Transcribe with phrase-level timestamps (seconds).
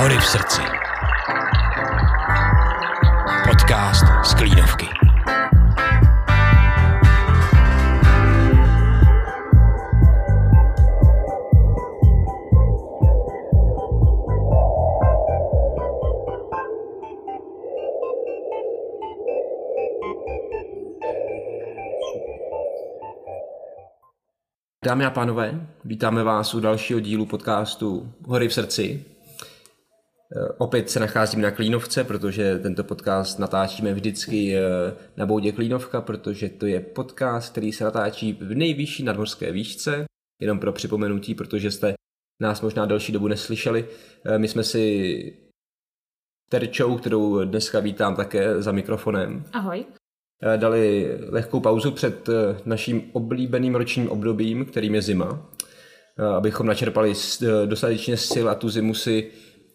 [0.00, 0.60] Hory v srdci.
[3.48, 4.86] Podcast z Klínovky.
[24.84, 29.09] Dámy a pánové, vítáme vás u dalšího dílu podcastu Hory v srdci.
[30.36, 34.60] Eh, Opět se nacházím na Klínovce, protože tento podcast natáčíme vždycky eh,
[35.16, 40.04] na boudě Klínovka, protože to je podcast, který se natáčí v nejvyšší nadmorské výšce.
[40.40, 41.94] Jenom pro připomenutí, protože jste
[42.40, 43.88] nás možná delší dobu neslyšeli.
[44.24, 45.36] Eh, My jsme si
[46.50, 49.84] Terčou, kterou dneska vítám také za mikrofonem, Ahoj.
[50.56, 52.28] Dali lehkou pauzu před
[52.64, 55.50] naším oblíbeným ročním obdobím, kterým je zima,
[56.36, 57.12] abychom načerpali
[57.66, 59.30] dostatečně sil a tu zimu si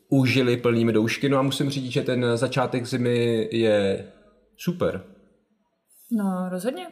[0.09, 1.29] užili plnými doušky.
[1.29, 4.05] No a musím říct, že ten začátek zimy je
[4.57, 5.03] super.
[6.11, 6.87] No, rozhodně.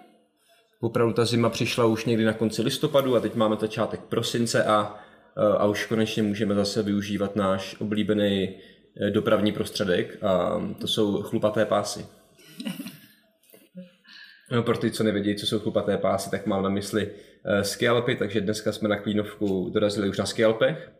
[0.81, 4.95] Opravdu ta zima přišla už někdy na konci listopadu a teď máme začátek prosince a,
[5.37, 8.49] eh, a už konečně můžeme zase využívat náš oblíbený
[9.01, 12.05] eh, dopravní prostředek a to jsou chlupaté pásy.
[14.51, 18.15] No, pro ty, co nevědí, co jsou chlupaté pásy, tak mám na mysli uh, skialpy,
[18.15, 20.91] takže dneska jsme na Klínovku dorazili už na skialpech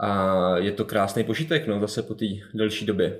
[0.00, 3.18] a je to krásný požitek, no, zase po té delší době.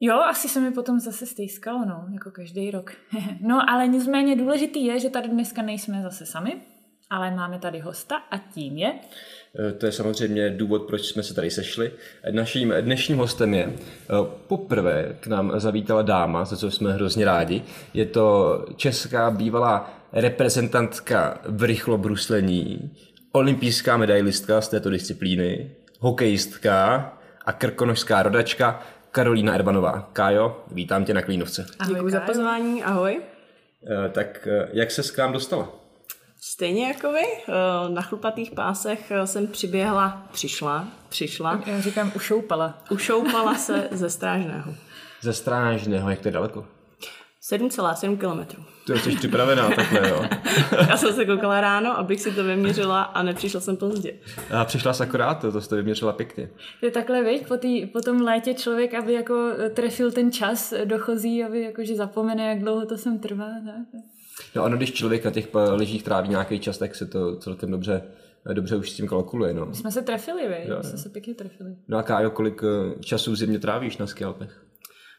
[0.00, 2.92] Jo, asi se mi potom zase stejskalo, no, jako každý rok.
[3.40, 6.56] no, ale nicméně důležitý je, že tady dneska nejsme zase sami,
[7.10, 8.94] ale máme tady hosta a tím je...
[9.68, 11.92] Eh, To je samozřejmě důvod, proč jsme se tady sešli.
[12.30, 14.12] Naším dnešním hostem je eh,
[14.46, 17.62] poprvé k nám zavítala dáma, za co jsme hrozně rádi.
[17.94, 22.90] Je to česká bývalá reprezentantka v rychlobruslení,
[23.36, 25.70] olympijská medailistka z této disciplíny,
[26.00, 27.12] hokejistka
[27.44, 28.80] a krkonožská rodačka
[29.10, 30.10] Karolína Erbanová.
[30.12, 31.66] Kájo, vítám tě na Klínovce.
[31.78, 33.20] Ahoj, Děkuji za pozvání, ahoj.
[34.06, 35.68] Eh, Tak eh, jak se k nám dostala?
[36.40, 37.52] Stejně jako vy, eh,
[37.88, 42.82] na chlupatých pásech jsem přiběhla, přišla, přišla, Já říkám, ušoupala.
[42.90, 44.74] ušoupala se ze strážného.
[45.20, 46.66] Ze Strážného, jak to je daleko?
[47.52, 48.62] 7,7 kilometrů.
[48.86, 50.24] To jsi připravená takhle, jo?
[50.88, 54.14] Já jsem se koukala ráno, abych si to vyměřila a nepřišla jsem pozdě.
[54.50, 56.50] A přišla jsi akorát, to, to jste vyměřila pěkně.
[56.80, 60.74] To je takhle, viď, po, tý, po tom létě člověk, aby jako trefil ten čas
[60.84, 63.48] dochozí, aby jakože zapomene, jak dlouho to sem trvá.
[63.64, 63.86] Ne?
[64.54, 67.70] No ano, když člověk na těch pa- lyžích tráví nějaký čas, tak se to celkem
[67.70, 68.02] dobře,
[68.52, 69.66] dobře už s tím kalkuluje, no.
[69.66, 71.76] My jsme se trefili, vy, Jo, my jsme se pěkně trefili.
[71.88, 74.65] No a Kájo, kolik eh, času v zimě trávíš na skialpech?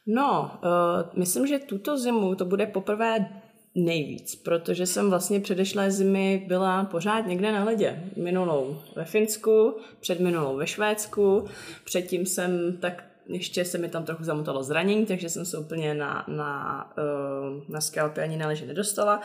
[0.08, 3.30] No, uh, myslím, že tuto zimu to bude poprvé
[3.76, 8.04] nejvíc, protože jsem vlastně předešlé zimy byla pořád někde na ledě.
[8.16, 11.46] Minulou ve Finsku, před minulou ve Švédsku,
[11.84, 16.26] předtím jsem tak ještě se mi tam trochu zamotalo zranění, takže jsem se úplně na,
[16.28, 19.22] na, uh, na skalpy ani na leže nedostala.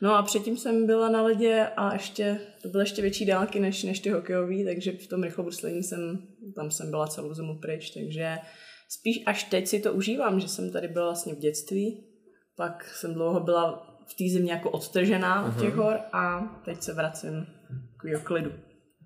[0.00, 3.82] No a předtím jsem byla na ledě a ještě, to byly ještě větší dálky než,
[3.82, 6.18] než ty hokejový, takže v tom rychlobruslení jsem,
[6.54, 8.38] tam jsem byla celou zimu pryč, takže
[9.00, 12.04] spíš až teď si to užívám, že jsem tady byla vlastně v dětství,
[12.56, 16.92] pak jsem dlouho byla v té zimě jako odtržená od těch hor a teď se
[16.92, 17.46] vracím
[17.96, 18.52] k klidu.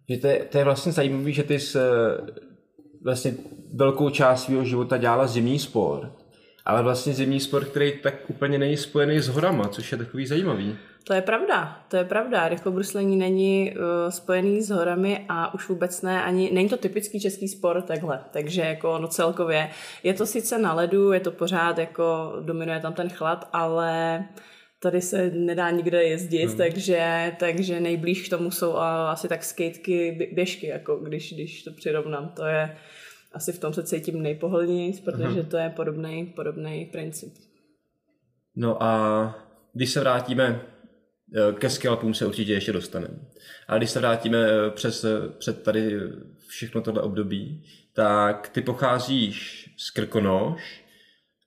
[0.08, 1.82] Že to, je, to je vlastně zajímavé, že ty jsi eh,
[3.02, 3.34] vlastně
[3.74, 6.12] velkou část svého života dělala zimní sport,
[6.64, 10.76] ale vlastně zimní sport, který tak úplně není spojený s horama, což je takový zajímavý.
[11.08, 12.48] To je pravda, to je pravda.
[12.48, 17.48] Rychlobruslení není uh, spojený s horami a už vůbec ne, ani není to typický český
[17.48, 19.70] sport takhle, takže jako no celkově
[20.02, 24.24] je to sice na ledu, je to pořád jako dominuje tam ten chlad, ale
[24.82, 26.56] tady se nedá nikde jezdit, hmm.
[26.56, 31.62] takže, takže nejblíž k tomu jsou uh, asi tak skateky, bě- běžky, jako když, když
[31.62, 32.76] to přirovnám, to je
[33.32, 37.34] asi v tom se cítím nejpohodlněji, protože to je podobný, podobný princip.
[38.56, 39.34] No a
[39.72, 40.77] když se vrátíme
[41.58, 43.14] ke skalpům se určitě ještě dostaneme.
[43.68, 46.00] A když se vrátíme eh, přes, eh, před tady eh,
[46.46, 50.84] všechno tohle období, tak ty pocházíš z Krkonoš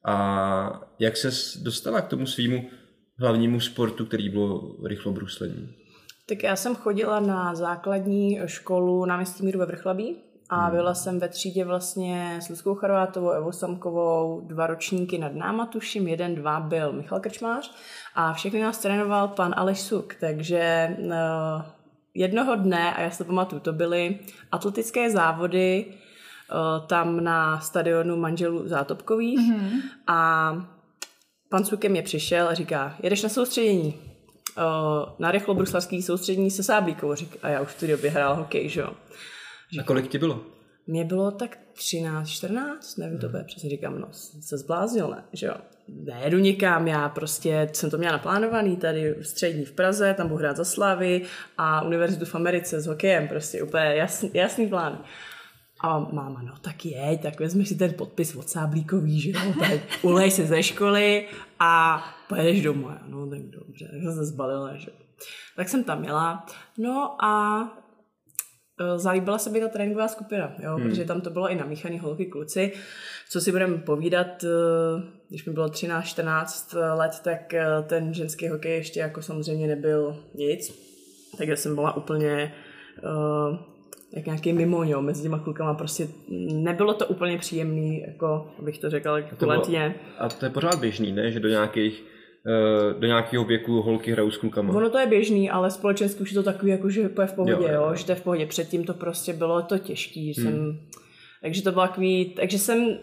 [0.06, 1.30] a jak se
[1.62, 2.70] dostala k tomu svýmu
[3.20, 5.76] hlavnímu sportu, který bylo rychlobruslení?
[6.30, 11.30] Tak já jsem chodila na základní školu na Míru ve Vrchlabí a byla jsem ve
[11.30, 16.94] třídě vlastně s Luckou Charvátovou, Evou Samkovou, dva ročníky nad náma, tuším, jeden, dva byl
[16.94, 17.72] Michal Krčmář
[18.16, 21.66] a všechny nás trénoval pan Aleš Suk, takže no,
[22.14, 24.20] jednoho dne, a já si to pamatuju, to byly
[24.52, 29.82] atletické závody eh, tam na stadionu manželů Zátopkových mm-hmm.
[30.08, 30.52] a
[31.50, 33.94] pan Suk ke mně přišel a říká, jedeš na soustředění,
[34.58, 34.62] eh,
[35.20, 38.82] na rychlobruslařský soustředění se Sáblíkovou, řík, a já už v té době hrál hokej, že
[38.82, 38.90] jo.
[39.80, 40.42] A kolik ti bylo?
[40.88, 45.46] Mě bylo tak 13, 14, nevím to bude přesně, říkám, no, se zbláznil, ne, že
[45.46, 45.54] jo.
[45.88, 50.40] Nejedu nikam, já prostě jsem to měla naplánovaný tady v střední v Praze, tam budu
[50.40, 51.22] hrát za Slavy
[51.58, 55.04] a univerzitu v Americe s hokejem, prostě úplně jasný, jasný plán.
[55.84, 59.80] A máma, no tak jeď, tak vezmeš si ten podpis od Sáblíkový, že jo, tak
[60.02, 61.28] ulej se ze školy
[61.60, 62.88] a pojedeš domů.
[63.08, 64.98] No tak dobře, tak jsem se zbalila, že jo.
[65.56, 66.46] Tak jsem tam jela,
[66.78, 67.64] no a
[68.96, 70.90] zalíbila se mi ta tréninková skupina, jo, hmm.
[70.90, 72.72] protože tam to bylo i namíchaný holky kluci.
[73.30, 74.48] Co si budeme povídat, e,
[75.30, 80.92] když mi bylo 13-14 let, tak e, ten ženský hokej ještě jako samozřejmě nebyl nic.
[81.38, 82.54] Takže jsem byla úplně
[83.04, 83.58] uh,
[84.14, 86.08] jak nějaký mimo, jo, mezi těma klukama prostě
[86.54, 89.96] nebylo to úplně příjemný, jako abych to řekl, To bylo- letně.
[90.18, 91.32] A to je pořád běžný, ne?
[91.32, 92.21] Že do nějakých eh,
[93.00, 94.74] do nějakého věku holky hrajou s klukama.
[94.74, 97.34] Ono to je běžný, ale společensky už je to takový, jako že to je v
[97.34, 98.46] pohodě, Jo, jo, jo, že to je v pohodě.
[98.46, 100.80] Předtím to prostě bylo to těžký, že jsem,
[101.42, 102.98] takže to bylo takový, takže jsem,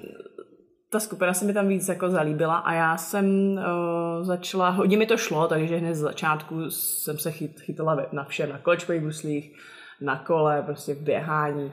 [0.90, 5.06] ta skupina se mi tam víc jako zalíbila a já jsem uh, začala, hodně mi
[5.06, 9.56] to šlo, takže hned z začátku jsem se chyt, chytala na všem, na kolečkových bruslích,
[10.00, 11.73] na kole, prostě v běhání.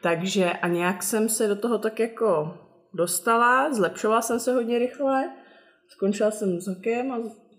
[0.00, 2.54] Takže a nějak jsem se do toho tak jako
[2.94, 5.30] dostala, zlepšovala jsem se hodně rychle,
[5.88, 7.18] skončila jsem s hokejem a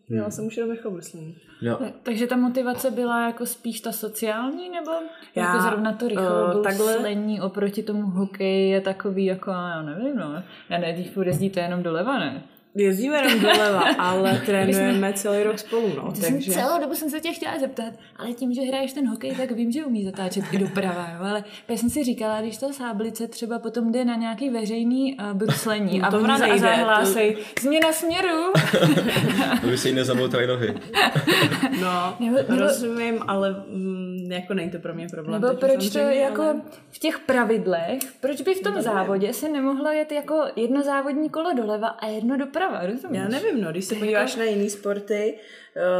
[0.09, 1.35] měla jsem už jenom rychlobruslení.
[1.61, 4.91] No, Takže ta motivace byla jako spíš ta sociální, nebo
[5.35, 7.41] Já, jako zrovna to eh, rychlo takhle- takhle...
[7.41, 10.43] oproti tomu hokeji je takový jako, já nevím, no.
[10.69, 12.43] Já ne, když jezdíte jenom doleva, ne?
[12.77, 16.13] Jezdíme jenom doleva, ale trénujeme celý rok spolu, no.
[16.21, 16.51] Takže...
[16.51, 19.71] Celou dobu jsem se tě chtěla zeptat, ale tím, že hraješ ten hokej, tak vím,
[19.71, 21.25] že umí zatáčet i doprava, jo?
[21.25, 25.33] ale já jsem si říkala, když ta sáblice třeba potom jde na nějaký veřejný uh,
[25.33, 28.53] bruslení No a to ona a nejde, zahlásej, změna směru.
[29.63, 30.73] aby se jí nezamotaly nohy.
[31.81, 35.41] no, Nebo- nebo- rozumím, ale mm, jako není to pro mě problém.
[35.41, 39.91] Nebo proč to jako ale- v těch pravidlech, proč by v tom závodě se nemohlo
[39.91, 43.19] jet jako jedno závodní kolo doleva a jedno doprava, rozumíš?
[43.19, 45.37] Já nevím, no, když se podíváš na jiný sporty,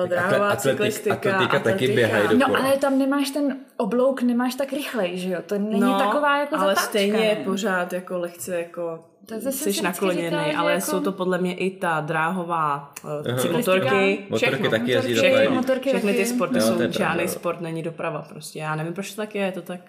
[0.02, 4.56] Tak dráhová atletik- cyklistika, atletika taky běhají do- No ale tam nemáš ten oblouk, nemáš
[4.56, 5.40] tak rychlej, že jo?
[5.46, 9.04] To není no, taková jako ale zatáčka, stejně je pořád jako lehce jako
[9.50, 13.10] jsi si nakloněný, že ale jako- jsou to podle mě i ta dráhová uh,
[13.52, 14.70] motorky, Motorky všechno.
[14.70, 15.56] taky jezdí všechno.
[15.56, 17.30] motorky Všechny ty sporty Jo, jsou, pravda, žádný jo.
[17.30, 18.60] sport není doprava prostě.
[18.60, 19.80] Já nevím, proč to tak je, je to tak.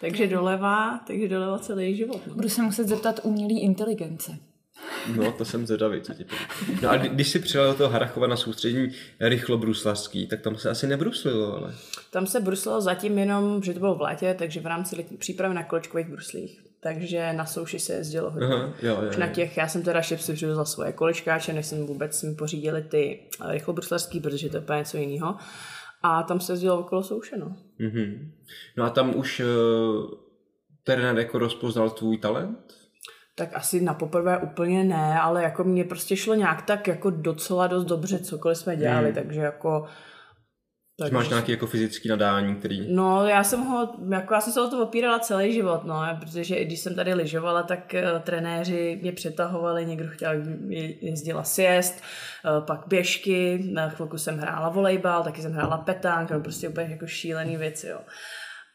[0.00, 2.20] Takže doleva, takže doleva celý život.
[2.26, 2.34] No.
[2.34, 4.32] Budu se muset zeptat umělý inteligence.
[5.16, 6.78] No, to jsem zvědavý, co ti povím.
[6.82, 10.70] No a kdy- když jsi přijel do toho Harachova na soustředění rychlobruslařský, tak tam se
[10.70, 11.74] asi nebruslilo, ale...
[12.10, 15.54] Tam se bruslilo zatím jenom, že to bylo v létě, takže v rámci letní přípravy
[15.54, 16.62] na kolečkových bruslích.
[16.80, 18.46] Takže na souši se jezdilo hodně.
[18.46, 21.66] Aha, jo, jo, Už na těch, já jsem teda ještě si za svoje kolečkáče, než
[21.66, 25.36] jsem vůbec mi pořídili ty eh, rychlobruslařský, protože to je úplně něco jiného.
[26.02, 27.56] A tam se jezdilo okolo souše, no.
[27.78, 28.32] Mhm.
[28.76, 29.46] No a tam už uh,
[30.84, 32.74] trenér jako rozpoznal tvůj talent?
[33.38, 37.66] Tak asi na poprvé úplně ne, ale jako mě prostě šlo nějak tak jako docela
[37.66, 39.14] dost dobře, cokoliv jsme dělali, Hmm.
[39.14, 39.86] takže jako...
[40.98, 41.14] Takže...
[41.14, 42.94] Máš nějaký jako fyzický nadání, který...
[42.94, 46.54] No, já jsem ho, jako já jsem se o to opírala celý život, no, protože
[46.54, 50.32] i když jsem tady lyžovala, tak uh, trenéři mě přetahovali, někdo chtěl,
[50.68, 52.02] je- jezdila siest,
[52.58, 56.86] uh, pak běžky, na chvilku jsem hrála volejbal, taky jsem hrála petánk, no, prostě úplně
[56.90, 57.98] jako šílený věci, jo.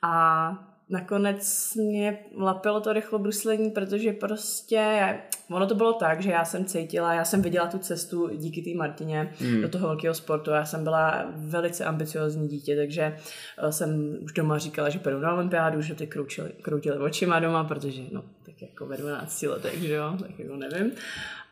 [0.03, 0.51] A
[0.91, 5.17] nakonec mě lapilo to rychlobruslení, protože prostě
[5.49, 8.77] ono to bylo tak, že já jsem cítila, já jsem viděla tu cestu díky té
[8.77, 9.61] Martině hmm.
[9.61, 10.51] do toho velkého sportu.
[10.51, 13.17] Já jsem byla velice ambiciozní dítě, takže
[13.57, 17.63] eh, jsem už doma říkala, že půjdu na olympiádu, že ty kroutili, kroutili očima doma,
[17.63, 20.91] protože no, tak jako ve 12 letech, že jo, tak jako nevím.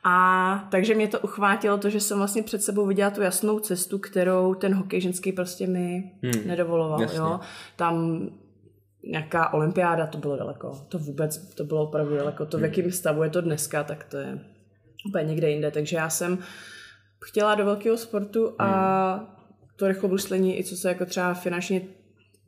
[0.03, 4.00] A takže mě to uchvátilo to, že jsem vlastně před sebou viděla tu jasnou cestu,
[4.00, 6.48] kterou ten hokej ženský prostě mi hmm.
[6.48, 7.01] nedovoloval.
[7.01, 7.17] Jasně.
[7.17, 7.39] Jo?
[7.75, 8.22] Tam
[9.11, 10.85] nějaká olympiáda, to bylo daleko.
[10.89, 12.45] To vůbec, to bylo opravdu daleko.
[12.45, 14.39] To, v jakém stavu je to dneska, tak to je
[15.09, 15.71] úplně někde jinde.
[15.71, 16.37] Takže já jsem
[17.25, 19.35] chtěla do velkého sportu a
[19.75, 21.81] to rychlobruslení, i co se jako třeba finančně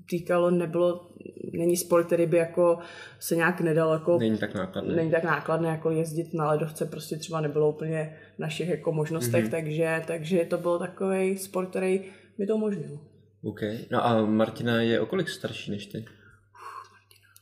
[0.09, 1.07] týkalo, nebylo,
[1.53, 2.79] není sport, který by jako
[3.19, 4.95] se nějak nedal jako Není tak nákladný.
[4.95, 9.43] není tak nákladné jako jezdit na ledovce, prostě třeba nebylo úplně v našich jako možnostech,
[9.43, 9.47] Mhm.
[9.53, 9.63] mm-hmm.
[9.63, 12.01] takže, takže to byl takový sport, který
[12.37, 12.99] mi to umožnil.
[13.43, 13.59] OK.
[13.91, 16.05] No a Martina je o kolik starší než ty?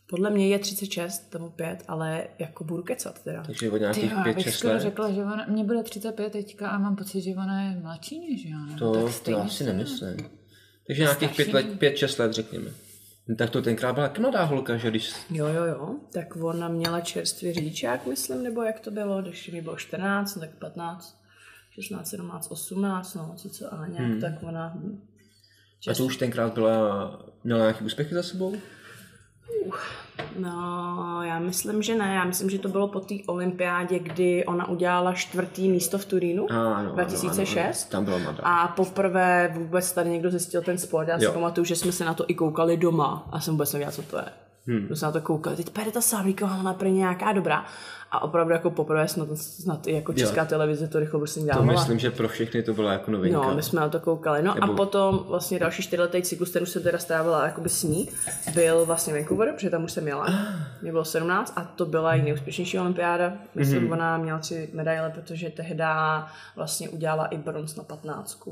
[0.10, 3.44] Podle mě je 36 nebo 5, ale jako budu kecat teda.
[3.44, 4.82] Takže o nějakých jo, já bych 5-6 skoro let?
[4.82, 8.46] řekla, že ona, mě bude 35 teďka a mám pocit, že ona je mladší než
[8.46, 8.66] já.
[8.66, 10.30] nebo To, tak to asi se- nemyslím.
[10.88, 12.72] Takže nějakých Starší 5 let, 5-6 let, řekněme.
[13.28, 15.14] No, tak to tenkrát byla mladá holka, že když...
[15.30, 15.96] Jo, jo, jo.
[16.14, 20.40] Tak ona měla čerstvý řidičák, myslím, nebo jak to bylo, když mi bylo 14, no
[20.40, 21.22] tak 15,
[21.70, 24.22] 16, 17, 18, no, co co, ale nějak, hmm.
[24.22, 24.78] tak ona...
[25.92, 28.56] A to už tenkrát byla, měla nějaký úspěchy za sebou?
[30.40, 32.16] No, já myslím, že ne.
[32.16, 36.48] Já myslím, že to bylo po té olympiádě, kdy ona udělala čtvrtý místo v Turínu
[36.52, 37.94] Ano, ano, 2006.
[37.94, 38.16] ano, ano.
[38.18, 38.36] Tam byla.
[38.44, 41.08] A poprvé vůbec tady někdo zjistil ten sport.
[41.08, 41.32] Já si Jo.
[41.34, 44.18] pamatuju, že jsme se na to i koukali doma a jsem vůbec nevěděla, co to
[44.18, 44.26] je.
[44.68, 44.88] Hmm.
[44.88, 45.56] Jsme se na to koukali.
[45.56, 47.66] Teď Perita Savlíková, ona pro nějaká dobrá.
[48.12, 50.48] A opravdu jako poprvé snad, snad i jako česká Jo.
[50.48, 51.66] televize to rychle prostě To dělala.
[51.66, 53.38] myslím, že pro všechny to byla jako novinka.
[53.42, 54.42] No, my jsme na to koukali.
[54.42, 58.10] No Nebo- a potom vlastně další čtyřletý cyklus, už jsem teda strávila jakoby s ní,
[58.54, 60.28] byl vlastně Vancouver, protože tam už jsem měla.
[60.82, 63.34] Mě bylo 17 a to byla její nejúspěšnější olympiáda.
[63.56, 63.94] Myslím, mm-hmm.
[63.94, 65.84] ona měla tři medaile, protože tehdy
[66.56, 68.44] vlastně udělala i bronz na 15.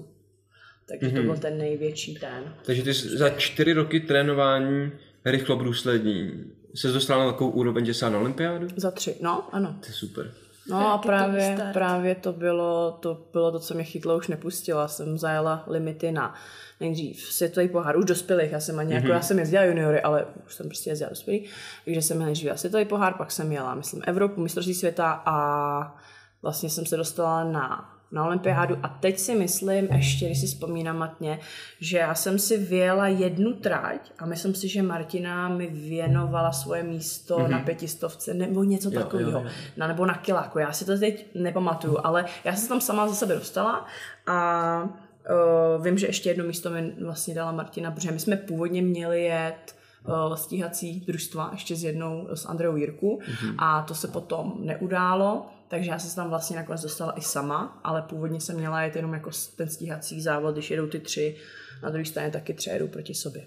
[0.90, 1.16] Takže mm-hmm.
[1.16, 2.54] to byl ten největší ten.
[2.66, 4.92] Takže ty jsi za čtyři roky trénování
[5.32, 6.44] rychlobruslení
[6.76, 8.68] se dostala na takovou úroveň, že se na olympiádu?
[8.76, 9.76] Za tři, no, ano.
[9.80, 10.32] To je super.
[10.70, 14.88] No a byl právě, právě to bylo, to bylo to, co mě chytlo, už nepustila.
[14.88, 16.36] Jsem zajela limity na
[16.80, 18.96] nejdřív světový pohár, už dospělých, já jsem ani Mhm.
[19.04, 21.54] jako, já jsem jezdila juniory, ale už jsem prostě jezdila dospělých,
[21.86, 25.98] takže jsem nejdřív jela světový pohár, pak jsem jela, myslím, Evropu, mistrovství světa a
[26.42, 30.98] vlastně jsem se dostala na na olympiádu a teď si myslím, ještě když si vzpomínám
[30.98, 31.40] matně,
[31.80, 36.84] že já jsem si vyjela jednu trať a myslím si, že Martina mi věnovala svoje
[36.84, 37.50] místo mm-hmm.
[37.50, 39.52] na pětistovce nebo něco Jo, takového, jo, jo.
[39.78, 43.08] Na, nebo na kiláku, já si to teď nepamatuju, ale já jsem se tam sama
[43.08, 43.86] za sebe dostala
[44.28, 48.82] a uh, vím, že ještě jedno místo mi vlastně dala Martina, protože my jsme původně
[48.82, 49.76] měli jet
[50.08, 53.56] uh, stíhací družstva ještě s jednou, s Andreou Jirku mm-hmm.
[53.58, 57.82] a to se potom neudálo, takže já jsem se tam vlastně nakonec dostala i sama,
[57.84, 61.36] ale původně jsem měla jet jenom jako ten stíhací závod, když jedou ty tři,
[61.84, 63.44] na druhé straně taky tři jedou proti sobě.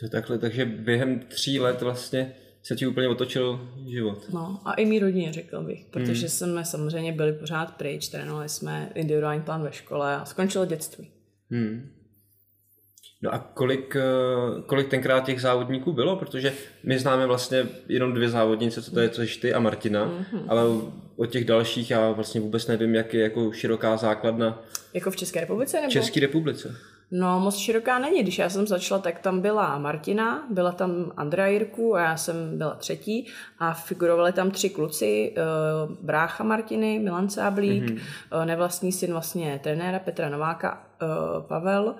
[0.00, 2.32] To je takhle, takže během tří let vlastně
[2.62, 4.26] se ti úplně otočil život.
[4.32, 8.90] No a i mý rodině, řekl bych, protože jsme samozřejmě byli pořád pryč, trénovali jsme
[8.94, 11.10] individuální plán ve škole a skončilo dětství.
[11.50, 11.90] Hmm.
[13.22, 16.16] No a kolik, eh, kolik tenkrát těch závodníků bylo?
[16.16, 16.52] Protože
[16.84, 20.44] my známe vlastně jenom dvě závodnice, co to je, co jsi ty a Martina, mm-hmm.
[20.48, 20.62] ale
[21.16, 24.62] o těch dalších já vlastně vůbec nevím, jak je jako široká základna
[24.94, 25.90] Jako v České republice nebo?
[25.90, 26.76] v České republice.
[27.10, 28.22] No, moc široká není.
[28.22, 32.58] Když já jsem začala, tak tam byla Martina, byla tam Andrea Jirku a já jsem
[32.58, 33.26] byla třetí
[33.58, 35.42] a figurovali tam tři kluci, eh,
[36.02, 38.44] brácha Martiny, Milan Sáblík, mm-hmm.
[38.44, 41.06] nevlastní syn vlastně trenéra Petra Nováka, eh,
[41.48, 41.94] Pavel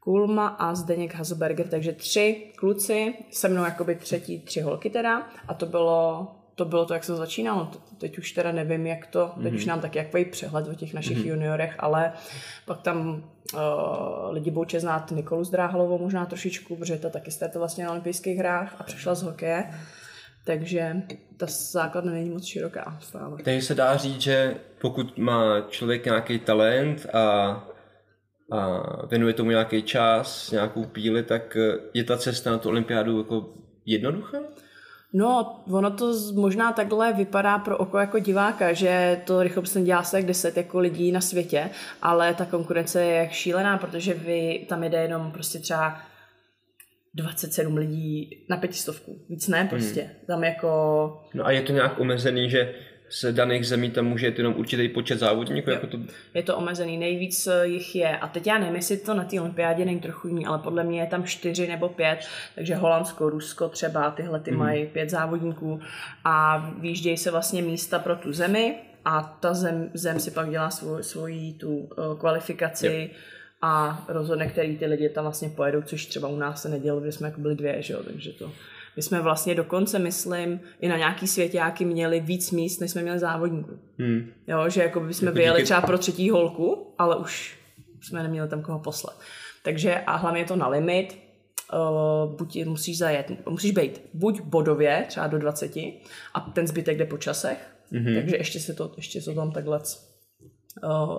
[0.00, 5.54] Kulma a Zdeněk Hazelberger, takže tři kluci, se mnou jakoby třetí, tři holky teda a
[5.54, 6.26] to bylo
[6.58, 7.70] to bylo to, jak se to začínalo.
[7.98, 11.26] Teď už teda nevím, jak to, teď už nám taky jaký přehled o těch našich
[11.26, 12.12] juniorech, ale
[12.66, 13.24] pak tam
[13.54, 13.60] uh,
[14.30, 18.38] lidi budou čest znát Nikolu Zdráhalovou možná trošičku, protože ta taky startovala vlastně na olympijských
[18.38, 19.64] hrách a přešla z hokeje.
[20.44, 21.02] Takže
[21.36, 23.38] ta základna není moc široká stále.
[23.44, 27.22] Takže se dá říct, že pokud má člověk nějaký talent a,
[28.52, 33.18] a věnuje tomu nějaký čas, nějakou píli, tak eh, je ta cesta na tu olympiádu
[33.18, 33.54] jako
[33.86, 34.38] jednoduchá?
[35.12, 40.16] No, ono to možná takhle vypadá pro oko jako diváka, že to rychlobstvení dělá se
[40.18, 41.70] jak 10 jako lidí na světě,
[42.02, 46.00] ale ta konkurence je jak šílená, protože vy tam jede jenom prostě třeba
[47.14, 49.18] 27 lidí na pětistovku.
[49.28, 50.02] Víc ne prostě.
[50.02, 50.12] Hmm.
[50.26, 50.68] Tam jako...
[51.34, 52.74] No a je to nějak omezený, že
[53.10, 55.70] z daných zemí tam může jet jenom určitý počet závodníků?
[55.70, 55.98] Jako to...
[56.34, 58.18] Je to omezený, nejvíc eh, jich je.
[58.18, 61.00] A teď já nevím, jestli to na té olympiádě není trochu jiný, ale podle mě
[61.00, 62.18] je tam čtyři nebo pět,
[62.54, 65.80] takže Holandsko, Rusko třeba, tyhle ty mají pět závodníků
[66.24, 68.74] a výjíždějí se vlastně místa pro tu zemi
[69.04, 73.10] a ta zem, zem si pak dělá svou, svoji tu uh, kvalifikaci
[73.62, 77.12] a rozhodne, který ty lidi tam vlastně pojedou, což třeba u nás se nedělo, kde
[77.12, 78.52] jsme jako byli dvě, že jo, takže to...
[78.98, 83.18] My jsme vlastně dokonce, myslím, i na nějaký svěťáky měli víc míst, než jsme měli
[83.18, 83.78] závodníků.
[83.98, 84.32] Hmm.
[84.46, 87.58] Jo, že jako by jsme Jako vyjeli díky- třeba pro třetí holku, ale už
[88.02, 89.20] jsme neměli tam koho poslat.
[89.64, 91.18] Takže a hlavně je to na limit,
[91.72, 95.76] uh, buď musíš zajet, musíš být buď bodově, třeba do 20,
[96.34, 97.58] a ten zbytek jde po časech,
[97.92, 98.14] mm-hmm.
[98.20, 99.80] takže ještě se to, ještě se tam takhle
[100.84, 101.16] uh,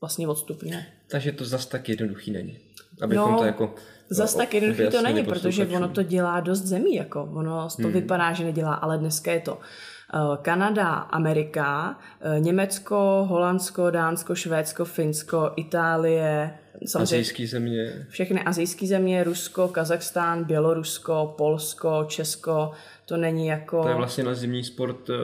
[0.00, 0.86] vlastně odstupně.
[1.10, 2.58] Takže to zas tak jednoduchý není.
[3.02, 3.74] Abychom No, to jako
[4.08, 5.76] Zas o- tak jednoduchý to není, protože posluchačům.
[5.76, 7.92] ono to dělá dost zemí, jako ono to hmm.
[7.92, 11.98] vypadá, že nedělá, ale dneska je to uh, Kanada, Amerika,
[12.38, 18.06] uh, Německo, Holandsko, Dánsko, Švédsko, Finsko, Itálie, samozřejmě Azijský země.
[18.08, 22.72] všechny azijské země, Rusko, Kazachstán, Bělorusko, Polsko, Česko,
[23.06, 23.82] to není jako...
[23.82, 25.14] To je vlastně na zimní sport eh,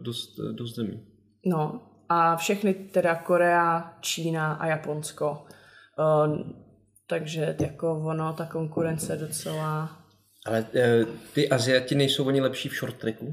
[0.00, 1.00] dost, eh, dost zemí.
[1.46, 5.44] No a všechny teda Korea, Čína a Japonsko.
[7.06, 10.02] Takže jako ono, ta konkurence docela
[10.46, 11.04] Ale eh,
[11.34, 13.26] ty Aziati nejsou oni lepší v short tracku?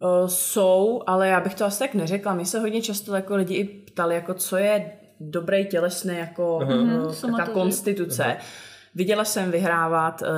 [0.00, 2.34] Uh, jsou, ale já bych to asi tak neřekla.
[2.34, 6.68] Mě se hodně často jako lidi i ptali, jako co je dobrý tělesný jako uh,
[6.68, 7.52] taká somatoři.
[7.52, 8.36] konstituce.
[8.94, 10.28] Viděla jsem vyhrávat uh,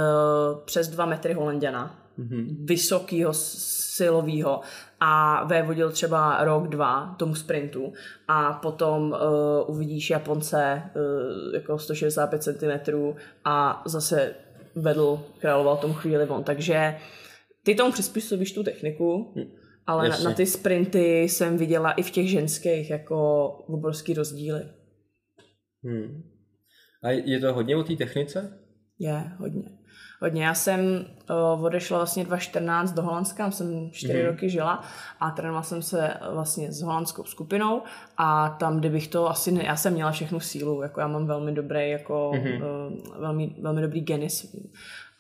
[0.64, 2.09] přes dva metry Holanděna.
[2.20, 2.66] Mhm.
[2.66, 4.60] vysokého silového
[5.00, 7.92] a vévodil třeba rok, dva tomu sprintu
[8.28, 12.94] a potom uh, uvidíš Japonce uh, jako 165 cm
[13.44, 14.34] a zase
[14.74, 16.44] vedl, královal tomu chvíli on.
[16.44, 16.96] Takže
[17.62, 19.34] ty tomu přizpůsobíš tu techniku,
[19.86, 24.62] ale na, na ty sprinty jsem viděla i v těch ženských jako obrovský rozdíly.
[25.84, 26.22] Hmm.
[27.02, 28.58] A je to hodně o té technice?
[28.98, 29.79] Je, hodně.
[30.22, 30.44] Hodně.
[30.44, 30.80] Já jsem
[31.56, 34.22] uh, odešla vlastně 2014 do Holandska, tam jsem 4 Mhm.
[34.22, 34.28] mm.
[34.30, 34.84] roky žila
[35.20, 37.82] a trénovala jsem se uh, vlastně s holandskou skupinou
[38.16, 41.52] a tam, kdybych to asi, ne, já jsem měla všechnu sílu, jako já mám velmi
[41.52, 42.48] dobrý, jako Mhm.
[42.48, 42.62] mm.
[42.62, 44.56] uh, velmi, velmi dobrý genis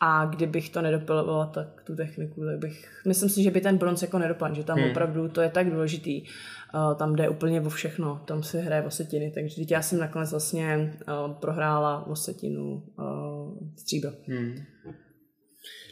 [0.02, 4.02] a kdybych to nedopilovala, tak tu techniku, tak bych, myslím si, že by ten bronz
[4.02, 4.90] jako nedopadl, že tam Hmm.
[4.90, 8.90] opravdu to je tak důležitý, uh, tam jde úplně o všechno, tam se hraje o
[8.90, 10.94] setiny, takže teď já jsem nakonec vlastně
[11.26, 14.10] uh, prohrála o setinu uh, stříbro.
[14.28, 14.54] Hmm.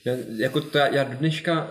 [0.04, 1.70] Já, jako to, já, dneška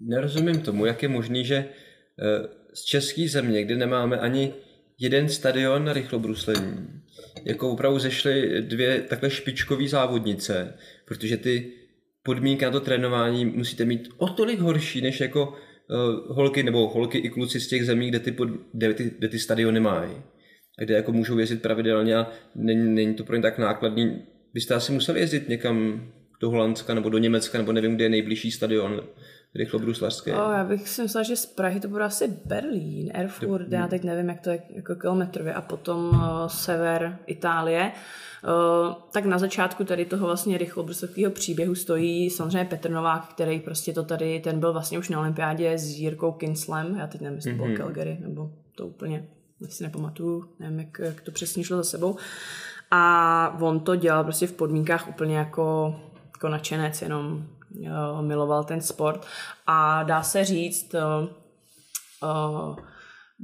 [0.00, 4.54] nerozumím tomu, jak je možný, že eh, z české země, kde nemáme ani
[4.98, 7.02] jeden stadion na rychlobruslení,
[7.44, 11.72] jako opravdu zešly dvě takhle špičkové závodnice, protože ty
[12.22, 17.18] podmínky na to trénování musíte mít o tolik horší, než jako uh, holky nebo holky
[17.18, 20.12] i kluci z těch zemí, kde ty, pod, kde ty, kde ty stadiony mají.
[20.78, 24.22] A kde jako můžou jezdit pravidelně a není, není to pro ně tak nákladný.
[24.54, 26.08] Byste asi museli jezdit někam
[26.40, 29.00] do Holandska nebo do Německa, nebo nevím, kde je nejbližší stadion
[29.54, 30.32] rychlobruslařský.
[30.32, 34.04] O, já bych si myslela, že z Prahy to bude asi Berlín, Erfurt, já teď
[34.04, 37.92] nevím, jak to je jako kilometrově, a potom uh, sever Itálie.
[38.44, 43.92] Uh, tak na začátku tady toho vlastně rychlobruslského příběhu stojí samozřejmě Petr Novák, který prostě
[43.92, 47.50] to tady, ten byl vlastně už na olympiádě s Jirkou Kinslem, já teď nevím, jestli
[47.50, 49.28] to bylo Calgary, nebo to úplně,
[49.68, 52.16] si nepamatuju, nevím, jak, jak to přesně šlo za sebou.
[52.90, 55.96] A on to dělal prostě v podmínkách úplně jako,
[56.38, 57.44] jako nadšenec, jenom
[57.80, 59.26] jo, miloval ten sport.
[59.66, 61.28] A dá se říct, uh,
[62.22, 62.76] uh,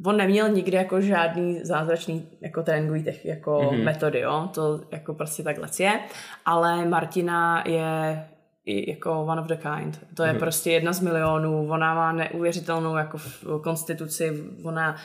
[0.04, 3.84] on neměl nikdy jako žádný zázračný jako tréninkový tech, jako mm-hmm.
[3.84, 4.48] metody, jo?
[4.54, 6.00] to jako prostě takhle je,
[6.44, 8.24] ale Martina je
[8.64, 10.06] i jako one of the kind.
[10.14, 10.38] To je mm-hmm.
[10.38, 13.18] prostě jedna z milionů, ona má neuvěřitelnou jako
[13.62, 14.96] konstituci, ona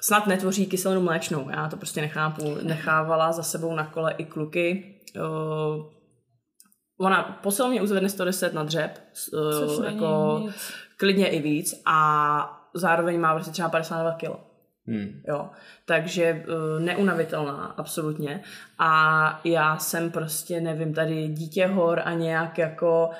[0.00, 2.56] snad netvoří kyselinu mléčnou, já to prostě nechápu.
[2.62, 4.94] Nechávala za sebou na kole i kluky.
[6.98, 10.72] Ona posilovně uzvedne 110 na dřep, Což uh, není jako nic.
[10.96, 14.48] klidně i víc a zároveň má prostě třeba 52 kg.
[14.86, 15.22] Hmm.
[15.28, 15.50] Jo,
[15.84, 18.42] takže uh, neunavitelná, absolutně.
[18.78, 23.10] A já jsem prostě, nevím, tady dítě hor a nějak jako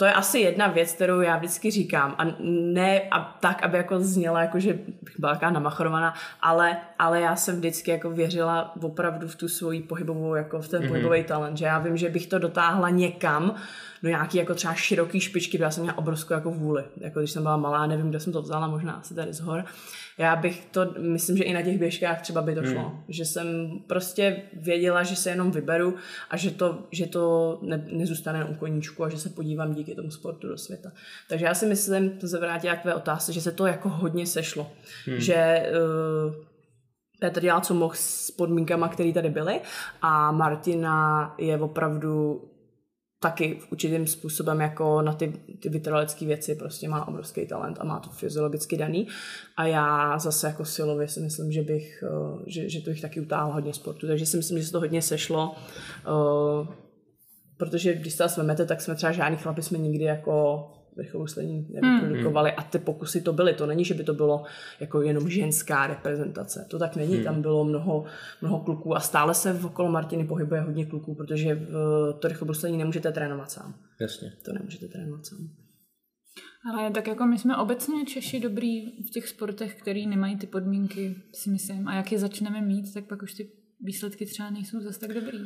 [0.00, 2.14] to je asi jedna věc, kterou já vždycky říkám.
[2.18, 7.20] A ne a tak, aby jako zněla, jako že bych byla taková namachorovaná, ale, ale
[7.20, 10.88] já jsem vždycky jako věřila opravdu v tu svoji pohybovou, jako v ten mm-hmm.
[10.88, 13.54] pohybový talent, že já vím, že bych to dotáhla někam,
[14.02, 16.84] do nějaký jako třeba široký špičky, protože já jsem měla obrovskou jako vůli.
[16.96, 19.64] Jako když jsem byla malá, nevím, kde jsem to vzala, možná asi tady z hor.
[20.18, 22.82] Já bych to, myslím, že i na těch běžkách třeba by to šlo.
[22.82, 23.02] Hmm.
[23.08, 23.46] Že jsem
[23.86, 25.94] prostě věděla, že se jenom vyberu
[26.30, 30.10] a že to, že to ne, nezůstane u koníčku a že se podívám díky tomu
[30.10, 30.92] sportu do světa.
[31.28, 34.26] Takže já si myslím, to se vrátí k tvé otázce, že se to jako hodně
[34.26, 34.70] sešlo.
[35.06, 35.20] Hmm.
[35.20, 35.70] Že
[36.26, 36.34] uh,
[37.20, 39.60] Petr dělal, co mohl s podmínkama, které tady byly
[40.02, 42.42] a Martina je opravdu
[43.20, 47.84] taky v určitým způsobem jako na ty, ty vytrvalecké věci prostě má obrovský talent a
[47.84, 49.08] má to fyziologicky daný.
[49.56, 53.20] A já zase jako silově si myslím, že bych, eh, že, že to jich taky
[53.20, 54.06] utáhlo hodně sportu.
[54.06, 55.54] Takže si myslím, že se to hodně sešlo.
[56.06, 56.88] eh,
[57.56, 60.66] Protože když se nás vemete, tak jsme třeba žádný chlapi jsme nikdy jako
[60.98, 63.54] vrcholuslení nevyprodukovali a ty pokusy to byly.
[63.54, 64.44] To není, že by to bylo
[64.80, 66.66] jako jenom ženská reprezentace.
[66.70, 67.24] To tak není.
[67.24, 68.04] Tam bylo mnoho,
[68.40, 72.78] mnoho kluků a stále se v okolo Martiny pohybuje hodně kluků, protože v to rychlobruslení
[72.78, 73.74] nemůžete trénovat sám.
[74.00, 74.32] Jasně.
[74.44, 75.38] To nemůžete trénovat sám.
[76.72, 81.16] Ale tak jako my jsme obecně Češi dobrý v těch sportech, který nemají ty podmínky,
[81.32, 81.88] si myslím.
[81.88, 85.38] A jak je začneme mít, tak pak už ty výsledky třeba nejsou zase tak dobrý.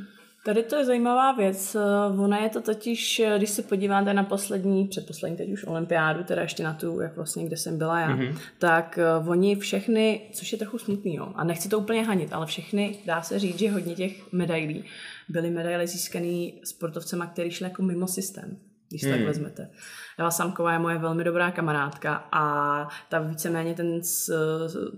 [0.44, 1.76] Tady to je zajímavá věc.
[2.18, 6.62] Ona je to totiž, když se podíváte na poslední, předposlední teď už olympiádu, teda ještě
[6.62, 8.38] na tu, jak vlastně, kde jsem byla já, mm-hmm.
[8.58, 12.46] tak uh, oni všechny, což je trochu smutný, jo, a nechci to úplně hanit, ale
[12.46, 14.84] všechny, dá se říct, že hodně těch medailí
[15.28, 19.12] byly medaile získané sportovcema, který šli jako mimo systém když hmm.
[19.12, 19.70] tak vezmete.
[20.18, 24.00] Eva Samková je moje velmi dobrá kamarádka a ta víceméně ten,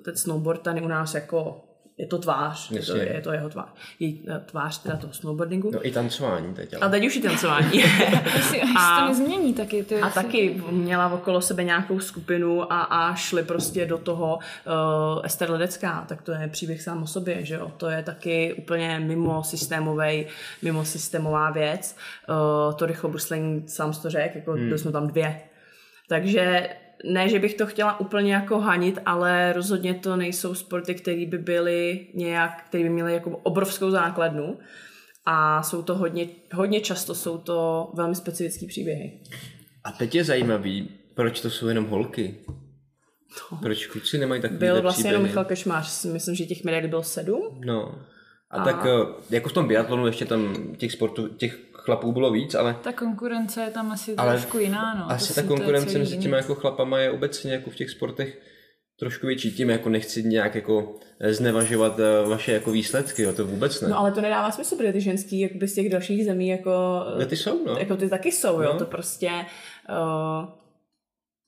[0.05, 1.65] ten snowboard tady u nás jako
[1.99, 3.69] je to tvář, je to, je to jeho tvář.
[4.01, 5.71] Její eh, tvář teda toho snowboardingu.
[5.71, 6.91] No i tancování teď, A ale.
[6.91, 7.85] teď už i tancování.
[8.79, 9.95] A- to nezmění, tak je to...
[10.05, 14.39] A taky měla okolo sebe nějakou skupinu a, a šli prostě do toho
[15.17, 17.73] uh, Ester Ledecká, tak to je příběh sám o sobě, že jo.
[17.77, 20.27] To je taky úplně mimo systémovej,
[20.63, 21.97] mimo systémová věc.
[22.29, 24.65] Uh, to rychlobruslení sám jsi to řekl, jako hmm.
[24.65, 25.41] byli jsme tam dvě.
[26.09, 26.69] Takže
[27.13, 31.39] ne, že bych to chtěla úplně jako hanit, ale rozhodně to nejsou sporty, které by
[31.39, 34.59] byly nějak, které by měly jako obrovskou základnu.
[35.27, 39.21] A jsou to hodně, hodně často jsou to velmi specifické příběhy.
[39.85, 42.35] A teď je zajímavý, proč to jsou jenom holky.
[43.63, 45.13] Proč kluci nemají takový Byl vlastně příběhy?
[45.13, 47.61] jenom Michal Kešmář, myslím, že těch medailí bylo sedm.
[47.65, 47.95] No.
[48.51, 52.31] A, a tak eh, jako v tom biatlonu ještě tam těch sportů, těch chlapů bylo
[52.31, 55.11] víc, ale Ta konkurence je tam asi Ale trošku jiná, no.
[55.11, 58.39] asi ta konkurence mezi těmi jako chlapama je obecně jako v těch sportech
[58.99, 59.53] trošku větší.
[59.53, 63.89] Tím jako nechci nějak jako eh, znevažovat eh, vaše jako výsledky, jo, to vůbec ne.
[63.89, 66.71] No ale to nedává smysl, protože ty ženský jakoby z těch dalších zemí jako,
[67.15, 67.79] Ale ty jsou, no.
[67.79, 68.79] jako ty taky jsou, jo, No.
[68.79, 69.31] to prostě
[69.91, 70.49] uh,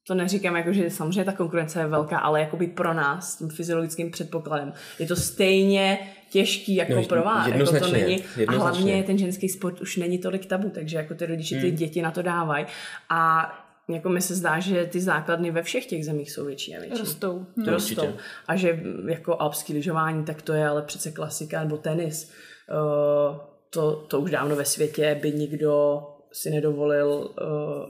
[0.06, 3.48] to neříkám jako, že samozřejmě ta konkurence je velká, ale jakoby pro nás s tím
[3.48, 5.98] fyziologickým předpokladem je to stejně
[6.40, 7.46] těžký jako No, pro vás.
[7.48, 11.26] Jako to není, a hlavně ten ženský sport už není tolik tabu, takže jako ty
[11.26, 11.76] rodiče ty Hmm.
[11.76, 12.66] děti na to dávají
[13.10, 13.52] a
[13.88, 16.98] jako mi se zdá, že ty základny ve všech těch zemích jsou větší a větší.
[16.98, 17.46] Rostou.
[17.64, 18.02] To rostou.
[18.02, 18.18] určitě.
[18.48, 22.30] A že jako alpský lyžování, tak to je ale přece klasika, nebo tenis.
[22.70, 23.36] Uh,
[23.70, 27.08] to, to už dávno ve světě by nikdo si nedovolil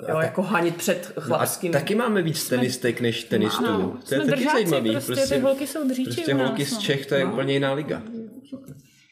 [0.01, 1.73] uh, jo, jako hanit před No chlapským.
[1.73, 3.65] taky máme víc tenistek než tenistů.
[3.65, 4.91] No, to je taky zajímavý.
[4.91, 6.81] prostě, ty holky jsou dříči prostě nás, holky z no.
[6.81, 7.33] Čech, to je No.
[7.33, 8.03] úplně jiná liga.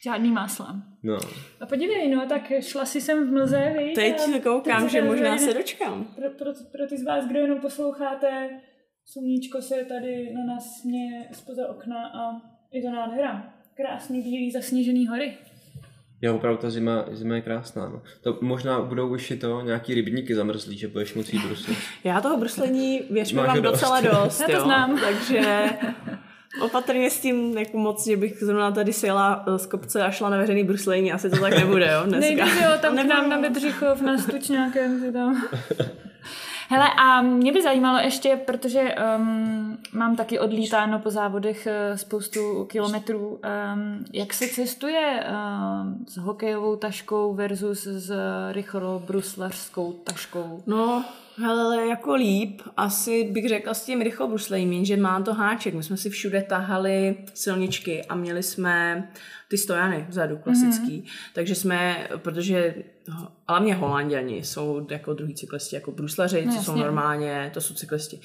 [0.05, 0.83] Žádný másla.
[1.03, 1.19] No.
[1.61, 3.95] A podívej, no, tak šla si sem v mlze, víš?
[3.95, 6.05] Teď a koukám, že možná se dočkám.
[6.05, 8.61] Pro, pro, pro ty z vás, kdo jenom posloucháte,
[9.05, 12.41] sluníčko se tady na nás směje spoza okna a
[12.73, 13.55] je to nádhera.
[13.77, 15.39] Krásný bílý zasněžený hory.
[16.23, 17.89] Jo, opravdu ta zima, zima je krásná.
[17.89, 18.03] No.
[18.23, 21.79] To možná budou už i to nějaký rybníky zamrzlí, že budeš moci jít bruslit.
[22.05, 24.41] Já toho bruslení, věř mi, mám docela dost.
[24.41, 24.61] Já to jo.
[24.65, 25.01] znám.
[25.01, 25.71] Takže
[26.61, 30.31] opatrně s tím jako moc, že bych zrovna tady sjela eh, z kopce a šla
[30.31, 32.21] na veřejný bruslení, asi to tak nebude, jo, dneska.
[32.21, 35.43] Nejde, jo, tam k nám na Bedřichov, na Stučňákem, tam...
[36.75, 42.65] Hele, a mě by zajímalo ještě, protože um, mám taky odlítáno po závodech uh, spoustu
[42.65, 48.13] kilometrů, um, jak se cestuje um, s hokejovou taškou versus s
[48.53, 50.63] rychlobruslařskou taškou?
[50.67, 51.05] No,
[51.37, 55.75] hele, jako líp, asi bych řekla s tím rychlobruslejím, jenže má to háček.
[55.75, 59.09] My jsme si všude tahali silničky a měli jsme
[59.55, 61.03] ty stojany vzadu, klasický.
[61.03, 61.31] Mm-hmm.
[61.35, 62.75] Takže jsme, protože
[63.49, 68.21] hlavně holanděni jsou jako druhý cyklisti, jako bruslaři, No, co jsou normálně, to jsou cyklisti.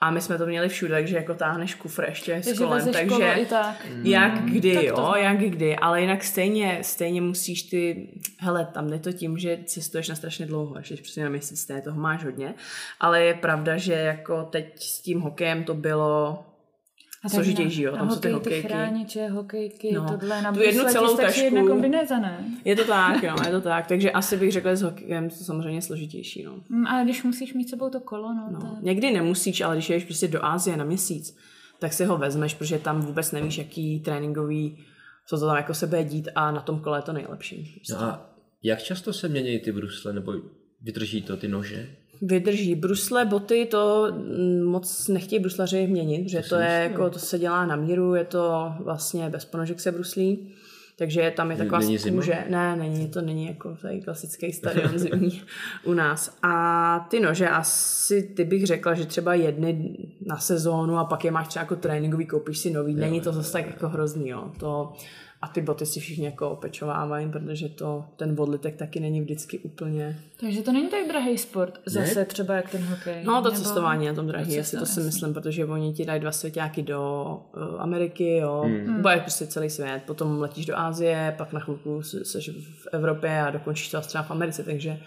[0.00, 3.08] A my jsme to měli všude, takže jako táhneš kufr ještě s Takže kolem, vezeš
[3.08, 3.86] kolo takže i tak.
[4.02, 8.92] jak kdy, tak to jo, jak kdy, ale jinak stejně, stejně musíš ty, hele, tam
[8.92, 12.54] je to tím, že cestuješ na strašně dlouho, ještě přesně na měsíc, toho máš hodně,
[13.00, 16.44] ale je pravda, že jako teď s tím hokejem to bylo
[17.24, 18.62] A tak složitější, jo, tam jsou ty hokej, hokejky.
[18.62, 21.72] Ty chrániče, hokejky, No, tohle na tu jednu celou stačí jedna tašku.
[21.72, 22.44] kombinéza, ne?
[22.64, 25.36] Je to tak, no, je to tak, takže asi bych řekla, že s hokejem to
[25.36, 26.54] samozřejmě složitější, no.
[26.68, 28.58] Mm, Ale když musíš mít s sebou to kolo, no, no.
[28.76, 28.82] je...
[28.82, 31.36] Někdy nemusíš, ale když jdeš prostě do Ázie na měsíc,
[31.78, 34.78] tak si ho vezmeš, protože tam vůbec nevíš, jaký tréninkový,
[35.26, 37.72] co to tam jako se bude dít a na tom kole je to nejlepší.
[37.74, 37.94] Prostě.
[37.94, 38.30] No a
[38.62, 40.32] jak často se mění ty brusle, nebo
[40.80, 41.96] vydrží to ty nože?
[42.22, 42.74] Vydrží.
[42.74, 47.66] Brusle, boty, to mm, moc nechtějí bruslaři měnit, že to, je jako, to se dělá
[47.66, 50.52] na míru, je to vlastně bez ponožek se bruslí.
[50.96, 52.44] Takže tam je taková Není kůže.
[52.48, 55.42] Ne, není, to není jako tady klasický stadion zimní
[55.84, 56.38] u nás.
[56.42, 61.30] A ty nože asi, ty bych řekla, že třeba jedny na sezónu a pak je
[61.30, 62.94] máš třeba jako tréninkový, koupíš si nový.
[62.94, 64.52] Není to zase tak jako hrozný, jo.
[64.58, 64.92] To,
[65.42, 70.18] a ty boty si všichni jako opečovávají, protože to, ten odlitek taky není vždycky úplně
[70.40, 73.24] Takže to není tak drahý sport, zase třeba jak ten hokej.
[73.24, 75.92] No to nebo- cestování je na tom drahý, to asi to si myslím, protože oni
[75.92, 77.24] ti dají dva svěťáky do
[77.56, 78.86] uh, Ameriky, jo, Hmm.
[78.86, 79.02] hmm.
[79.02, 82.50] bude prostě celý svět, potom letíš do Ázie, pak na chvilku se- seš
[82.82, 84.98] v Evropě a dokončíš to třeba v Americe, takže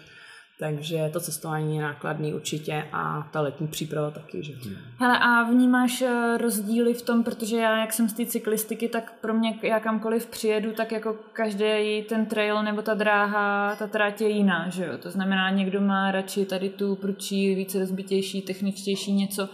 [0.59, 4.59] takže to cestování je nákladný určitě a ta letní příprava taky, že jo.
[4.97, 9.13] Hele, a vnímáš eh, rozdíly v tom, protože já, jak jsem z té cyklistiky, tak
[9.21, 14.21] pro mě, já kamkoliv přijedu, tak jako každý ten trail nebo ta dráha, ta tráť
[14.21, 14.97] je jiná, že jo?
[14.97, 19.49] To znamená, někdo má radši tady tu prudčí, více rozbitější, techničtější něco.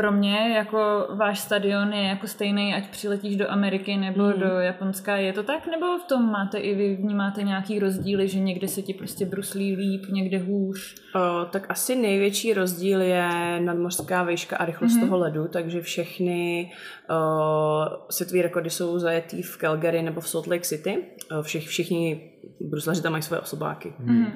[0.00, 4.40] Pro mě jako váš stadion je jako stejný, ať přiletíš do Ameriky nebo mm.
[4.40, 5.16] do Japonska.
[5.16, 5.66] Je to tak?
[5.66, 9.76] Nebo v tom máte i vy vnímáte nějaký rozdíly, že někde se ti prostě bruslí
[9.76, 10.94] líp, někde hůř?
[11.14, 13.28] O, tak asi největší rozdíl je
[13.60, 15.00] nadmořská výška a rychlost mm-hmm.
[15.00, 16.72] toho ledu, takže všechny
[17.10, 21.04] o, světové rekordy jsou zajetý v Calgary nebo v Salt Lake City.
[21.38, 23.92] O, všich, všichni bruslaři tam mají svoje osobáky.
[24.04, 24.32] Mm-hmm.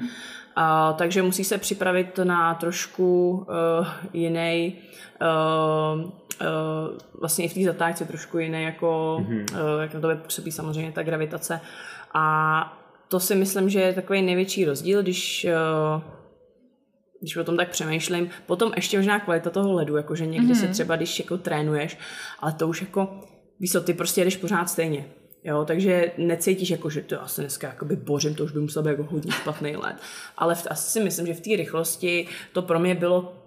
[0.56, 4.78] A, takže musí se připravit na trošku uh, jiný,
[5.20, 6.08] uh, uh,
[7.20, 9.44] vlastně i v té zatáčce trošku jiný, jako mm-hmm.
[9.52, 11.60] uh, jak na to působí samozřejmě ta gravitace.
[12.14, 15.46] A to si myslím, že je takový největší rozdíl, když
[15.96, 16.02] uh,
[17.20, 18.30] když o tom tak přemýšlím.
[18.46, 20.60] Potom ještě možná kvalita toho ledu, jakože někdy mm-hmm.
[20.60, 21.98] se třeba, když jako trénuješ,
[22.40, 23.20] ale to už jako,
[23.60, 25.04] víš co, ty prostě jedeš pořád stejně.
[25.44, 28.90] Jo, takže necítíš jako, že to asi dneska jakoby bořím, to už by musel být
[28.90, 29.96] jako hodně špatný let.
[30.36, 33.44] Ale v, asi si myslím, že v té rychlosti to pro mě bylo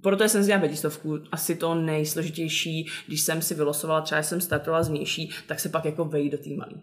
[0.00, 4.88] proto jsem dělala pětistovku, asi to nejsložitější, když jsem si vylosovala, třeba jsem startovala z
[4.88, 6.82] vnější, tak se pak jako vejít do té malý.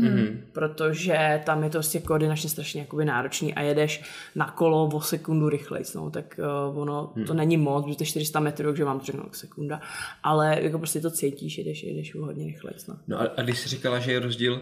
[0.00, 0.36] Mm-hmm.
[0.52, 4.02] Protože tam je to prostě koordinačně strašně jakoby náročný a jedeš
[4.34, 8.06] na kolo o sekundu rychleji, no, tak uh, ono, to není moc, protože to je
[8.06, 9.80] 400 metrů, takže vám to řeknu jako sekunda,
[10.22, 12.96] ale jako prostě to cítíš, jedeš, jedeš hodně rychleji, no.
[13.08, 14.60] No a, a když jsi říkala, že je rozdíl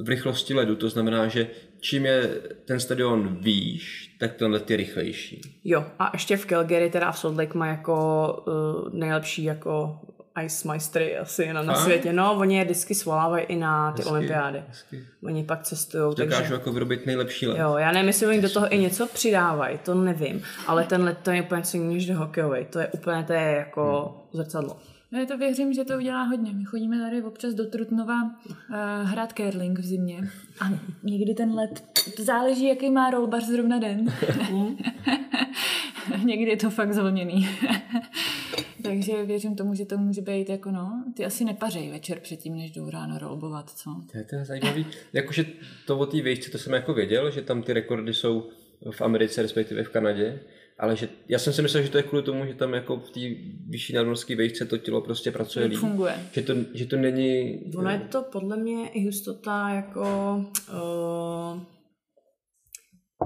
[0.00, 1.46] v rychlosti ledu, to znamená, že
[1.80, 5.40] čím je ten stadion výš, tak ten let je rychlejší.
[5.64, 10.00] Jo, a ještě v Calgary, teda v Salt Lake má jako uh, nejlepší jako
[10.44, 12.12] ice majstry asi na, na světě.
[12.12, 14.62] No, oni je vždycky svolávají i na ty Hezky, olympiády.
[14.68, 15.04] hezky.
[15.24, 16.54] Oni pak cestují, Dokážu takže...
[16.54, 17.58] jako vyrobit nejlepší let.
[17.58, 21.18] Jo, já nevím, jestli oni do toho i něco přidávají, to nevím, ale ten let
[21.22, 22.66] to je úplně něco jiného než do hokejový.
[22.70, 24.42] To je úplně, to je jako Hmm.
[24.42, 24.76] zrcadlo.
[25.12, 26.52] Já to věřím, že to udělá hodně.
[26.52, 28.30] My chodíme tady občas do Trutnova uh,
[29.02, 30.64] hrát curling v zimě a
[31.02, 31.84] někdy ten let,
[32.16, 34.06] to záleží, jaký má rolbař zrovna den.
[36.24, 37.48] někdy je to fakt zvlněný.
[38.82, 42.70] Takže věřím tomu, že to může být jako no, ty asi nepařej večer předtím, než
[42.70, 43.90] jdou ráno rolbovat, co?
[44.12, 44.86] To je, to je zajímavý.
[45.12, 45.44] Jakože
[45.86, 48.48] to o té výšce, to jsem jako věděl, že tam ty rekordy jsou
[48.90, 50.40] v Americe, respektive v Kanadě,
[50.78, 53.10] ale že, já jsem si myslel, že to je kvůli tomu, že tam jako v
[53.10, 53.20] té
[53.68, 55.78] vyšší nadmorské výšce to tělo prostě pracuje líp.
[55.78, 56.14] Funguje.
[56.32, 57.60] Že to, že to není...
[57.76, 60.00] Ono je to podle mě i hustota jako...
[60.72, 61.62] Uh,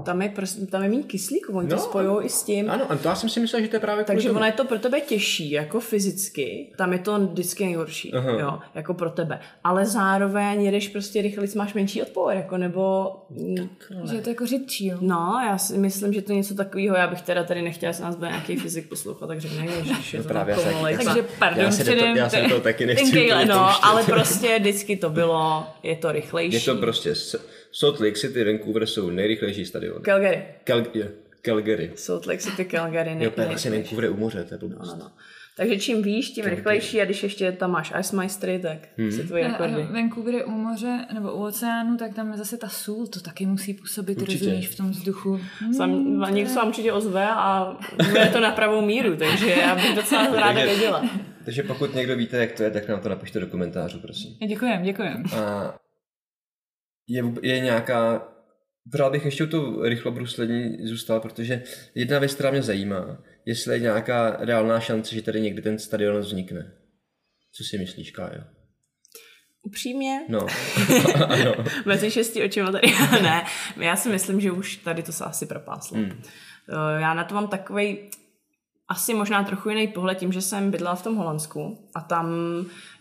[0.05, 2.69] tam je, prostě, tam je méně kyslíku, oni no, to spojují i s tím.
[2.69, 4.51] Ano, a to já jsem si myslel, že to je právě kvůli Takže ono je
[4.51, 8.31] to pro tebe těžší, jako fyzicky, tam je to vždycky nejhorší, Aha.
[8.31, 9.39] jo, jako pro tebe.
[9.63, 13.11] Ale zároveň jedeš prostě rychleji, máš menší odpor, jako nebo...
[13.29, 13.69] mm,
[14.09, 14.97] Že je to jako řidčí, jo?
[15.01, 18.03] No, já si myslím, že to je něco takového, já bych teda tady nechtěla, se
[18.03, 19.67] nás bude nějaký fyzik poslouchat, tak řekne,
[20.01, 22.29] že je to právě, no, já se komolej, taky- Takže pardon, já se to- já
[22.29, 23.29] se toho taky nechci.
[23.47, 26.53] No, ale prostě vždycky to bylo, je to rychlejší.
[26.55, 27.45] Je to prostě S-
[27.79, 29.99] Salt Lake City, Vancouver jsou nejrychlejší stadiony.
[30.01, 30.43] Calgary.
[30.65, 31.11] Cal- je,
[31.41, 31.91] Calgary.
[31.95, 33.11] Salt Lake City, Calgary.
[33.11, 33.95] Jo, nej- vlastně nejrychlejší.
[33.95, 34.91] Vancouver je u moře, to je blbost.
[34.91, 35.11] No, no.
[35.57, 39.11] Takže čím výš, tím rychlejší a když ještě tam máš Ice Maestry, tak hmm.
[39.11, 39.81] si tvoje rekordy.
[39.81, 43.19] A Vancouver je u moře nebo u oceánu, tak tam je zase ta sůl, to
[43.19, 44.45] taky musí působit, Určitě.
[44.45, 45.39] rozumíš, v tom vzduchu.
[45.77, 47.77] Sam, někdo se vám určitě ozve a
[48.09, 51.09] bude to na pravou míru, takže já bych docela ráda věděla.
[51.45, 54.35] Takže pokud někdo víte, jak to je, tak nám to napište do komentářů, prosím.
[54.47, 55.23] Děkujem, děkujem.
[55.35, 55.75] A
[57.07, 58.27] je, je nějaká...
[58.91, 61.63] Pořád bych ještě u toho rychlobruslení zůstal, protože
[61.95, 66.19] jedna věc, která mě zajímá, jestli je nějaká reálná šance, že tady někdy ten stadion
[66.19, 66.71] vznikne.
[67.51, 68.41] Co si myslíš, Kájo?
[69.63, 70.39] Upřímně, No,
[71.85, 72.87] mezi šesti očima tady,
[73.21, 73.43] ne,
[73.81, 75.97] já si myslím, že už tady to se asi propáslo.
[75.97, 76.21] Hmm.
[76.69, 78.09] Eh, Já na to mám takový
[78.87, 82.35] asi možná trochu jiný pohled tím, že jsem bydlela v tom Holandsku a tam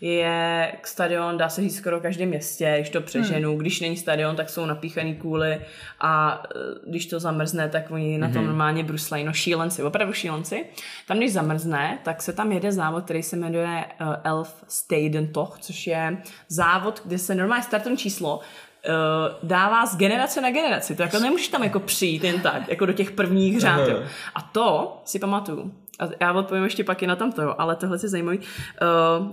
[0.00, 3.50] je stadion, dá se říct skoro každém městě, když to přeženu.
[3.50, 3.58] Hmm.
[3.58, 5.60] Když není stadion, tak jsou napíchaný kůly
[6.00, 6.58] a eh,
[6.90, 9.24] když to zamrzne, tak oni na tom normálně bruslají.
[9.24, 10.66] No šílenci, opravdu šílenci.
[11.06, 15.58] Tam, když zamrzne, tak se tam jede závod, který se jmenuje uh, Elf Staden Toch,
[15.60, 16.18] což je
[16.48, 18.40] závod, kde se normálně startovní číslo
[18.88, 20.94] uh, dává z generace na generaci.
[20.96, 23.88] To jako nemůžeš tam jako přijít jen tak, jako do těch prvních řád.
[23.88, 24.02] Jo.
[24.34, 25.72] A to si pamatuju.
[25.98, 28.38] A já odpovím ještě pak i na tamto, ale tohle je zajímavý.
[28.38, 28.44] Uh,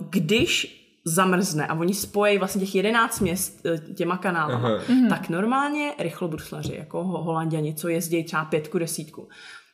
[0.10, 4.80] když zamrzne a oni spojí vlastně těch 11 měst eh, těma kanálama, Aha.
[5.10, 9.28] tak normálně rychlobruslaři, jako ho- holanděni, co jezdí třeba pětku, desítku,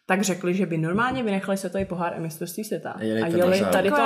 [0.10, 2.91] tak řekli, že by normálně vynechali světový pohár a mistrovství světa.
[2.91, 3.98] A jeli a to jeli tady to.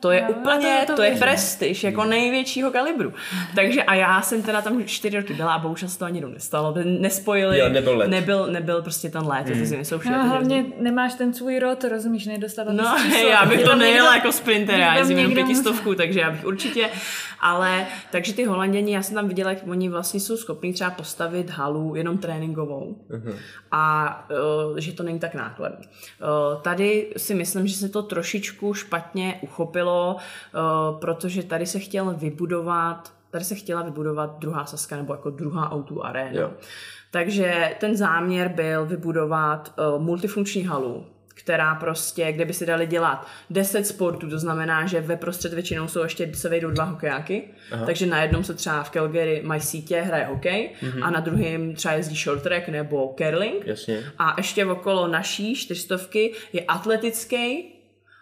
[0.00, 3.12] To je jo, úplně, to- to, to to je prestiž, jako největšího kalibru.
[3.54, 6.32] Takže a já jsem teda tam čtyři roky byla a bohužel se to ani jednou
[6.32, 6.74] nestalo.
[6.84, 8.08] Nespojili, Jo, nebyl let.
[8.08, 9.58] nebyl, nebyl prostě ten let, hmm.
[9.58, 10.16] ty zimy jsou všude.
[10.18, 13.28] No, hlavně nemáš ten svůj rod, rozumíš, nedostávat No, číslo.
[13.28, 16.88] já bych to nejela jako sprinter, já jezdím jenom pětistovku, takže já bych určitě,
[17.40, 21.50] ale takže ty holanděni, já jsem tam viděla, jak oni vlastně jsou schopní třeba postavit
[21.50, 23.32] halu jenom tréninkovou Mhm.
[23.72, 24.26] a
[24.70, 25.86] uh, že to není tak nákladný.
[25.86, 32.14] Uh, tady si myslím, že se to trošičku špatně uchopilo, uh, protože tady se chtěl
[32.14, 36.40] vybudovat tady se chtěla vybudovat druhá Saska nebo jako druhá auto arena.
[36.40, 36.50] Jo.
[37.10, 43.26] Takže ten záměr byl vybudovat uh, multifunkční halu, která prostě, kde by si dali dělat
[43.50, 47.86] 10 sportů, to znamená, že ve prostřed většinou jsou ještě, se vejdou dva hokejáky, Aha.
[47.86, 51.04] takže na jednom se třeba v Calgary mají sítě, hraje hokej mm-hmm.
[51.04, 53.66] a na druhém třeba jezdí short track nebo curling.
[53.66, 54.02] Jasně.
[54.18, 57.70] A ještě okolo naší čtyřstovky je atletický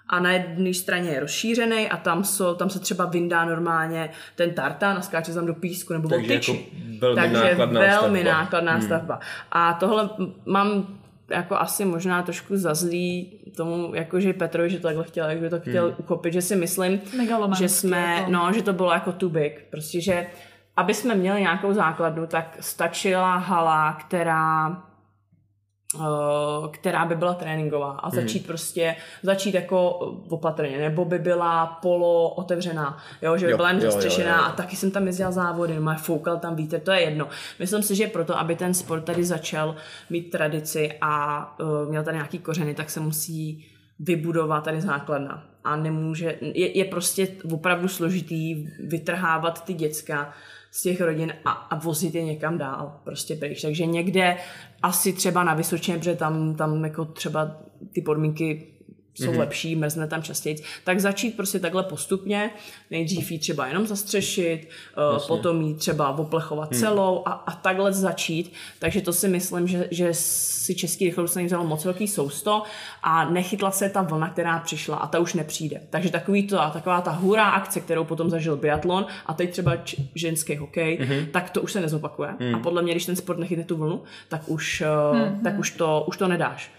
[0.08, 4.54] a na jedné straně je rozšířený a tam, jsou, tam se třeba vyndá normálně ten
[4.54, 6.52] tartan a skáče tam do písku nebo Takže tyči.
[6.52, 6.62] jako
[6.98, 8.38] velmi Takže nákladná velmi stavba.
[8.38, 8.82] nákladná hmm.
[8.82, 9.20] stavba.
[9.52, 10.10] A tohle
[10.46, 10.98] mám
[11.30, 15.60] jako asi možná trošku zazlý tomu, jakože Petrovi, že to takhle chtěl, jak by to
[15.60, 15.94] chtěl hmm.
[15.98, 17.00] uchopit, že si myslím,
[17.58, 18.30] že jsme, jako.
[18.30, 19.66] no, že to bylo jako too big.
[19.70, 20.26] Prostě, že
[20.76, 24.82] aby jsme měli nějakou základnu, tak stačila hala, která
[26.70, 28.46] která by byla tréninková a začít hmm.
[28.46, 29.90] prostě, začít jako
[30.28, 34.36] opatrně, nebo by byla polo otevřená, jo, že by Jo, byla jen jo, jo, zastřešená
[34.36, 34.48] jo, jo.
[34.48, 37.28] a taky jsem tam jezdila závody, no, foukal tam vítr, to je jedno.
[37.58, 39.76] Myslím si, že proto, aby ten sport tady začal
[40.10, 43.66] mít tradici a uh, měl tady nějaký kořeny, tak se musí
[43.98, 45.44] vybudovat tady základna.
[45.64, 50.32] A nemůže, je, je prostě opravdu složitý vytrhávat ty děcka
[50.74, 53.62] z těch rodin a, a vozit je někam dál, prostě pryč.
[53.62, 54.36] Takže někde
[54.82, 57.56] asi třeba na Vysočině, protože tam, tam jako třeba
[57.92, 58.66] ty podmínky
[59.14, 59.32] jsou Mhm.
[59.34, 59.38] mm-hmm.
[59.40, 62.50] lepší, mrzne tam častěji, tak začít prostě takhle postupně,
[62.90, 64.68] nejdřív jí třeba jenom zastřešit,
[65.14, 66.80] uh, potom jí třeba oplechovat hmm.
[66.80, 68.52] celou a, a takhle začít.
[68.78, 72.62] Takže to si myslím, že, že si český rychlostní vzalo moc velký sousto
[73.02, 75.80] a nechytla se ta vlna, která přišla a ta už nepřijde.
[75.90, 79.76] Takže takový to, a taková ta hurá akce, kterou potom zažil biatlon a teď třeba
[79.76, 81.26] č- ženský hokej, mm-hmm.
[81.30, 82.30] tak to už se nezopakuje.
[82.40, 82.54] Mm.
[82.54, 85.42] A podle mě, když ten sport nechytne tu vlnu, tak už, mm-hmm.
[85.42, 86.70] tak už to, už to nedáš.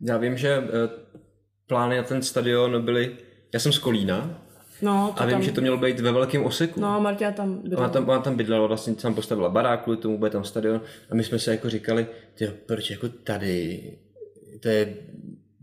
[0.00, 1.18] Já vím, že eh,
[1.66, 3.16] plány na ten stadion byly,
[3.52, 4.46] já jsem z Kolína
[4.82, 5.42] No, to a vím, tam...
[5.42, 6.80] že to mělo být ve velkém oseku.
[6.80, 7.88] No, Martina tam Ona bydlela.
[7.88, 11.24] tam, ona tam bydlela, vlastně tam postavila barák, kvůli tomu bude tam stadion a my
[11.24, 13.82] jsme se jako říkali, tyjo, proč jako tady,
[14.60, 14.94] to je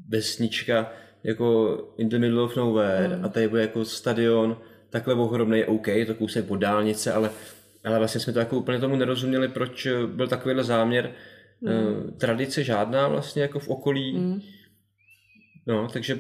[0.10, 0.92] vesnička
[1.24, 3.26] jako in the middle of nowhere mm.
[3.26, 4.58] a tady bude jako stadion
[4.90, 7.30] takhle ohromný, OK, je to kousek od dálnice, ale,
[7.86, 11.12] ale vlastně jsme to jako úplně tomu nerozuměli, proč byl takovýhle záměr.
[11.62, 12.14] Mm.
[12.18, 14.18] Tradice žádná vlastně jako v okolí.
[14.18, 14.42] Mm.
[15.68, 16.20] No, takže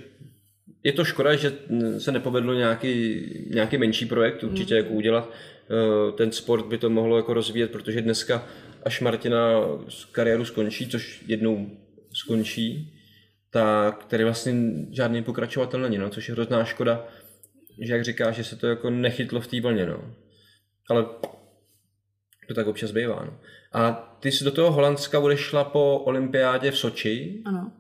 [0.84, 1.54] je to škoda, že
[1.98, 3.22] se nepovedlo nějaký,
[3.54, 5.30] nějaký menší projekt určitě jako udělat.
[5.30, 8.48] Eh, Ten sport by to mohlo jako rozvíjet, protože dneska,
[8.84, 11.70] až Martina z kariéru skončí, což jednou
[12.14, 12.94] skončí,
[13.50, 14.54] tak tady vlastně
[14.92, 17.08] žádný pokračovatel není, no, což je hrozná škoda,
[17.82, 20.16] že jak říká, že se to jako nechytlo v té vlně, no.
[20.90, 21.06] Ale
[22.48, 23.40] to tak občas bývá, no.
[23.74, 27.72] A ty jsi do toho Holandska odešla po olympiádě v Soči Ano.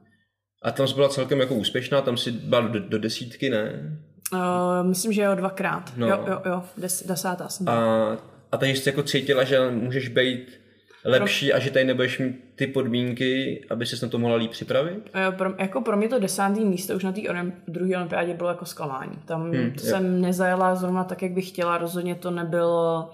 [0.63, 3.97] A tam jsi byla celkem jako úspěšná, tam si byla do, do desítky, ne?
[4.33, 4.39] Uh,
[4.87, 5.93] myslím, že jo, dvakrát.
[5.97, 6.07] No.
[6.07, 7.69] Jo, jo, jo, des, desátá jsem.
[7.69, 8.17] A,
[8.51, 10.59] a takže jsi jako cítila, že můžeš být
[11.05, 15.09] lepší a že tady nebudeš mít ty podmínky, aby se na to mohla líp připravit?
[15.13, 17.21] Eh, Pro, jako pro mě to desátý místo už na té
[17.67, 19.17] druhé olympiádě bylo jako zklamání.
[19.25, 19.71] Tam Hmm, hmm, jo.
[19.77, 21.77] jsem nezajela zrovna tak, jak bych chtěla.
[21.77, 23.11] Rozhodně to nebylo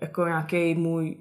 [0.00, 1.16] jako nějaký můj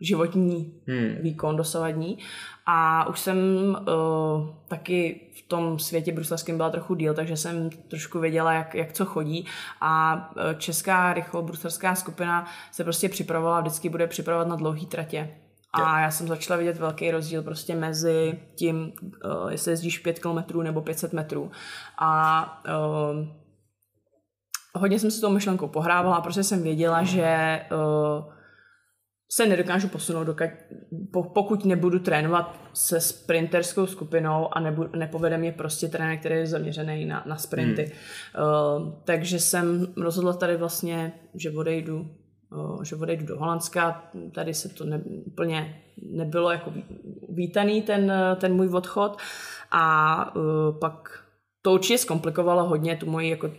[0.00, 1.16] životní Hmm.
[1.22, 2.18] výkon dosavadní.
[2.66, 3.36] A už jsem
[3.68, 8.92] uh, taky v tom světě bruselském byla trochu díl, takže jsem trošku věděla, jak, jak
[8.92, 9.46] co chodí.
[9.80, 15.30] A uh, česká rychlobruselská skupina se prostě připravovala, vždycky bude připravovat na dlouhé tratě.
[15.72, 18.92] A já jsem začala vidět velký rozdíl prostě mezi tím,
[19.24, 21.50] uh, jestli jezdíš 5 km nebo 500 metrů.
[21.98, 23.26] A uh,
[24.74, 28.35] hodně jsem si tou myšlenkou pohrávala a prostě jsem věděla, že uh,
[29.32, 30.50] se nedokážu posunout, dokud,
[31.12, 36.46] po, pokud nebudu trénovat se sprinterskou skupinou a nebu, nepovede mě prostě trenér, který je
[36.46, 37.92] zaměřený na, na sprinty.
[38.34, 38.82] Hmm.
[38.84, 42.10] Uh, takže jsem rozhodla tady vlastně, že odejdu
[42.52, 44.10] uh, že odejdu do Holandska.
[44.34, 46.84] Tady se to ne, úplně nebylo jako ví-
[47.28, 49.16] vítaný ten, ten můj odchod
[49.70, 50.42] a uh,
[50.78, 51.22] pak
[51.62, 53.50] to určitě zkomplikovalo hodně tu moji jako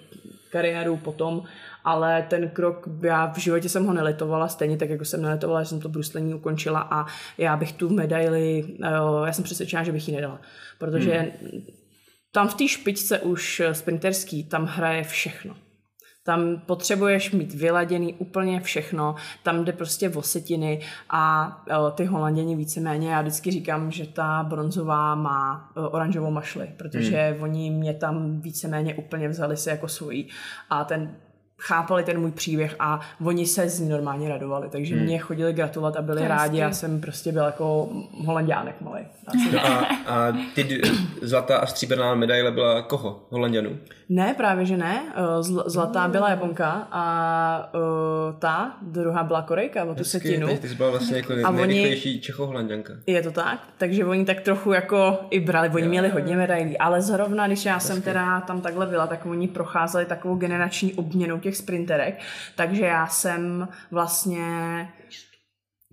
[0.51, 1.43] kariéru potom,
[1.83, 5.69] ale ten krok, já v životě jsem ho nelitovala, stejně tak, jako jsem nelitovala, že
[5.69, 7.05] jsem to bruslení ukončila a
[7.37, 10.41] já bych tu medaili, eh, já jsem přesvědčená, že bych ji nedala,
[10.79, 11.61] protože hmm.
[12.31, 15.55] tam v té špičce už eh, sprinterský, tam hraje všechno.
[16.27, 22.55] Tam potřebuješ mít vyladěný úplně všechno, tam jde prostě o setiny a o, ty holanděni
[22.55, 27.43] víceméně, já vždycky říkám, že ta bronzová má oranžovou mašli, protože hmm.
[27.43, 30.29] oni mě tam víceméně úplně vzali se jako svojí
[30.69, 31.15] a ten
[31.61, 35.03] chápali ten můj příběh a oni se z ní normálně radovali, takže hmm.
[35.05, 37.89] mě chodili gratulovat a byli To rádi, já jsem prostě byl jako
[38.25, 39.01] holanděnek malý.
[39.53, 40.81] No a, a ty d-
[41.21, 43.25] zlatá a stříbrná medaile byla koho?
[43.29, 43.77] Holanděnů?
[44.09, 45.03] Ne, právě že ne.
[45.15, 50.47] Eh, Zl- zlatá byla Japonka a uh, ta druhá byla Korejka, o tu setinu.
[50.47, 52.93] Ty, ty jsi byla vlastně jako A oni- nejrychlejší čechoholanděnka.
[53.07, 57.01] Je to tak, takže oni tak trochu jako i brali, oni měli hodně medailí, ale
[57.01, 61.57] zrovna, když já jsem teda tam takhle byla, tak oni procházeli takovou generační obměnou těch
[61.57, 62.19] sprinterek,
[62.55, 64.39] takže já jsem vlastně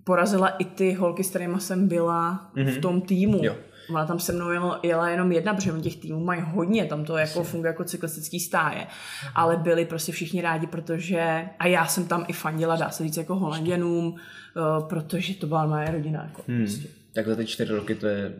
[0.03, 3.39] porazila i ty holky, s kterými jsem byla v tom týmu.
[3.43, 3.55] Jo.
[3.89, 7.17] Ona tam se mnou jela, jela jenom jedna, protože těch týmů mají hodně, tam to
[7.17, 8.87] jako funguje jako cyklistický stáje.
[9.35, 13.17] Ale byli prostě všichni rádi, protože, a já jsem tam i fandila, dá se říct,
[13.17, 16.23] jako holanděnům, eh, protože to byla moje rodina.
[16.23, 16.65] Jako, Hmm.
[16.65, 16.87] prostě.
[17.15, 18.33] Tak za ty čtyři roky to je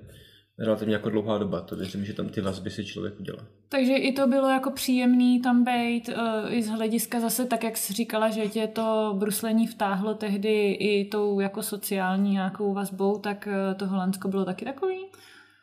[0.59, 3.39] relativně jako dlouhá doba, to věřím, že tam ty vazby si člověk udělá.
[3.69, 7.77] Takže i to bylo jako příjemný tam být, uh, i z hlediska zase tak, jak
[7.77, 13.47] jsi říkala, že tě to bruslení vtáhlo tehdy i tou jako sociální nějakou vazbou, tak
[13.47, 14.97] uh, to Holandsko bylo taky takový?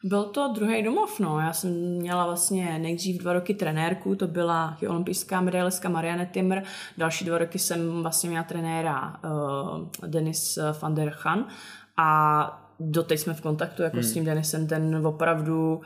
[0.05, 1.41] Byl to druhý domov, no.
[1.41, 6.63] Já jsem měla vlastně nejdřív dva roky trenérku, to byla olympijská medailistka Marianne Timmer.
[6.99, 11.47] Další dva roky jsem vlastně měla trenéra uh, Denis van der Chan
[11.97, 14.05] a doteď jsme v kontaktu jako hmm.
[14.05, 15.81] s tím Denisem, ten opravdu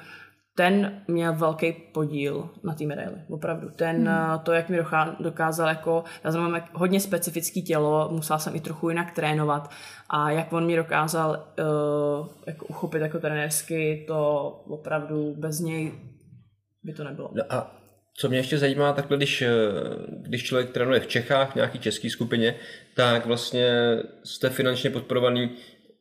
[0.56, 3.70] ten měl velký podíl na té medaili, opravdu.
[3.76, 4.38] Ten, hmm.
[4.42, 4.78] to, jak mi
[5.20, 9.70] dokázal, jako, já jsem mám jak- hodně specifický tělo, musela jsem i trochu jinak trénovat
[10.10, 15.92] a jak on mi dokázal uh, jako uchopit jako trenérsky, to opravdu bez něj
[16.84, 17.30] by to nebylo.
[17.34, 17.76] No a
[18.18, 19.48] co mě ještě zajímá, takhle když, eh,
[20.08, 22.54] když člověk trénuje v Čechách, v nějaký české skupině,
[22.94, 25.50] tak vlastně jste finančně podporovaný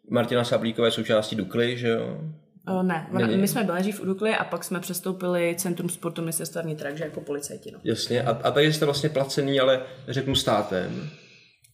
[0.09, 2.21] Martina Sablíkové součástí Dukly, že jo?
[2.69, 3.37] Uh, ne, Není.
[3.37, 7.03] my jsme byli dřív u Dukly a pak jsme přestoupili Centrum sportu ministerstva vnitra, takže
[7.03, 7.71] jako policajti.
[7.71, 7.79] No.
[7.83, 8.23] Jasně.
[8.23, 11.09] A, a tady jste vlastně placený, ale řeknu státem.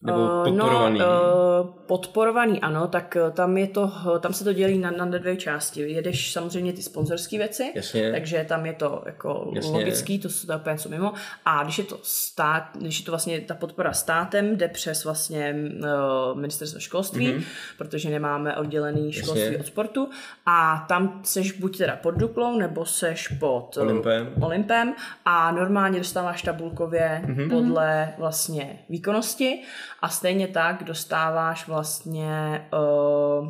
[0.04, 0.98] Nebo Eh, podporovaný.
[0.98, 5.36] No, podporovaný, ano, tak eh, tam, je to, tam se to dělí na, na dvě
[5.36, 5.80] části.
[5.80, 8.10] Jedeš samozřejmě ty sponzorské věci, Jasně.
[8.12, 9.72] takže tam je to jako Jasně.
[9.72, 11.12] logický, to to úplně něco mimo.
[11.44, 15.54] A když je to stát, když je to vlastně ta podpora státem, jde přes vlastně
[16.32, 17.38] uh, ministerstvo školství, Mhm.
[17.38, 17.44] mm-hmm.
[17.78, 19.58] protože nemáme oddělený školství Jasně.
[19.58, 20.08] od sportu
[20.46, 24.28] a tam seš buď teda pod Duklou, nebo seš pod Olympem.
[24.40, 24.94] Olympem
[25.24, 27.34] a normálně dostáváš tabulkově Mhm.
[27.34, 27.50] mm-hmm.
[27.50, 29.62] podle vlastně výkonnosti
[30.02, 33.48] a stejně tak dostáváš vlastně uh,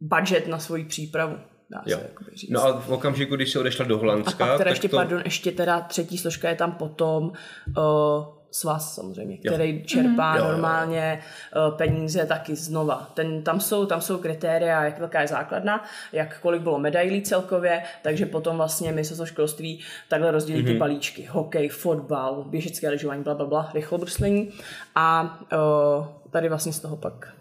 [0.00, 1.36] budget na svoji přípravu.
[1.70, 2.00] Dá se Jo.
[2.34, 2.50] říct.
[2.50, 4.96] No a v okamžiku, když se odešla do a Holandska, pak teda tak ještě, to...
[4.96, 8.24] pardon, ještě teda třetí složka je tam potom uh,
[8.60, 10.52] svaz samozřejmě, který čerpá Jo, jo, jo.
[10.52, 11.22] normálně
[11.70, 13.10] uh, peníze taky znova.
[13.14, 17.82] Ten, tam, jsou, tam jsou kritéria, jak velká je základna, jak kolik bylo medailí celkově,
[18.02, 20.72] takže potom vlastně ministerstvo školství takhle rozdělí Mhm.
[20.72, 21.24] ty balíčky.
[21.30, 24.50] Hokej, fotbal, běžecké lyžování, bla, bla, bla, rychlobruslení
[24.94, 27.34] a uh, tady vlastně z toho pak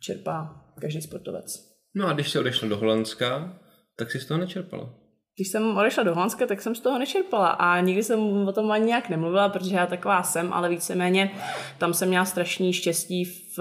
[0.00, 1.68] čerpá každý sportovec.
[1.94, 3.58] No a když se odešla do Holandska,
[3.96, 4.90] tak si z toho nečerpala.
[5.38, 8.70] Když jsem odešla do Holandska, tak jsem z toho nečerpala a nikdy jsem o tom
[8.70, 11.30] ani nějak nemluvila, protože já taková jsem, ale víceméně
[11.78, 13.58] tam jsem měla strašný štěstí v,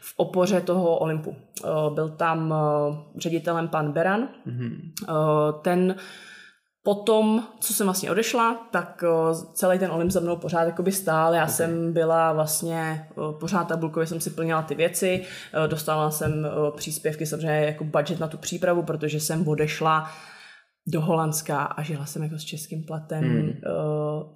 [0.00, 1.36] v opoře toho Olympu.
[1.64, 4.28] Eh, Byl tam eh, ředitelem pan Beran.
[4.46, 4.80] Mm-hmm.
[5.62, 5.94] Ten
[6.82, 9.04] Potom, co jsem vlastně odešla, tak
[9.52, 11.34] celý ten Olymp za mnou pořád jakoby stál.
[11.34, 11.54] Já okay.
[11.54, 13.08] jsem byla vlastně,
[13.40, 15.24] pořád tabulkově jsem si plnila ty věci,
[15.66, 16.46] dostala jsem
[16.76, 20.10] příspěvky, samozřejmě jako budget na tu přípravu, protože jsem odešla
[20.86, 23.24] do Holandska a žila jsem jako s českým platem.
[23.24, 23.52] Hmm.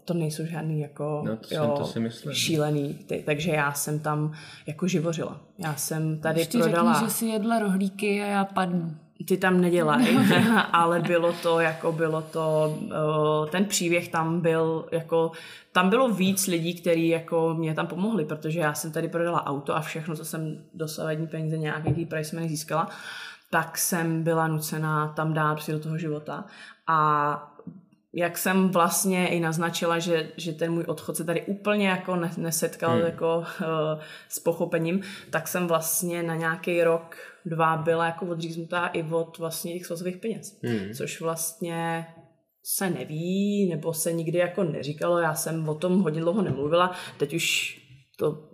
[0.05, 2.32] To nejsou žádný jako No, to jsem- to si myslím.
[2.34, 4.32] šílený, ty, takže já jsem tam
[4.66, 5.40] jako živořila.
[5.59, 6.92] Já jsem tady Ještě prodala...
[6.92, 8.94] řekni, že si jedla rohlíky a já padnu.
[9.28, 10.07] Ty tam nedělají,
[10.72, 12.78] ale bylo to, jako bylo to,
[13.46, 15.32] eh, ten příběh tam byl, jako,
[15.72, 19.76] tam bylo víc lidí, kteří jako mě tam pomohli, protože já jsem tady prodala auto
[19.76, 22.88] a všechno, co jsem dosavadní peníze nějaký price money získala,
[23.51, 26.44] tak jsem byla nucená tam dát prostě do toho života
[26.86, 27.46] a
[28.12, 32.30] jak jsem vlastně i naznačila, že, že ten můj odchod se tady úplně jako ne,
[32.36, 33.01] nesetkal hmm.
[33.01, 33.46] jako uh,
[34.28, 39.72] s pochopením, tak jsem vlastně na nějaký rok, dva byla jako odříznutá i od vlastně
[39.72, 40.61] těch svazových peněz.
[40.62, 40.94] Hmm.
[40.94, 42.07] Což vlastně
[42.64, 47.34] se neví, nebo se nikdy jako neříkalo, já jsem o tom hodně dlouho nemluvila, teď
[47.34, 47.76] už
[48.16, 48.49] to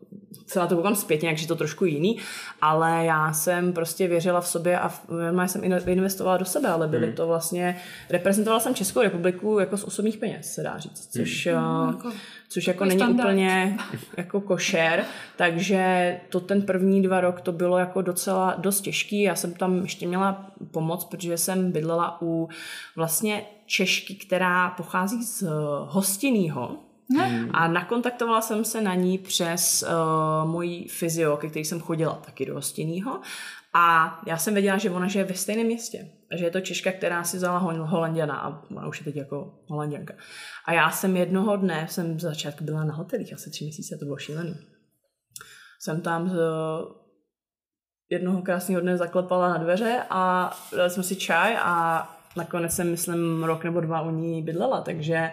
[0.46, 2.18] se na to koukám zpětně, takže je to trošku jiný,
[2.60, 6.68] ale já jsem prostě věřila v sobě a v- normálně jsem in- investovala do sebe,
[6.68, 7.76] ale byly to vlastně,
[8.10, 12.12] reprezentovala jsem Českou republiku jako z osobních peněz, se dá říct, což, jako-
[12.48, 13.26] což jako takový není standard.
[13.26, 13.76] úplně
[14.16, 15.04] jako košer,
[15.36, 19.82] takže to ten první dva rok to bylo jako docela dost těžký, já jsem tam
[19.82, 22.48] ještě měla pomoc, protože jsem bydlela u
[22.96, 25.44] vlastně Češky, která pochází z
[25.86, 26.76] hostinného,
[27.10, 27.50] Hmm.
[27.52, 32.46] A nakontaktovala jsem se na ní přes uh, mojí fyzio, ke který jsem chodila taky
[32.46, 33.20] do hostinného.
[33.74, 36.10] A já jsem věděla, že ona žije ve stejném městě.
[36.32, 39.16] A že je to Češka, která si vzala hol- Holanděna a ona už je teď
[39.16, 40.14] jako Holanděnka.
[40.64, 44.04] A já jsem jednoho dne, jsem v začátku byla na hotelích, asi tři měsíce, to
[44.04, 44.56] bylo šílený.
[45.80, 46.36] Jsem tam z,
[48.10, 53.44] jednoho krásného dne zaklepala na dveře a dali jsme si čaj a nakonec jsem, myslím,
[53.44, 55.30] rok nebo dva u ní bydlela, takže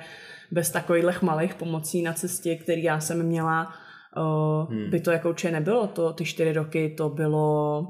[0.54, 3.74] bez takových malých pomocí na cestě, který já jsem měla,
[4.18, 4.90] uh, hmm.
[4.90, 5.88] by to jako určitě nebylo.
[5.88, 7.88] To, ty čtyři roky to bylo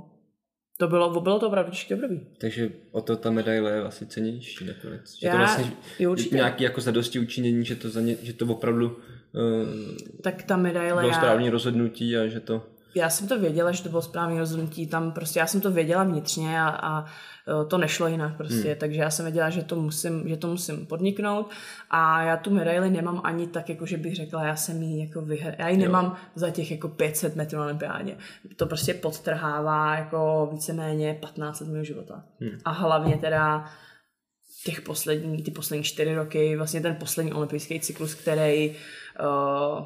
[0.77, 2.27] to bylo, bylo to opravdu období.
[2.41, 5.19] Takže o to ta medaile je asi cenější nakonec.
[5.19, 6.35] Že Já- to vlastně jo, určitě.
[6.35, 8.97] nějaký jako zadosti učinění, že to, za ně, že to opravdu uh,
[10.21, 12.65] Tak ta medaile, bylo já, správné rozhodnutí a že to...
[12.95, 16.03] já jsem to věděla, že to bylo správné rozhodnutí, tam prostě já jsem to věděla
[16.03, 18.75] vnitřně a, a eh, to nešlo jinak prostě, hmm.
[18.77, 21.51] takže já jsem věděla, že to musím, že to musím podniknout
[21.89, 25.21] a já tu medaili nemám ani tak, jako že bych řekla, já jsem ji jako
[25.21, 25.55] vyhr...
[25.57, 28.17] já ji nemám za těch jako 500 metrů na olympiádě.
[28.55, 32.23] To prostě podtrhává jako víceméně 15 let mého života.
[32.39, 32.59] Hmm.
[32.65, 33.65] A hlavně teda
[34.65, 39.85] těch poslední, ty poslední čtyři roky, vlastně ten poslední olympijský cyklus, který uh,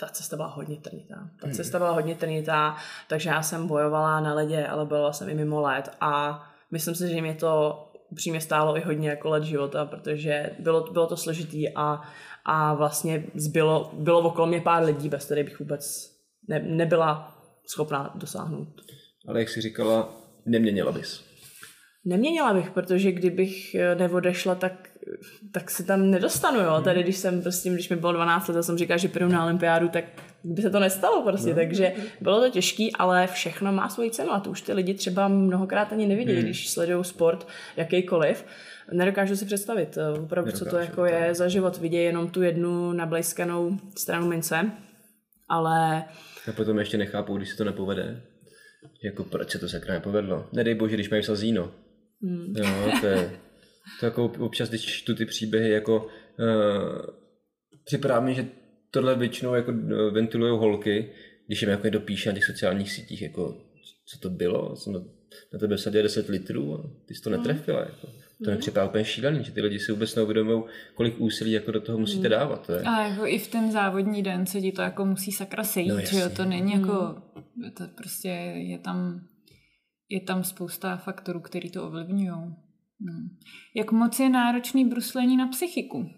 [0.00, 1.14] ta cesta byla hodně trnitá.
[1.40, 1.54] Ta Hmm.
[1.54, 2.76] cesta byla hodně trnitá,
[3.08, 7.08] takže já jsem bojovala na ledě, ale bojovala jsem i mimo led a myslím si,
[7.08, 11.74] že mě to upřímně stálo i hodně jako let života, protože bylo, bylo to složitý
[11.74, 12.00] a,
[12.44, 16.10] a vlastně zbylo, bylo okolo mě pár lidí, bez kterých bych vůbec
[16.48, 17.36] ne, nebyla
[17.66, 18.68] schopná dosáhnout.
[19.28, 20.08] Ale jak jsi říkala,
[20.46, 21.29] neměnila bys.
[22.04, 24.88] Neměnila bych, protože kdybych eh, neodešla, tak,
[25.52, 26.80] tak se tam nedostanu, jo.
[26.84, 29.44] Tady, když jsem prostě, když mi bylo 12 let a jsem říkala, že půjdu na
[29.44, 30.04] olympiádu, tak
[30.44, 31.54] by se to nestalo prostě, no.
[31.54, 35.28] takže bylo to těžký, ale všechno má svoji cenu a to už ty lidi třeba
[35.28, 36.42] mnohokrát ani nevidí, hmm.
[36.42, 38.44] když sledují sport jakýkoliv.
[38.92, 41.78] Nedokážu si představit, eh, opravdu, co to Nedokážu, jako je za život.
[41.78, 44.70] Vidějí jenom tu jednu nablejskanou stranu mince,
[45.48, 46.04] ale
[46.48, 48.22] A potom ještě nechápou, když se to nepovede.
[49.04, 50.48] Jako proč se to sakra nepovedlo?
[50.52, 51.70] Nedej bože, když mají sazíno.
[52.22, 52.54] Hmm.
[52.56, 53.40] Jo, to je,
[54.00, 57.06] to jako občas, když čtu ty příběhy, jako uh,
[57.84, 58.46] připadá mi, že
[58.90, 61.12] tohle většinou jako uh, ventilujou holky,
[61.46, 63.56] když jim jako je dopíše na těch sociálních sítích, jako
[64.06, 65.00] co to bylo, jsem na,
[65.52, 67.80] na tebe vsadil 10 litrů a ty jsi to netrefila.
[67.80, 68.08] Jako.
[68.44, 70.62] To mi připadá úplně šílený, že ty lidi si vůbec neuvědomují,
[70.94, 72.66] kolik úsilí jako do toho musíte dávat.
[72.66, 72.80] To je.
[72.80, 75.94] A jako i v ten závodní den se ti to jako musí sakra sejít, No
[75.94, 77.22] no, že jo, to není jako,
[77.76, 79.20] to prostě je tam,
[80.10, 82.54] je tam spousta faktorů, který to ovlivňují.
[83.00, 83.12] No.
[83.74, 86.10] Jak moc je náročný bruslení na psychiku?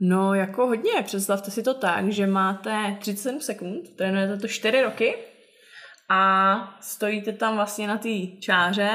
[0.00, 1.02] No, jako hodně.
[1.04, 5.14] Představte si to tak, že máte 37 sekund, trénujete to 4 roky
[6.08, 8.08] a stojíte tam vlastně na té
[8.40, 8.90] čáře.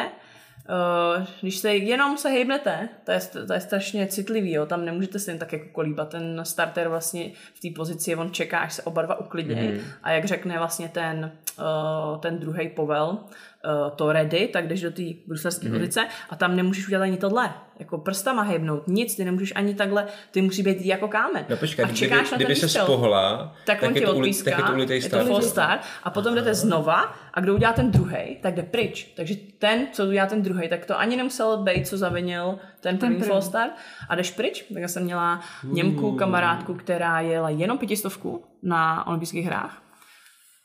[1.17, 4.65] Uh, když se jenom se hejbnete, to je, to je strašně citlivý, jo.
[4.65, 6.09] tam nemůžete se jen tak jako kolíbat.
[6.09, 9.81] Ten starter vlastně v té pozici, on čeká, až se oba dva uklidnějí Mhm.
[10.03, 13.17] a jak řekne vlastně ten, uh, ten druhý povel,
[13.65, 15.75] uh, to ready, tak jdeš do té bruselské Mhm.
[15.75, 15.79] mm-hmm.
[15.79, 20.05] pozice a tam nemůžeš udělat ani tohle, jako prstama hejbnout, nic, ty nemůžeš ani takhle,
[20.31, 21.45] ty musí být jako kámen.
[21.49, 24.11] No počkej, a kdyby, čekáš na ten kdyby se spohla, tak, on je ti to,
[24.13, 25.27] uli- odpíská, tak je to ulitej je to start.
[25.27, 29.13] full start a potom jdete znova a kdo udělá ten druhý, tak jde pryč.
[29.15, 33.15] Takže ten, co udělá ten druhý, tak to ani nemusel být, co zavinil ten první
[33.15, 33.29] první.
[33.31, 33.71] full start
[34.09, 34.65] a jdeš pryč.
[34.73, 39.81] Tak já jsem měla Němku, kamarádku, která jela jenom pětistovku na olympijských hrách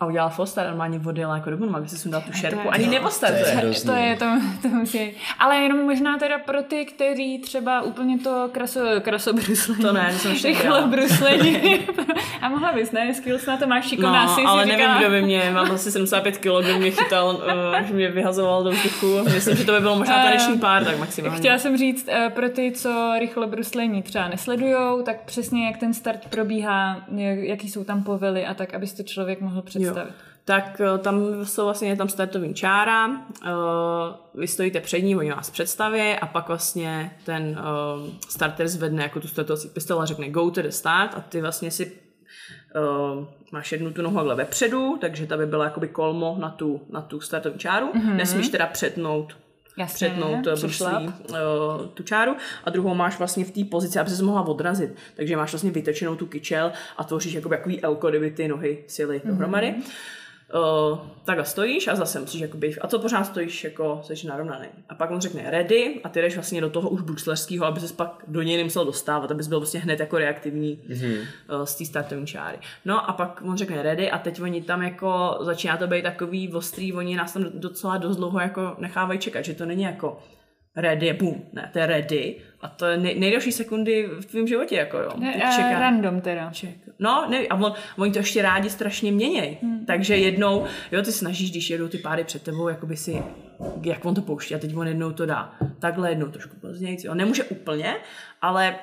[0.00, 3.24] a udělala start, normálně odjela jako do Bonuma, aby si sundal tu šerku, ani to
[3.26, 3.90] je hrozný.
[3.90, 4.24] To je, to,
[4.62, 5.10] to musí.
[5.38, 9.82] Ale jenom možná teda pro ty, kteří třeba úplně to kraso, krasobruslení.
[9.82, 10.86] To ne, to jsem dělala.
[10.86, 11.60] bruslení.
[12.42, 13.14] A mohla bys, ne?
[13.14, 14.98] Skills na to máš šikovná No, si, ale si nevím, říkala.
[15.00, 17.36] kdo by mě, mám asi 75 kg, kdo by mě chytal,
[17.80, 19.18] uh, že mě vyhazoval do vzduchu.
[19.24, 21.38] Myslím, že to by bylo možná taneční pár, tak maximálně.
[21.38, 25.94] Chtěla jsem říct, eh, pro ty, co rychle bruslení třeba nesledujou, tak přesně jak ten
[25.94, 29.62] start probíhá, jak- jaký jsou tam povely a tak, aby si to člověk mohl
[29.92, 30.14] představit.
[30.44, 33.50] Tak eh, tam jsou vlastně tam startovní čára, eh,
[34.34, 39.20] vy stojíte před ní, oni vás představí a pak vlastně ten eh, starter zvedne jako
[39.20, 41.92] tu startovací pistoli a řekne go to the start a ty vlastně si
[42.76, 46.80] uh, máš jednu tu nohu takhle vepředu, takže ta by byla jakoby kolmo na tu,
[46.90, 47.86] na tu startovní čáru.
[47.92, 48.16] Mm-hmm.
[48.16, 49.36] Nesmíš teda přetnout
[49.76, 54.10] Jasně, přetnout eh, bruslí uh, tu čáru a druhou máš vlastně v té pozici, aby
[54.10, 54.94] se mohla odrazit.
[55.14, 59.22] Takže máš vlastně vytečenou tu kyčel a tvoříš jakoby takový elko, kdyby ty nohy sjely
[59.24, 59.74] mm-hmm.
[60.54, 64.68] Uh, takhle stojíš a zase musíš jakoby, a to pořád stojíš jako, jsi narovnaný.
[64.88, 67.94] A pak on řekne ready a ty jdeš vlastně do toho už bruslařského, aby se
[67.94, 71.18] pak do něj nemusel dostávat, abys byl vlastně hned jako reaktivní mm-hmm.
[71.18, 72.58] uh, z té startovní čáry.
[72.84, 76.52] No a pak on řekne ready a teď oni tam jako, začíná to být takový
[76.52, 80.18] ostrý, oni nás tam docela dost dlouho jako nechávají čekat, že to není jako
[80.76, 82.36] ready boom, ne, to je ready
[82.66, 85.10] a to je nej, nejdelší sekundy v tvém životě, jako jo.
[85.18, 86.50] Ne, a čeká- random teda.
[86.50, 86.76] Ček.
[86.98, 89.58] No, ne, a on, oni to ještě rádi strašně měněj.
[89.62, 89.86] Hmm.
[89.86, 93.22] Takže jednou, jo, ty snažíš, když jedou ty páry před tebou, jakoby si,
[93.82, 95.54] jak on to pouští a teď on jednou to dá.
[95.78, 96.98] Takhle jednou trošku později.
[97.04, 97.14] Jo.
[97.14, 97.96] Nemůže úplně,
[98.42, 98.76] ale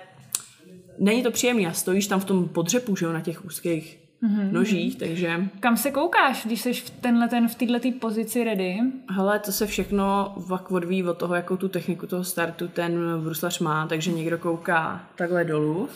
[0.99, 4.51] není to příjemný a stojíš tam v tom podřepu, že jo, na těch úzkých mm-hmm.
[4.51, 8.79] nožích, takže Kam se koukáš, když jsi v tenhle ten, v této pozici ready?
[9.09, 13.59] hele, to se všechno vak odvíjí od toho, jakou tu techniku toho startu ten bruslař
[13.59, 15.89] má, takže někdo kouká takhle dolů,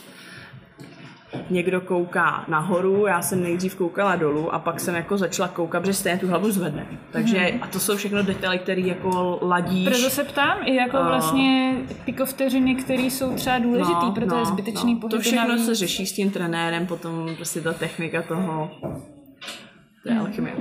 [1.49, 5.93] někdo kouká nahoru, já jsem nejdřív koukala dolů a pak jsem jako začala koukat, protože
[5.93, 6.87] stejně tu hlavu zvedne.
[7.11, 9.87] Takže a to jsou všechno detaily, které jako ladíš.
[9.87, 11.75] Proto se ptám, i jako vlastně
[12.05, 15.09] pikovteřiny, které jsou třeba důležitý, proto je zbytečný no.
[15.09, 15.65] To všechno navíc.
[15.65, 18.71] se řeší s tím trenérem, potom prostě ta technika toho,
[20.03, 20.55] to je alchymie.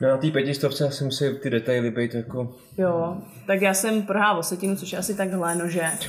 [0.00, 2.54] No na té pětistovce já jsem si ty detaily být jako...
[2.78, 3.16] Jo,
[3.46, 5.90] tak já jsem prohrál setinu, což je asi takhle, nože.
[6.00, 6.08] Že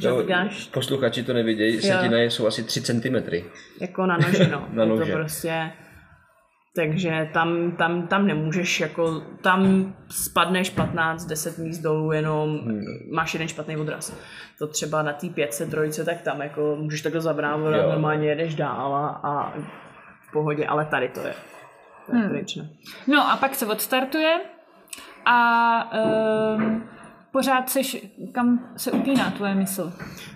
[0.00, 0.24] Jo,
[0.72, 3.16] posluchači to nevidějí, setina jsou asi 3 cm.
[3.80, 4.68] jako na noži, no.
[4.72, 5.12] Na Je nože.
[5.12, 5.70] To prostě...
[6.76, 12.80] Takže tam, tam, tam nemůžeš jako, tam spadneš 15-10 míst dolů, jenom Hmm.
[13.12, 14.16] máš jeden špatný odraz.
[14.58, 17.88] To třeba na té pětce, trojce, tak tam jako můžeš takhle zabrávat, Jo.
[17.90, 19.50] normálně jedeš dál a, a
[20.28, 21.34] v pohodě, ale tady to je.
[22.06, 22.30] To je Hmm.
[22.30, 22.64] pryč, no.
[23.06, 24.40] No a pak se odstartuje
[25.26, 25.90] a
[26.54, 26.88] um,
[27.34, 27.96] pořád seš,
[28.32, 29.92] kam se upíná tvoje mysl.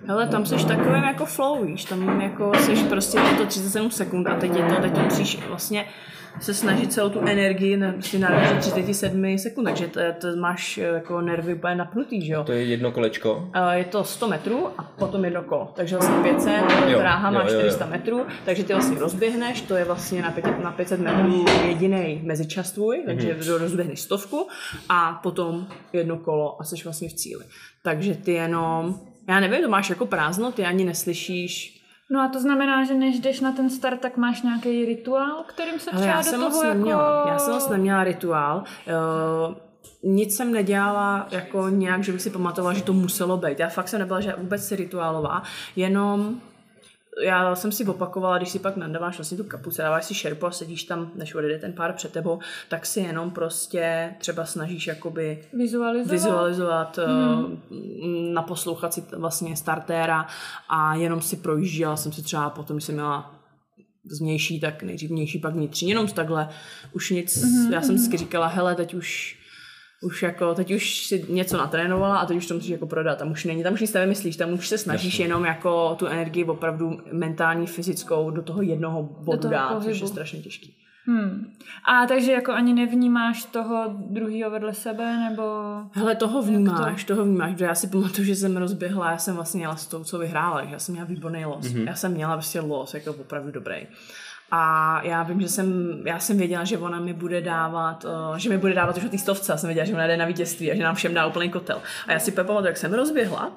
[0.06, 4.26] Hele, tam jsi takovým jako flow, víš, tam jako jsi prostě je to 37 sekund
[4.26, 5.86] a teď je to, teď musíš vlastně
[6.40, 8.28] se snažit celou tu energii na, prostě na
[8.60, 12.44] 37 sekund, takže to, to máš eh, jako nervy úplně napnutý, že jo.
[12.44, 13.50] To je jedno kolečko.
[13.54, 15.72] Eh, Je to 100 metrů a potom jedno kolo.
[15.76, 16.52] Takže vlastně 500,
[16.88, 17.58] Jo, dráha má jo, jo, jo.
[17.60, 22.20] 400 metrů, takže ty vlastně rozběhneš, to je vlastně na 500, na 500 metrů jediný
[22.24, 23.52] mezičas tvůj, takže Mhm.
[23.52, 24.48] mm rozběhneš stovku
[24.88, 27.44] a potom jedno kolo a jsi vlastně v cíli.
[27.82, 31.77] Takže ty jenom, já nevím, to máš jako prázdno, ty ani neslyšíš
[32.10, 35.80] No a to znamená, že než jdeš na ten start, tak máš nějaký rituál, kterým
[35.80, 36.74] se Ale třeba já do jsem toho moc jako...
[36.78, 37.28] neměla.
[37.28, 38.64] Já jsem moc neměla rituál.
[39.48, 39.54] Uh,
[40.02, 43.60] nic jsem nedělala jako nějak, že bych si pamatovala, že to muselo být.
[43.60, 45.42] Já fakt jsem nebyla že vůbec si rituálová,
[45.76, 46.40] jenom
[47.24, 50.50] já jsem si opakovala, když si pak nadáváš vlastně tu kapuci, dáváš si šerpu a
[50.50, 52.38] sedíš tam, než odjede ten pár před tebou,
[52.68, 56.12] tak si jenom prostě třeba snažíš jakoby Vizualizovat?
[56.12, 57.60] vizualizovat, hmm.
[58.34, 60.26] naposlouchat si vlastně startéra
[60.68, 63.34] a jenom si projížděla jsem si třeba potom, když jsem měla
[64.10, 66.48] zvnější, tak nejdřív vnější, pak vnitřní, jenom takhle,
[66.92, 67.72] už nic, mm-hmm.
[67.72, 69.38] já jsem vždycky říkala, hele, teď už
[70.02, 73.18] už jako, teď už si něco natrénovala a teď už to musíš jako prodat.
[73.18, 75.24] Tam už není, tam už nic nevymyslíš, tam už se snažíš Jasně.
[75.24, 80.08] jenom jako tu energii opravdu mentální, fyzickou do toho jednoho bodu toho dát, což je
[80.08, 80.74] strašně těžký.
[81.06, 81.52] Hmm.
[81.84, 85.42] A takže jako ani nevnímáš toho druhého vedle sebe, nebo...
[85.92, 87.14] Hele, toho vnímáš, to?
[87.14, 90.04] toho vnímáš, protože já si pamatuju, že jsem rozběhla, já jsem vlastně jela s tou,
[90.04, 91.66] co vyhrála, já jsem měla výborný los.
[91.66, 91.86] Mm-hmm.
[91.86, 93.86] Já jsem měla prostě los, jako opravdu dobrý.
[94.50, 98.48] A já vím, že jsem, já jsem věděla, že ona mi bude dávat, uh, že
[98.48, 100.72] mi bude dávat už o té stovce, já jsem věděla, že ona jde na vítězství
[100.72, 101.82] a že nám všem dá úplný kotel.
[102.06, 103.52] A já si pamatuju, jak jsem rozběhla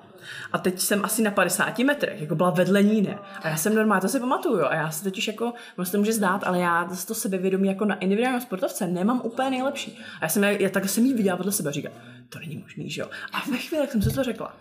[0.51, 3.17] a teď jsem asi na 50 metrech, jako byla vedle ní, ne?
[3.41, 5.97] A já jsem normálně, to si pamatuju, a já se totiž jako, ono se to
[5.97, 9.99] může zdát, ale já zase to sebevědomí jako na individuálním sportovce nemám úplně nejlepší.
[10.21, 11.95] A já jsem, já tak jsem jí viděla vedle sebe a říkala,
[12.29, 13.07] to není možný, že jo.
[13.33, 14.53] A ve chvíli, jak jsem se to řekla,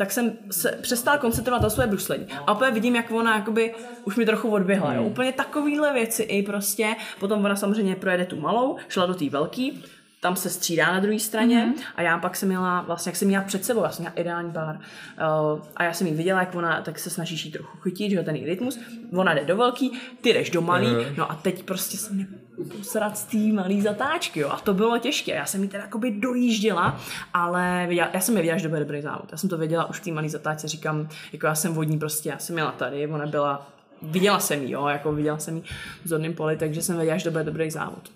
[0.00, 2.26] tak jsem se přestala koncentrovat na své bruslení.
[2.46, 3.74] A opět vidím, jak ona jakoby
[4.04, 4.94] už mi trochu odběhla.
[4.94, 5.02] Jo?
[5.02, 6.96] Úplně takovýhle věci i prostě.
[7.18, 9.84] Potom ona samozřejmě projede tu malou, šla do té velký,
[10.20, 11.82] tam se střídá na druhé straně mm-hmm.
[11.96, 14.52] a já pak jsem měla, vlastně jak jsem měla před sebou, já jsem měla ideální
[14.52, 18.10] pár uh, a já jsem ji viděla, jak ona, tak se snažíš jí trochu chytit,
[18.10, 18.78] že jo, ten její rytmus,
[19.16, 21.14] ona jde do velký, ty jdeš do malý, Mhm.
[21.16, 22.14] no a teď prostě se
[22.60, 25.84] mě posrat z té malý zatáčky, jo, a to bylo těžké, já jsem ji teda
[25.84, 27.00] jakoby dojížděla,
[27.34, 29.90] ale věděla, já jsem je věděla, že to bude dobrý závod, já jsem to věděla
[29.90, 33.06] už v té malý zatáčce, říkám, jako já jsem vodní prostě, já jsem měla tady,
[33.06, 33.66] ona byla
[34.02, 35.62] Viděla jsem ji, jo, jako viděla jsem ji
[36.04, 38.12] v zorném poli, takže jsem věděla, že to bude dobrý závod.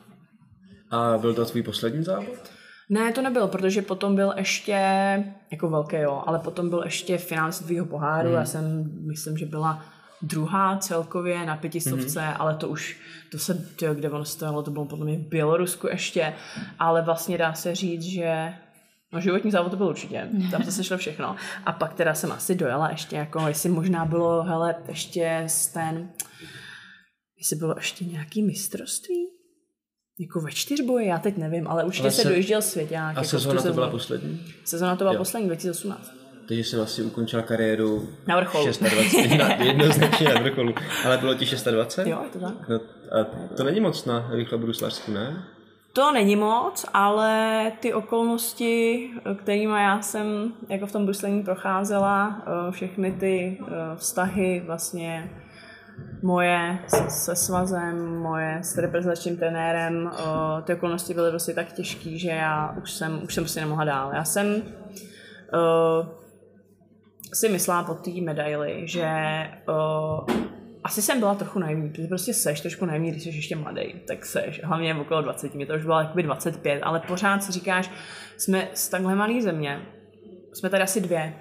[0.90, 2.52] A byl to tvůj poslední závod?
[2.88, 4.72] Ne, to nebyl, protože potom byl ještě,
[5.50, 8.38] jako velké jo, ale potom byl ještě finál světového poháru, hmm.
[8.38, 9.84] já jsem, myslím, že byla
[10.26, 12.36] druhá celkově na pětistovce, hmm.
[12.38, 12.96] ale to už,
[13.30, 16.34] to se, tyjo, kde ono stojalo, to bylo podle mě v Bělorusku ještě,
[16.78, 18.54] ale vlastně dá se říct, že
[19.12, 21.36] No životní závod to byl určitě, tam se sešlo všechno.
[21.64, 26.10] A pak teda jsem asi dojela ještě jako, jestli možná bylo, hele, ještě ten,
[27.38, 29.26] jestli bylo ještě nějaký mistrovství?
[30.18, 33.16] Jako ve čtyřboji, já teď nevím, ale určitě Ale se, se- dojížděl svěťák.
[33.16, 34.40] A jako sezóna to byla poslední?
[34.64, 35.18] Sezóna to byla Jo.
[35.18, 36.23] poslední, 2018.
[36.48, 38.64] Takže jsi vlastně ukončila kariéru Na vrcholu.
[38.64, 40.74] 26, na, jednoznačně na vrcholu.
[41.04, 42.06] Ale bylo ti 26?
[42.06, 42.68] Jo, je to tak.
[42.68, 42.80] No,
[43.20, 43.24] a
[43.56, 45.44] to není moc na rychle bruslařsku, ne?
[45.92, 52.72] To není moc, ale ty okolnosti, kterými já jsem jako v tom bruslení procházela, eh,
[52.72, 55.30] všechny ty eh, vztahy vlastně
[56.22, 62.18] moje se, se svazem, moje s reprezentačním trenérem, eh, ty okolnosti byly prostě tak těžké,
[62.18, 64.10] že já už jsem, už jsem prostě nemohla dál.
[64.14, 64.62] Já jsem
[67.34, 69.08] si myslela po té medaili, že
[70.84, 74.26] asi jsem byla trochu naivní, protože prostě seš trošku naivní, když jsi ještě mladý, tak
[74.26, 77.90] seš, hlavně v okolo 20, mě to už bylo jakoby 25, ale pořád si říkáš,
[78.36, 79.80] jsme z takhle malé země,
[80.52, 81.34] jsme tady asi dvě,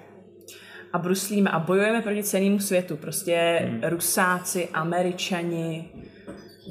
[0.92, 3.80] a bruslíme a bojujeme proti celému světu, prostě hmm.
[3.84, 5.92] Rusáci, Američani,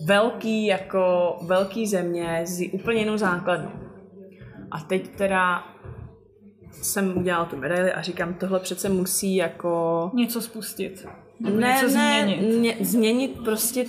[0.06, 3.72] velký jako velký země z úplně jinou základnou.
[4.72, 5.64] A teď teda
[6.82, 10.12] jsem udělala tu medaili a říkám, tohle přece musí jako...
[10.14, 11.06] Něco spustit.
[11.40, 12.62] Ne, něco ne, změnit.
[12.62, 13.86] Ne, změnit prostě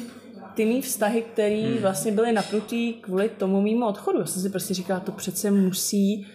[0.55, 1.77] ty mý vztahy, které hmm.
[1.77, 4.19] vlastně byly napnutý kvůli tomu mýmu odchodu.
[4.19, 6.27] Já jsem si prostě říkala, to přece musí...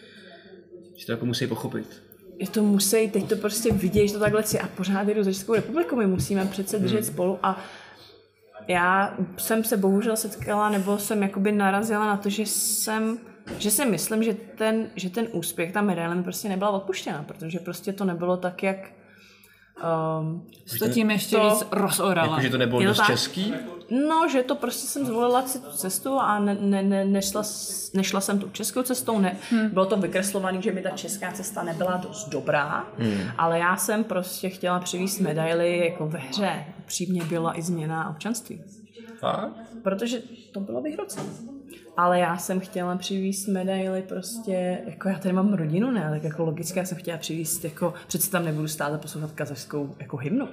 [0.96, 2.04] Že to jako musí pochopit.
[2.40, 5.34] Je to musí, teď to prostě vidět, že to takhle si a pořád jdu za
[5.34, 7.14] Českou republiku, my musíme přece držet hmm.
[7.14, 7.64] spolu a
[8.68, 13.18] já jsem se bohužel setkala, nebo jsem jakoby narazila na to, že jsem
[13.58, 17.60] že si myslím, že ten, že ten úspěch, ta medaile mi prostě nebyla odpuštěna, protože
[17.60, 18.78] prostě to nebylo tak, jak
[20.20, 20.48] Um,
[20.80, 22.30] to tím ještě to, víc rozorala.
[22.30, 23.54] Jako, že to nebylo dost český?
[24.08, 27.44] No, že to prostě jsem zvolila si tu cestu a ne, ne, ne, nešla,
[27.94, 29.20] nešla jsem tu českou cestou.
[29.20, 29.70] Ne, hmm.
[29.70, 33.22] Bylo to vykreslované, že mi ta česká cesta nebyla dost dobrá, hmm.
[33.38, 36.66] ale já jsem prostě chtěla přivést medaily jako ve hře.
[36.86, 38.62] Přímě byla i změna občanství.
[39.22, 39.50] A?
[39.84, 40.22] Protože
[40.52, 41.30] to bylo vyhrocené
[42.00, 46.44] ale já jsem chtěla přivést medaily prostě, jako já tady mám rodinu, ne, tak jako
[46.44, 50.48] logicky já jsem chtěla přivést, jako přece tam nebudu stát a poslouchat kazachskou jako hymnu.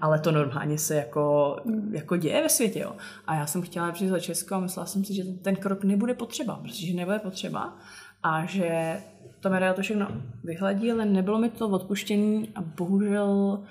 [0.00, 1.56] Ale to normálně se jako,
[1.90, 2.96] jako děje ve světě, jo.
[3.26, 6.14] A já jsem chtěla přijít za Česko a myslela jsem si, že ten krok nebude
[6.14, 7.78] potřeba, protože nebude potřeba
[8.22, 8.96] a že
[9.40, 10.08] ta medaile to všechno
[10.44, 13.62] vyhladí, ale nebylo mi to odpuštění a bohužel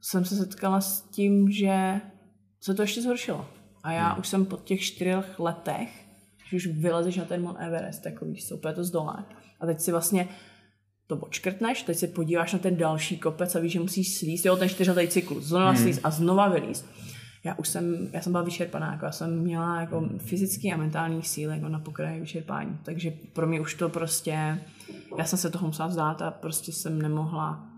[0.00, 2.00] jsem se setkala s tím, že
[2.60, 3.48] se to ještě zhoršilo.
[3.82, 4.20] A já hmm.
[4.20, 6.05] už jsem po těch čtyřech letech
[6.50, 9.26] že už vylezeš na ten Mount Everest, tak víš co, úplně to zdolá.
[9.60, 10.28] A teď si vlastně
[11.06, 14.56] to odškrtneš, teď se podíváš na ten další kopec a víš, že musíš slíst, jo,
[14.56, 15.82] ten čtyřletý cyklus, znova hmm.
[15.82, 16.86] slíst a znova vylíst.
[17.44, 21.22] Já už jsem, já jsem byla vyčerpaná, jako já jsem měla jako fyzický a mentální
[21.22, 24.58] síly jako na pokraji vyčerpání, takže pro mě už to prostě,
[25.18, 27.68] já jsem se toho musela vzdát a prostě jsem nemohla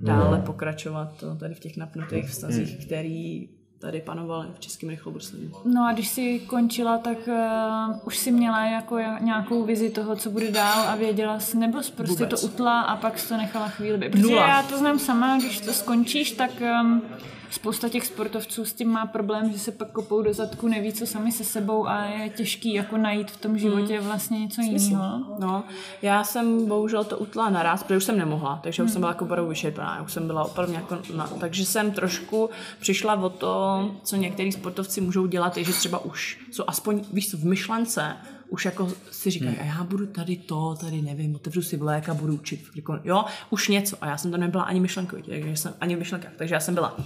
[0.00, 0.44] dále no.
[0.44, 2.86] pokračovat tady v těch napnutých vztazích, hmm.
[2.86, 3.48] který
[3.78, 5.52] tady panovaly v českém rychlobruslení.
[5.64, 10.30] No a když jsi končila, tak uh, už si měla jako nějakou vizi toho, co
[10.30, 12.40] bude dál a věděla jsi, nebo jsi prostě Vůbec.
[12.40, 14.10] to utla a pak jsi to nechala chvíli.
[14.10, 14.48] Protože Nula.
[14.48, 16.50] já to znám sama, když to skončíš, tak
[16.82, 17.02] um,
[17.50, 21.06] spousta těch sportovců s tím má problém, že se pak kopou do zadku, neví, co
[21.06, 24.06] sami se sebou a je těžký jako najít v tom životě hmm.
[24.06, 25.36] vlastně něco jiného.
[25.38, 25.64] No,
[26.02, 29.00] já jsem bohužel to utla naraz, protože už jsem nemohla, takže už jsem hmm.
[29.00, 33.28] byla jako opravdu vyčerpaná, už jsem byla opravdu jako, na, takže jsem trošku přišla o
[33.28, 37.44] to, co některý sportovci můžou dělat, je, že třeba už jsou aspoň, víš co, v
[37.44, 38.16] myšlence,
[38.48, 39.70] už jako si říkají, hmm.
[39.70, 42.64] a já budu tady to, tady nevím, otevřu si vlék a budu učit.
[43.04, 43.96] Jo, už něco.
[44.00, 46.32] A já jsem tam nebyla ani myšlenkově, takže jsem, ani v myšlenkách.
[46.36, 46.96] Takže já jsem byla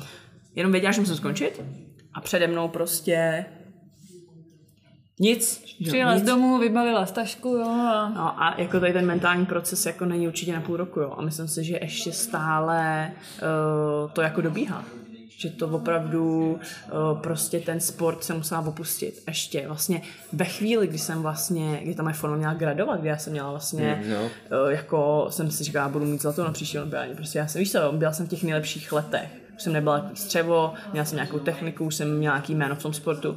[0.55, 1.63] jenom věděla, že musím skončit
[2.15, 3.45] a přede mnou prostě
[5.21, 5.65] nic.
[5.87, 7.69] Přijela z domu, vybavila stažku, jo.
[7.69, 8.09] A...
[8.09, 11.15] No a jako tady ten mentální proces jako není určitě na půl roku, jo.
[11.19, 14.85] A myslím si, že ještě stále uh, to jako dobíhá
[15.43, 19.23] že to opravdu uh, prostě ten sport se musela opustit.
[19.29, 23.17] Ještě vlastně ve chvíli, kdy jsem vlastně, kdy ta moje forma měla gradovat, kdy já
[23.17, 24.23] jsem měla vlastně, mm, no.
[24.23, 27.15] uh, jako jsem si říkala, budu mít zlatou na příští olympiádě.
[27.15, 30.75] Prostě já jsem, víš co, byla jsem v těch nejlepších letech jsem nebyla takový střevo,
[30.93, 33.37] měla jsem nějakou techniku, jsem měla nějaký jméno v tom sportu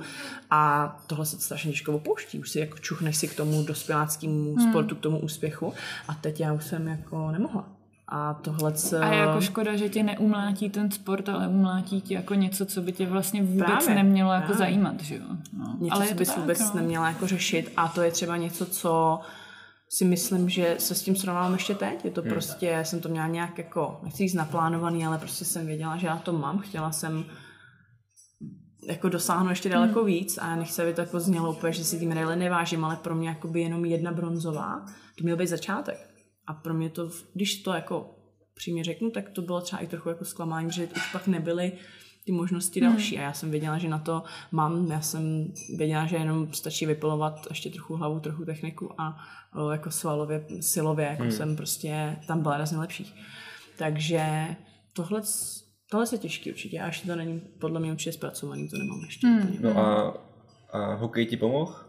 [0.51, 4.69] a tohle se strašně těžko opouští, už si jako čuchneš si k tomu dospěláckému hmm.
[4.69, 5.73] sportu, k tomu úspěchu
[6.07, 7.65] a teď já už jsem jako nemohla.
[8.07, 8.99] A tohle se...
[8.99, 12.81] A je jako škoda, že tě neumlátí ten sport, ale umlátí ti jako něco, co
[12.81, 14.57] by tě vlastně vůbec právě, nemělo jako právě.
[14.57, 15.23] zajímat, že jo?
[15.57, 15.75] No.
[15.79, 16.71] Něco, ale co bys vůbec no.
[16.75, 19.19] neměla jako řešit a to je třeba něco, co
[19.89, 22.05] si myslím, že se s tím srovnávám ještě teď.
[22.05, 22.29] Je to hmm.
[22.29, 26.17] prostě, jsem to měla nějak jako, nechci jít naplánovaný, ale prostě jsem věděla, že já
[26.17, 26.59] to mám.
[26.59, 27.25] Chtěla jsem
[28.87, 30.07] jako dosáhnout ještě daleko hmm.
[30.07, 33.15] víc a nechci, aby to jako znělo úplně, že si ty medaile nevážím, ale pro
[33.15, 34.85] mě jako by jenom jedna bronzová,
[35.17, 36.09] to měl být začátek.
[36.47, 38.15] A pro mě to, když to jako
[38.53, 41.71] přímě řeknu, tak to bylo třeba i trochu jako zklamání, že už pak nebyly
[42.25, 42.89] ty možnosti hmm.
[42.89, 43.19] další.
[43.19, 44.91] A já jsem věděla, že na to mám.
[44.91, 49.17] Já jsem věděla, že jenom stačí vypilovat ještě trochu hlavu, trochu techniku a
[49.55, 51.31] o, jako svalově, silově, jako hmm.
[51.31, 53.13] jsem prostě tam byla razně lepší.
[53.77, 54.47] Takže
[54.93, 55.21] tohle,
[55.91, 56.79] tohle je těžké určitě.
[56.79, 59.27] A ještě to není podle mě určitě zpracovaný, to nemám ještě.
[59.27, 59.57] Hmm.
[59.61, 60.17] No a,
[60.71, 61.84] a hokej ti pomohl?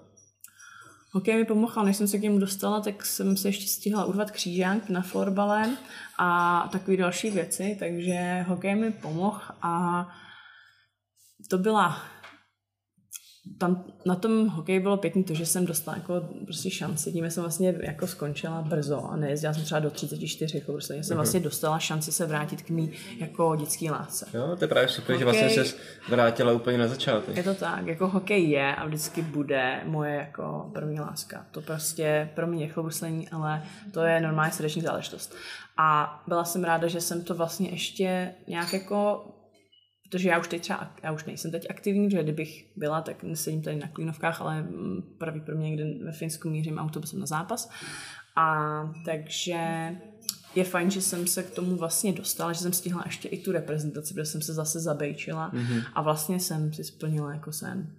[1.13, 4.31] Hokej mi pomohl, než jsem se k němu dostala, tak jsem se ještě stihla urvat
[4.31, 5.77] křížák na florbale
[6.19, 10.07] a takové další věci, takže hokej mi pomohl a
[11.51, 12.03] to byla
[13.59, 17.13] tam na tom hokeji bylo pěkný to, že jsem dostala jako prostě šanci.
[17.13, 21.17] Tím jsem vlastně jako skončila brzo a nejezdila jsem třeba do 34, jako prostě jsem
[21.17, 24.27] vlastně dostala šanci se vrátit k mý jako dětský lásce.
[24.35, 25.77] Jo, to je právě super, že Hokej- vlastně se
[26.09, 27.37] vrátila úplně na začátek.
[27.37, 31.47] Je to tak, jako hokej je a vždycky bude moje jako první láska.
[31.51, 35.35] To prostě pro mě je chlobuslení, ale to je normální srdeční záležitost.
[35.77, 39.25] A byla jsem ráda, že jsem to vlastně ještě nějak jako
[40.11, 43.63] protože já už teď třeba, já už nejsem teď aktivní, protože kdybych byla, tak nesedím
[43.63, 47.71] tady na klínovkách, ale mm, pravděpodobně někde ve Finsku mířím autobusem na zápas.
[48.37, 48.57] A
[49.05, 49.91] takže
[50.55, 53.53] je fajn, že jsem se k tomu vlastně dostala, že jsem stihla ještě i tu
[53.53, 55.85] reprezentaci, protože jsem se zase zabejčila mm-hmm.
[55.95, 57.97] a vlastně jsem si splnila jako sen.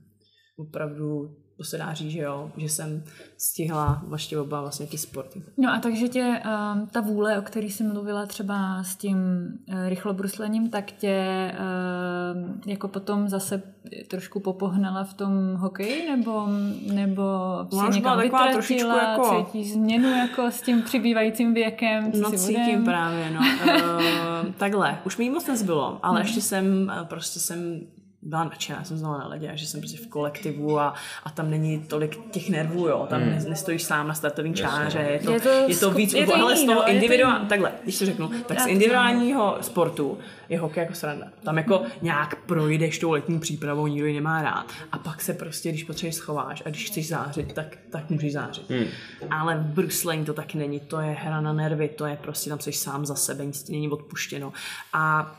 [0.57, 3.03] Opravdu, to se dá říct, že jo, že jsem
[3.37, 5.41] stihla vlastně oba vlastně ty sporty.
[5.57, 6.41] No a takže tě
[6.73, 12.69] um, ta vůle, o který jsi mluvila třeba s tím uh, rychlobruslením, tak tě uh,
[12.69, 13.61] jako potom zase
[14.07, 16.47] trošku popohnala v tom hokeji, nebo,
[16.93, 17.23] nebo
[17.63, 22.37] si byla někam vytratila, jako- cítíš změnu jako s tím přibývajícím věkem, co No si
[22.37, 22.83] cítím budem?
[22.85, 23.39] právě, no.
[23.39, 27.81] uh, takhle, už mi jí moc nezbylo, ale ještě jsem, eh, prostě jsem
[28.27, 31.79] byla nadšená, jsem znala na ledě, že jsem prostě v kolektivu a, a tam není
[31.79, 33.49] tolik těch nervů, jo, tam hmm.
[33.49, 36.57] nestojíš sám na startovní čáře, je to, Je to je to víc, je to ale
[36.57, 40.17] z toho no, je to individuální, takhle, když to řeknu, tak z individuálního sportu
[40.49, 41.27] je hokej jako sranda.
[41.43, 44.71] Tam jako nějak projdeš tou letní přípravou, nikdo ji nemá rád.
[44.91, 48.69] A pak se prostě, když potřebuješ, schováš a když chceš zářit, tak, tak můžeš zářit.
[48.69, 48.85] Hmm.
[49.31, 52.59] Ale v bruslení to taky není, to je hra na nervy, to je prostě tam
[52.59, 54.53] jsi sám za sebe, nic ti není odpuštěno.
[54.93, 55.35] A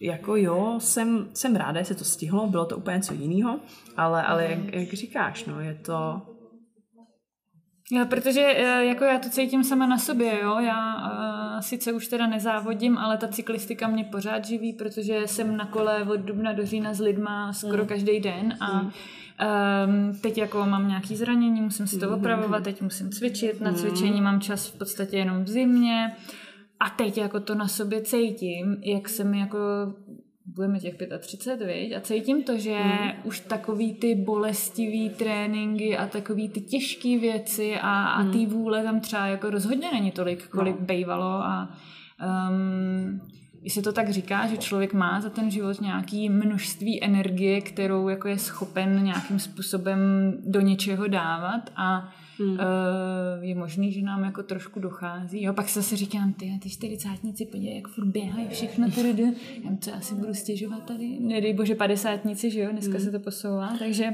[0.00, 3.60] jako jo, jsem, jsem ráda, že se to stihlo, bylo to úplně něco jiného,
[3.96, 6.22] ale, ale jak, jak říkáš, no, je to,
[7.90, 12.08] Jo, protože eh, jako já to cítím sama na sobě, jo, já uh, sice už
[12.08, 16.66] teda nezávodím, ale ta cyklistika mě pořád živí, protože jsem na kole od dubna do
[16.66, 18.90] října s lidma skoro každý den a um,
[20.20, 24.40] teď jako mám nějaký zranění, musím si to opravovat, teď musím cvičit, na cvičení mám
[24.40, 26.16] čas v podstatě jenom v zimě
[26.80, 29.58] a teď jako to na sobě cítím, jak se mi jako
[30.46, 31.96] budeme těch 35, viď?
[31.96, 33.10] A cítím to, že mm.
[33.24, 39.00] už takový ty bolestivý tréninky a takový ty těžké věci a, a ty vůle tam
[39.00, 40.86] třeba jako rozhodně není tolik, kolik no.
[40.86, 41.76] bejvalo a
[42.50, 43.20] um,
[43.68, 48.28] se to tak říká, že člověk má za ten život nějaký množství energie, kterou jako
[48.28, 49.98] je schopen nějakým způsobem
[50.46, 52.50] do něčeho dávat a Hmm.
[52.50, 52.58] Uh,
[53.40, 55.42] je možný, že nám jako trošku dochází.
[55.42, 59.22] Jo, pak se zase říkám, ty, ty čtyřicátníci, podívej, jak furt běhají všechno tady.
[59.64, 61.18] Já co asi budu stěžovat tady.
[61.20, 63.04] Nedej bože padesátníci, že jo, dneska hmm.
[63.04, 64.10] se to posouvá, takže...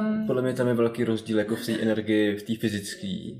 [0.00, 3.30] Um, podle mě tam je velký rozdíl jako v té energii, v té fyzické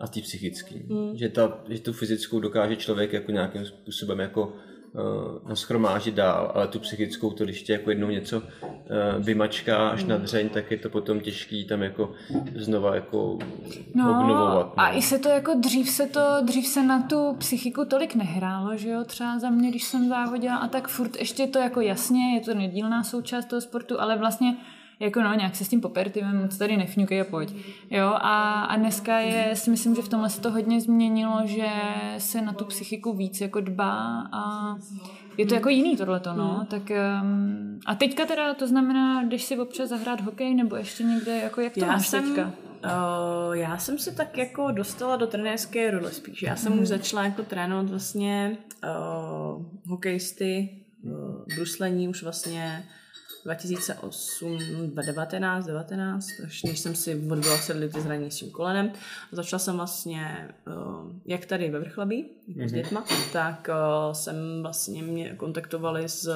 [0.00, 0.74] a v té psychické.
[0.74, 1.16] Hmm.
[1.16, 4.52] Že, ta, že tu fyzickou dokáže člověk jako nějakým způsobem jako
[4.92, 8.44] uh, naschromážit dál, ale tu psychickou, to když tě jako jednou něco uh,
[9.18, 12.12] vymačká až na dřeň, tak je to potom těžký tam jako
[12.54, 13.38] znova jako
[13.94, 14.66] no, obnovovat.
[14.66, 14.82] No.
[14.82, 18.76] A i se to jako dřív se to, dřív se na tu psychiku tolik nehrálo,
[18.76, 22.34] že jo, třeba za mě, když jsem závodila a tak furt ještě to jako jasně,
[22.34, 24.56] je to nedílná součást toho sportu, ale vlastně
[25.00, 27.54] jako no, nějak se s tím popertivem, moc tady nefňukej a pojď.
[27.90, 31.68] Jo, a, a dneska je, si myslím, že v tomhle se to hodně změnilo, že
[32.18, 34.74] se na tu psychiku víc jako dbá a
[35.38, 36.66] je to jako jiný tohleto, no.
[36.70, 36.82] Tak,
[37.22, 41.60] um, a teďka teda to znamená, když si občas zahrát hokej nebo ještě někde, jako
[41.60, 42.52] jak to Já máš jsem- teďka?
[42.84, 46.42] Uh, já jsem se tak jako dostala do trenérské role spíš.
[46.42, 46.82] Já jsem Mhm.
[46.82, 48.58] už začala jako trénovat vlastně
[49.56, 50.68] uh, hokejisty,
[51.02, 52.84] uh, bruslení už vlastně
[53.46, 58.92] 2008, 19, 19, až než jsem si odbyla sedli ty zranění s tím kolenem.
[59.32, 62.68] Začala jsem vlastně, uh, jak tady ve Vrchlabí, jako mm-hmm.
[62.68, 66.28] s dětma, tak uh, jsem vlastně mě kontaktovali z,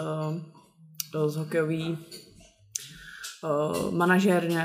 [1.15, 1.99] uh, z hokejový
[3.43, 4.57] uh, manažer uh,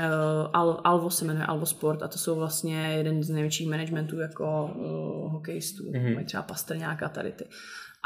[0.52, 4.74] Al, Alvo se jmenuje Alvo Sport a to jsou vlastně jeden z největších managementů jako
[4.74, 6.14] uh, hokejistů, mm-hmm.
[6.14, 7.44] mají třeba Pastrňáka tady ty.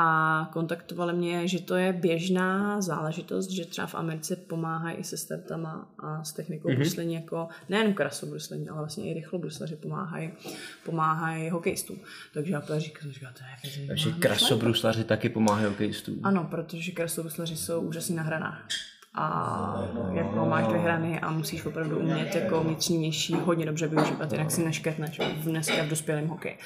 [0.03, 5.17] A kontaktovali mě, že to je běžná záležitost, že třeba v Americe pomáhají i se
[5.17, 6.77] startama a s technikou mm-hmm.
[6.77, 10.31] bruslení, jako nejen krasobruslení, ale vlastně i rychlobruslaři pomáhají,
[10.85, 11.99] pomáhají hokejistům.
[12.35, 13.43] Takže já to říkám, říkám, to
[13.81, 16.21] je Takže krasobruslaři taky pomáhají hokejistům.
[16.23, 18.69] Ano, protože krasobruslaři jsou úžasní na hranách.
[19.15, 23.13] A jako máš dvě hrany a musíš opravdu umět jako vnitřní
[23.45, 26.59] hodně dobře využívat, jinak si neškrtneš dneska v dospělém hokeji.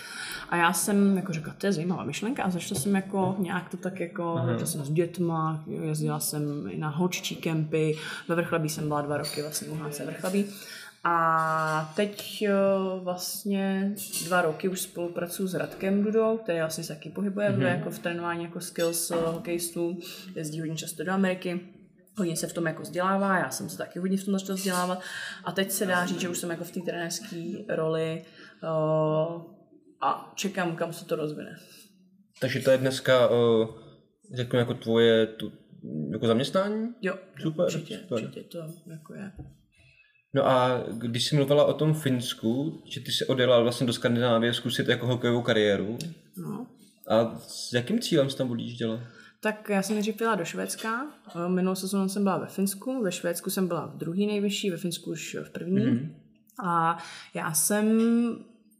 [0.55, 2.43] A já jsem jako řekla, to je zajímavá myšlenka.
[2.43, 6.79] A začala jsem jako nějak to tak jako, to jsem s dětma, jezdila jsem i
[6.79, 7.99] na hoččí kempy,
[8.29, 10.47] ve Vrchlabí jsem byla dva roky vlastně u HC Vrchlabí.
[11.05, 13.95] A teď jo, vlastně
[14.27, 17.77] dva roky už spolupracuji s Radkem Dudou, který vlastně se taky pohybuje mm-hmm.
[17.77, 19.99] jako v trénování jako skills uh, hokejistů,
[20.35, 21.61] jezdí hodně často do Ameriky.
[22.17, 25.01] Hodně se v tom jako vzdělává, já jsem se taky hodně v tom začala vzdělávat.
[25.45, 27.37] A teď se dá říct, že už jsem jako v té trenérské
[27.69, 28.23] roli
[28.63, 29.54] uh,
[30.05, 31.57] a čekám, kam se to rozvine.
[32.41, 33.69] Takže to je dneska, uh,
[34.35, 35.53] řeknu, jako tvoje tu,
[36.13, 36.89] jako zaměstnání?
[37.03, 38.25] Jo, Super, určitě, super.
[38.25, 39.33] určitě to jako je.
[40.35, 44.55] No a když jsi mluvila o tom Finsku, že ty jsi odjela vlastně do Skandinávie
[44.55, 45.99] zkusit jako hokejovou kariéru,
[46.37, 46.67] No.
[47.09, 49.01] a s jakým cílem jsi tam odjížděla?
[49.41, 53.13] Tak já jsem nejdřív jela do Švédska, Eh, minulou sezónu jsem byla ve Finsku, ve
[53.13, 55.79] Švédsku jsem byla v druhý nejvyšší, ve Finsku už v první.
[55.87, 56.15] Mm-hmm.
[56.65, 56.99] A
[57.35, 57.99] já jsem,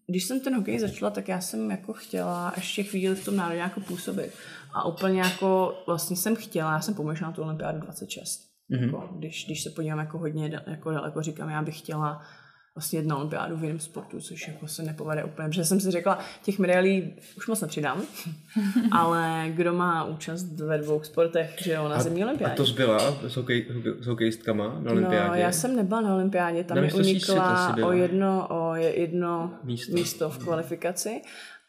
[0.07, 3.61] když jsem ten hokej začala, tak já jsem jako chtěla ještě chvíli v tom národě
[3.61, 4.33] jako působit.
[4.73, 8.41] A úplně jako vlastně jsem chtěla, já jsem pomýšlela na tu olympiádu 26.
[8.71, 8.85] Mm-hmm.
[8.85, 12.23] Jako, když, když se podívám jako hodně jako daleko, říkám, já bych chtěla
[12.77, 15.91] vlastně jet na olympiádu v jiném sportu, což jako se nepovede úplně, protože jsem si
[15.91, 18.03] řekla, těch medailí už moc nepřidám,
[18.93, 22.55] ale kdo má účast ve dvou sportech, že jo, na zimní A olympiádě.
[22.57, 22.99] to zbyla
[23.29, 23.67] s, hokej,
[24.01, 25.29] s hokejistkama na olympiádě?
[25.29, 29.93] No, já jsem nebyla na olympiádě, tam mi unikla o jedno, o je- jedno Místo.
[29.95, 30.31] místo.
[30.31, 31.23] v kvalifikaci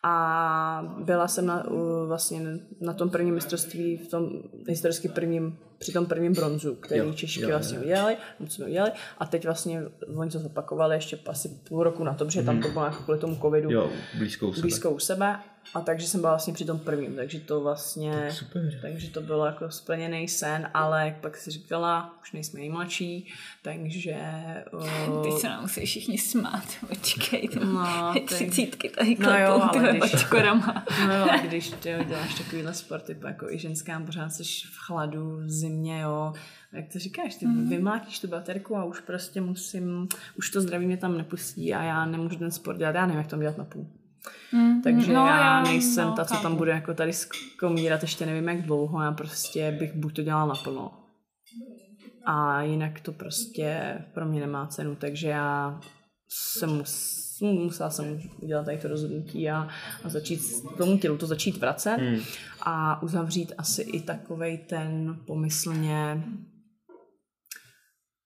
[0.03, 1.63] a byla jsem na,
[2.07, 2.41] vlastně
[2.81, 4.29] na tom prvním mistrovství, v tom
[4.67, 8.49] historicky prvním, při tom prvním bronzu, který Jo, jo, Češky jo, jo, vlastně udělali, my
[8.49, 9.81] jsme udělali a teď vlastně
[10.15, 13.19] oni to zopakovali ještě asi půl roku na to, protože tam to bylo jako kvůli
[13.19, 14.61] tomu covidu Jo, blízkou sebe.
[14.61, 15.39] blízko u sebe
[15.73, 18.79] a takže jsem byla vlastně při tom prvním, takže to vlastně, super.
[18.81, 24.15] takže to bylo jako splněný sen, ale pak si říkala, už nejsme nejmladší, takže
[24.73, 29.45] uh, Teď se nám musí všichni smát, počkej, No, no, tak- třicítky tady No jo,
[29.59, 30.85] klepou ale no, když- očkorama.
[31.07, 34.77] No jo, a když ty jo, děláš takovýhle sporty, jako i ženskám, pořád jsi v
[34.87, 36.33] chladu, v zimě, jo,
[36.73, 37.69] jak to říkáš, ty mm.
[37.69, 40.07] vymlátíš tu baterku a už prostě musím,
[40.37, 43.27] už to zdraví mě tam nepustí a já nemůžu ten sport dělat, já nevím, jak
[43.27, 43.87] to dělat na půl.
[44.51, 48.49] Mm, Takže no, já nejsem no, ta, co tam bude jako tady zkomírat, ještě nevím,
[48.49, 50.91] jak dlouho, já prostě bych buď to dělala naplno.
[52.25, 55.79] A jinak to prostě pro mě nemá cenu, takže já
[56.29, 59.67] jsem mus, musela jsem udělat tady to rozhodnutí a,
[60.03, 60.41] a začít
[60.77, 62.19] tomu tělu to začít vracet Hmm.
[62.61, 66.23] a uzavřít asi i takovej ten pomyslně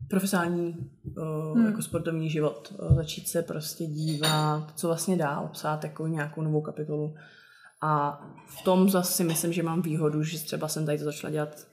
[0.10, 1.66] profesionální uh, hmm.
[1.66, 2.74] jako sportovní život.
[2.80, 7.16] Uh, začít se prostě dívat, co vlastně dál, psát jako nějakou novou kapitolu.
[7.82, 11.32] A v tom zase si myslím, že mám výhodu, že třeba jsem tady to začala
[11.32, 11.68] dělat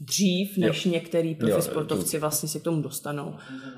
[0.00, 0.92] dřív, než jo.
[0.92, 3.34] některý profi Jo, sportovci vlastně se k tomu dostanou.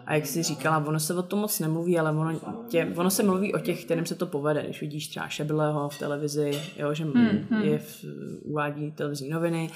[0.06, 3.22] A jak jsi říkala, ono se o tom moc nemluví, ale ono, tě, ono se
[3.22, 4.62] mluví o těch, kterým se to povede.
[4.62, 8.04] Když vidíš třeba Šebileho v televizi, jo, že hmm, je v,
[8.42, 9.70] uvádí televizní noviny,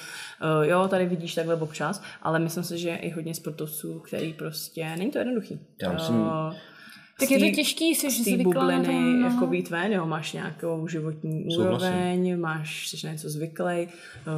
[0.58, 4.32] uh, jo, tady vidíš takhle občas, ale myslím si, že je i hodně sportovců, který
[4.32, 5.60] prostě, není to jednoduchý.
[5.82, 6.54] Já myslím- Uh,
[7.20, 9.28] Tak je to těžký, jsi z té zvyklá na to, bubliny no.
[9.28, 11.88] jako být ven, jo, máš nějakou životní Souhlasím.
[11.88, 13.88] úroveň, máš, jsi na něco zvyklý,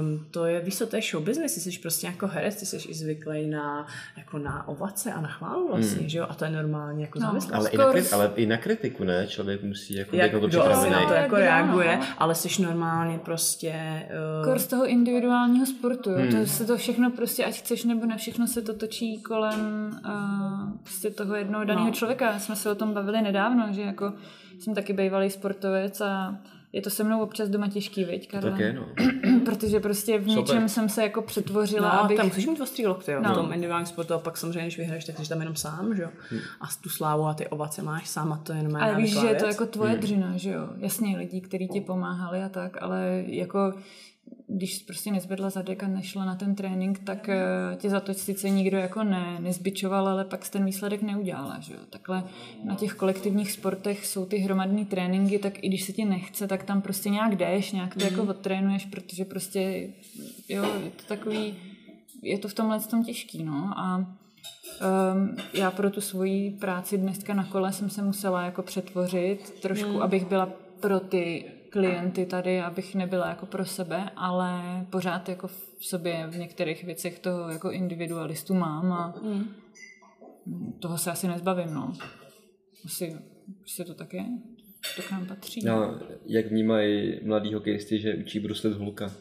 [0.00, 2.66] um, to je, víš co, to je show business, ty jsi prostě jako herec, ty
[2.66, 6.08] jsi i zvyklý na, jako na ovace a na chválu vlastně, Hmm.
[6.08, 7.26] že jo, a to je normálně jako No.
[7.26, 7.54] závislost.
[7.54, 9.26] Ale i, na, kri- ale i na kritiku, ne?
[9.26, 10.90] Člověk musí jako jak být na to připravený.
[10.90, 12.04] na to jako Jak reaguje, no.
[12.18, 13.72] ale jsi normálně prostě...
[14.40, 16.16] Uh, Kor z toho individuálního sportu, jo.
[16.18, 16.40] Hmm.
[16.40, 20.70] To se to všechno prostě, ať chceš nebo ne, všechno se to točí kolem uh,
[20.82, 21.92] prostě toho jednoho daného No.
[21.94, 22.38] člověka.
[22.38, 24.12] Jsme se o tom bavili nedávno, že jako
[24.60, 26.38] jsem taky bývalý sportovec a
[26.72, 28.50] je to se mnou občas doma těžký, viď, Karle?
[28.50, 28.86] Tak je, no.
[29.44, 30.36] Protože prostě v Super.
[30.38, 32.16] něčem jsem se jako přetvořila, No, abych...
[32.16, 33.32] tam musíš mít ostrý lokty, jo, No.
[33.32, 36.02] v tom individuálním sportu a pak samozřejmě, když vyhraješ, tak jsi tam jenom sám, že
[36.02, 36.08] jo.
[36.60, 39.26] A tu slávu a ty ovace máš sám a to je jenom Ale víš, že
[39.26, 40.00] je to jako tvoje Hmm.
[40.00, 40.68] dřina, že jo?
[40.76, 43.72] Jasně, lidí, kteří ti pomáhali a tak, ale jako
[44.46, 47.38] když prostě nezvedla zadek a nešla na ten trénink, tak eh,
[47.76, 51.74] tě za to sice nikdo jako ne, nezbičoval, ale pak jsi ten výsledek neudělala, že
[51.74, 51.80] jo?
[51.90, 52.24] Takhle
[52.64, 56.62] na těch kolektivních sportech jsou ty hromadní tréninky, tak i když se ti nechce, tak
[56.62, 59.88] tam prostě nějak jdeš, nějak to jako odtrénuješ, protože prostě,
[60.48, 61.56] jo, je to takový,
[62.22, 64.06] je to v tomhle tom těžký, no a
[65.12, 69.90] Um, já pro tu svoji práci dneska na kole jsem se musela jako přetvořit trošku,
[69.90, 70.02] hmm.
[70.02, 70.48] abych byla
[70.80, 71.44] pro ty
[71.80, 74.60] klienty tady, abych nebyla jako pro sebe, ale
[74.90, 79.44] pořád jako v sobě v některých věcech toho jako individualistu mám a Hmm.
[80.80, 81.92] toho se asi nezbavím, no.
[82.84, 83.16] Asi,
[83.60, 84.24] prostě to tak je.
[84.96, 85.60] To k nám patří.
[85.64, 89.12] No, jak vnímají mladí hokejisti, že učí bruslet hulka?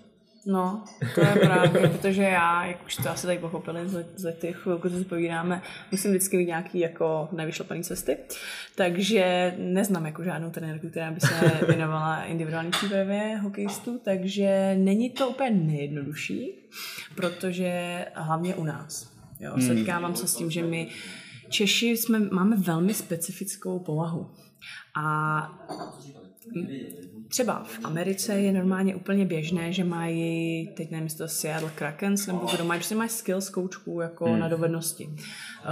[0.49, 0.83] No,
[1.15, 4.89] to je právě, protože já, jak už to asi tady pochopili za, za ty chvilku,
[4.89, 8.17] co si povídáme, musím vždycky mít nějaký jako nevyšlapaný cesty,
[8.75, 15.29] takže neznám jako žádnou trenérku, která by se věnovala individuální přípravě hokejistů, takže není to
[15.29, 16.69] úplně nejjednodušší,
[17.15, 19.13] protože hlavně u nás.
[19.39, 20.87] Jo, setkávám se s tím, že mi
[21.49, 24.31] Češi jsme, máme velmi specifickou povahu.
[25.03, 25.39] A
[27.27, 32.47] třeba v Americe je normálně úplně běžné, že mají, teď nevím, to Seattle Krakens, nebo
[32.55, 34.39] kdo mají, prostě mají skills koučků jako hmm.
[34.39, 35.09] na dovednosti.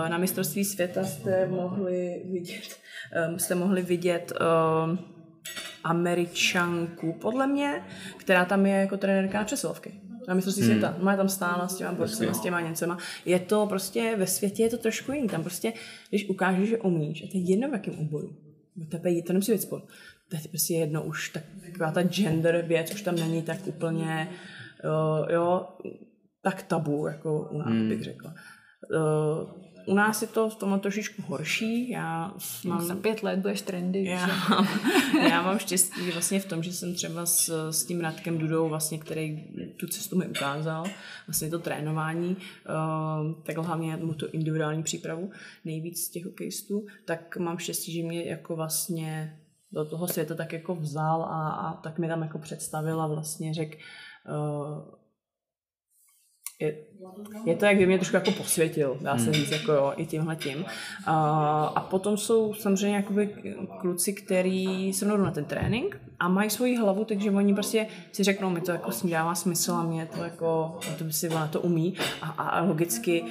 [0.05, 2.80] Eh, Na mistrovství světa jste mohli vidět,
[3.30, 4.34] um, jste mohli vidět
[4.86, 4.99] um,
[5.84, 7.84] Američanku, podle mě,
[8.17, 10.01] která tam je jako trenérka na přesilovky.
[10.28, 10.71] Na mistrovství hmm.
[10.71, 10.97] světa.
[10.99, 12.97] Má tam stála s těma borcema, s těma něcema.
[13.26, 15.28] Je to prostě, ve světě je to trošku jiný.
[15.28, 15.73] Tam prostě,
[16.09, 18.36] když ukážeš, že umíš, a to je jedno v jakém oboru.
[18.89, 19.84] Tebe to nemusí být sport.
[20.30, 24.30] To je prostě jedno už, tak, taková ta gender věc už tam není tak úplně,
[24.84, 25.67] jo, jo
[26.41, 27.89] tak tabu, jako u nás hmm.
[27.89, 28.34] bych řekla.
[28.89, 31.89] Uh, u nás je to v tom trošičku horší.
[31.89, 32.34] Já
[32.65, 32.82] mám...
[32.82, 34.03] Za pět let budeš trendy.
[34.03, 34.67] Já, mám,
[35.30, 38.97] já mám štěstí vlastně v tom, že jsem třeba s, s tím Radkem Dudou, vlastně,
[38.97, 39.43] který
[39.78, 40.86] tu cestu mi ukázal,
[41.28, 45.32] vlastně to trénování, uh, tak hlavně mu to individuální přípravu
[45.65, 49.39] nejvíc z těch hokejistů, tak mám štěstí, že mě jako vlastně
[49.76, 53.53] do toho světa tak jako vzal a, a tak mi tam jako představil a vlastně
[53.53, 53.78] řekl,
[54.28, 54.95] uh,
[56.59, 56.78] je,
[57.45, 59.34] je to, jak by mě trošku jako posvětil, dá se hmm.
[59.34, 60.65] říct, jako jo, i tímhle tím.
[61.05, 61.15] A,
[61.76, 63.36] a potom jsou samozřejmě jakoby
[63.80, 68.23] kluci, který se mnou na ten trénink a mají svoji hlavu, takže oni prostě si
[68.23, 71.47] řeknou, mi to jako s dává smysl a mě to jako, to by si ona
[71.47, 73.30] to umí a, a, a logicky uh,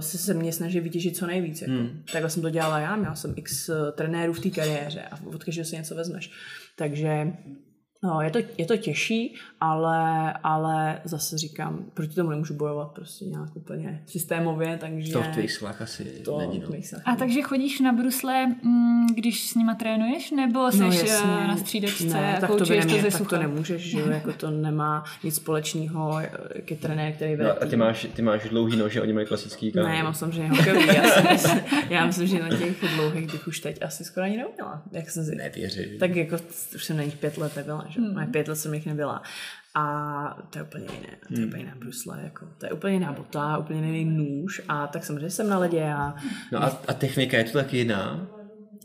[0.00, 1.62] se se mě snaží vytěžit co nejvíc.
[1.62, 1.72] Jako.
[1.72, 2.02] Hmm.
[2.12, 5.44] Takhle jsem to dělala já, měla jsem x uh, trenérů v té kariéře a od
[5.44, 6.30] každého si něco vezmeš.
[6.76, 7.32] Takže
[8.04, 13.24] No, je to, je to těžší, ale, ale zase říkám, proti tomu nemůžu bojovat prostě
[13.24, 15.12] nějak úplně systémově, takže...
[15.12, 16.98] To v tvých silách asi to není, no.
[17.04, 21.26] A takže chodíš na brusle, mm, když s nima trénuješ, nebo jsi No, jasně.
[21.26, 24.10] na střídačce ne, a tak to, by to nemě, ze tak to nemůžeš, že jo,
[24.10, 26.20] jako to nemá nic společného
[26.64, 29.72] ke trenér, který vede No, a ty máš, ty máš dlouhý nože, oni mají klasický
[29.72, 29.88] kámo.
[29.88, 33.46] Ne, já mám samozřejmě hokejový, já, si myslím, já myslím, že na těch dlouhých bych
[33.48, 35.34] už teď asi skoro ani neuměla, jak jsem si...
[35.34, 35.98] Nevěřím.
[35.98, 36.36] Tak jako
[36.74, 38.00] už jsem na nich pět let nebyla, že?
[38.00, 38.32] Hmm.
[38.32, 39.22] Pět let jsem jich nebyla.
[39.74, 41.16] A to je úplně jiné.
[41.28, 42.20] To je úplně jiná brusle.
[42.24, 44.60] Jako, to je úplně jiná bota, úplně jiný nůž.
[44.68, 46.14] A tak samozřejmě jsem na ledě a
[46.52, 48.26] No a, a technika je to taky jiná?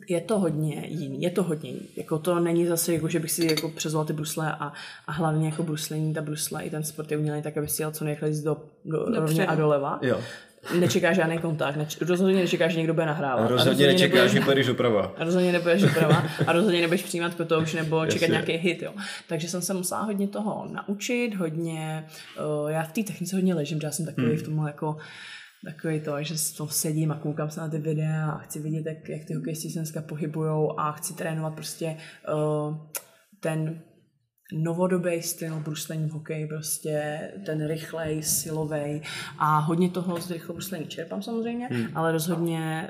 [0.09, 1.21] je to hodně jiný.
[1.21, 1.87] Je to hodně jiný.
[1.95, 4.73] Jako to není zase, jako, že bych si jako přezval ty brusle a,
[5.07, 7.91] a hlavně jako bruslení, ta brusle i ten sport je udělaný tak, aby si jel
[7.91, 9.99] co nejrychleji do, do, rovně a doleva.
[10.01, 10.21] Jo.
[10.79, 13.43] Nečeká žádný kontakt, neč, rozhodně nečekáš, že někdo bude nahrávat.
[13.43, 15.13] A A rozhodně nečekáš, nebudeš- že půjdeš doprava.
[15.17, 18.31] a rozhodně nebudeš doprava a rozhodně nebudeš přijímat kotouš nebo čekat Jasně.
[18.31, 18.93] nějaký hit, jo.
[19.27, 22.05] Takže jsem se musela hodně toho naučit, hodně,
[22.63, 24.37] uh, já v té technice hodně ležím, že já jsem takový Hmm.
[24.37, 24.97] v tomhle jako
[25.65, 28.85] takový to, že s tom sedím a koukám se na ty videa a chci vidět,
[28.85, 31.97] jak, jak ty hokejisti se dneska pohybujou a chci trénovat prostě
[32.33, 32.77] uh,
[33.39, 33.79] ten
[34.51, 39.01] novodobý styl bruslení v hokeji, prostě ten rychlej, silovej
[39.37, 41.87] a hodně toho z rychlo bruslení čerpám samozřejmě, hmm.
[41.95, 42.89] ale rozhodně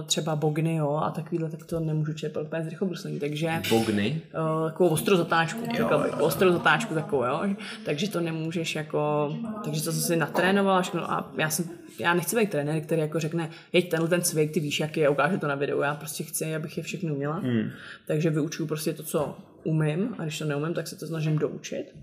[0.00, 3.62] uh, třeba bogny, jo, a takovýhle, tak to nemůžu čerpat úplně z rychlo bruslení, takže
[3.70, 4.22] Bogny.
[4.62, 7.54] uh, takovou ostrou zatáčku, řekla bych, ostrou zatáčku takovou, jo,
[7.84, 9.32] takže to nemůžeš jako,
[9.64, 11.64] takže to jsem si natrénovala všechno a já jsem,
[11.98, 15.08] já nechci být trenér, který jako řekne, jeď tenhle ten cvik, ty víš, jak je,
[15.08, 17.70] ukáže to na videu, já prostě chci, abych je všechno uměla, hmm.
[18.06, 21.94] takže vyučuju prostě to, co umím a když to neumím, tak se to snažím doučit.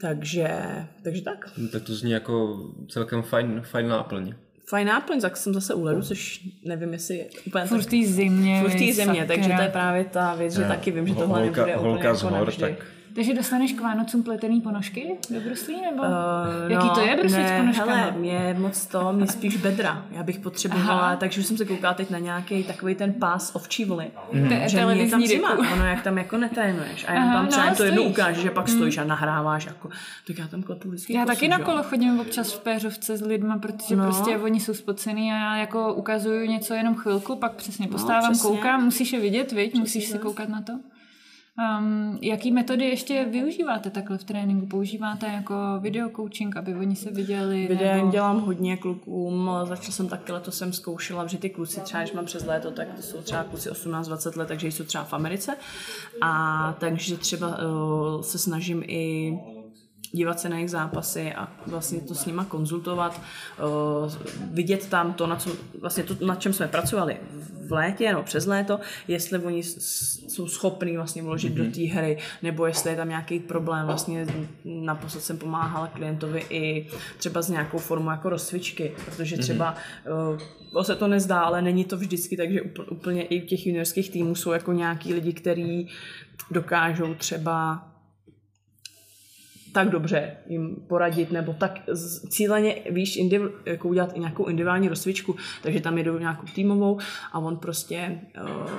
[0.00, 0.48] Takže,
[1.02, 1.50] takže tak.
[1.58, 4.34] No, tak to zní jako celkem fajn, fajn náplň.
[4.66, 8.60] Fajn náplň, tak jsem zase u ledu, což nevím, jestli je úplně Furt té zimě.
[8.62, 9.26] furt té sakra.
[9.26, 12.14] takže to je právě ta věc, že taky vím, že tohle holka, nebude úplně holka
[12.14, 12.60] z jako hor, navždy.
[12.60, 16.10] tak Takže dostaneš k Vánocům pletený ponožky do bruslí, nebo Uh,
[16.72, 17.92] jaký to je bruslit s ne, ponožkama?
[17.94, 20.06] hele, mě moc to, mě spíš bedra.
[20.10, 21.16] Já bych potřebovala, Aha.
[21.16, 24.10] takže už jsem se koukala teď na nějaký takový ten pás ovčívly.
[24.30, 27.04] To je Že mě tam televizní zima, ono jak tam jako netrénuješ.
[27.08, 28.12] A já Aha, tam třeba no, jen to jedno stojíš.
[28.18, 29.66] ukážeš, že pak stojíš a nahráváš.
[29.66, 29.88] Jako,
[30.26, 33.22] tak já tam klepu vždycky Já kosu, taky na kolo chodím občas v péřovce s
[33.22, 34.04] lidma, protože No.
[34.04, 34.10] no.
[34.12, 38.48] prostě oni jsou spocený a já jako ukazuju něco jenom chvilku, pak přesně postávám, přesně.
[38.48, 39.74] koukám, musíš je vidět, viď?
[39.74, 40.72] musíš se koukat na to.
[41.58, 44.66] Um, jaký metody ještě využíváte takhle v tréninku?
[44.66, 47.66] Používáte jako video coaching, aby oni se viděli?
[47.68, 48.10] Videem nebo...
[48.10, 52.24] dělám hodně klukům, začala jsem taky letos jsem zkoušela, že ty kluci třeba, když mám
[52.24, 55.56] přes léto, tak to jsou třeba kluci 18-20 let, takže jsou třeba v Americe.
[56.20, 59.38] A takže třeba uh, se snažím i
[60.14, 63.20] dívat se na jejich zápasy a vlastně to s nima konzultovat,
[64.04, 64.12] uh,
[64.52, 65.50] vidět tam to, na, co,
[65.80, 67.16] vlastně to, na čem jsme pracovali
[67.68, 71.66] v létě nebo přes léto, jestli oni jsou schopní vlastně vložit mm-hmm.
[71.66, 73.86] do té hry, nebo jestli je tam nějaký problém.
[73.86, 74.26] Vlastně
[74.64, 76.86] naposled jsem pomáhala klientovi i
[77.18, 79.74] třeba s nějakou formou jako rozcvičky, protože třeba
[80.74, 84.10] uh, se to nezdá, ale není to vždycky, takže úpl- úplně i v těch juniorských
[84.10, 85.88] týmů jsou jako nějaký lidi, kteří
[86.50, 87.86] dokážou třeba
[89.74, 91.80] tak dobře jim poradit, nebo tak
[92.28, 96.98] cíleně, víš, indiv, jako udělat i nějakou individuální rozcvičku, takže tam jedou nějakou týmovou
[97.32, 98.70] a on prostě uh,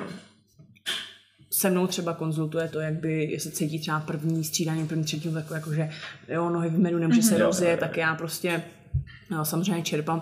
[1.52, 5.46] se mnou třeba konzultuje to, jak by, jestli cítí třeba první střídání, první třetí, tak
[5.52, 5.90] jako, že
[6.28, 8.64] jo, nohy v menu nemůže se rozjet, tak já prostě
[9.30, 10.22] No, samozřejmě čerpám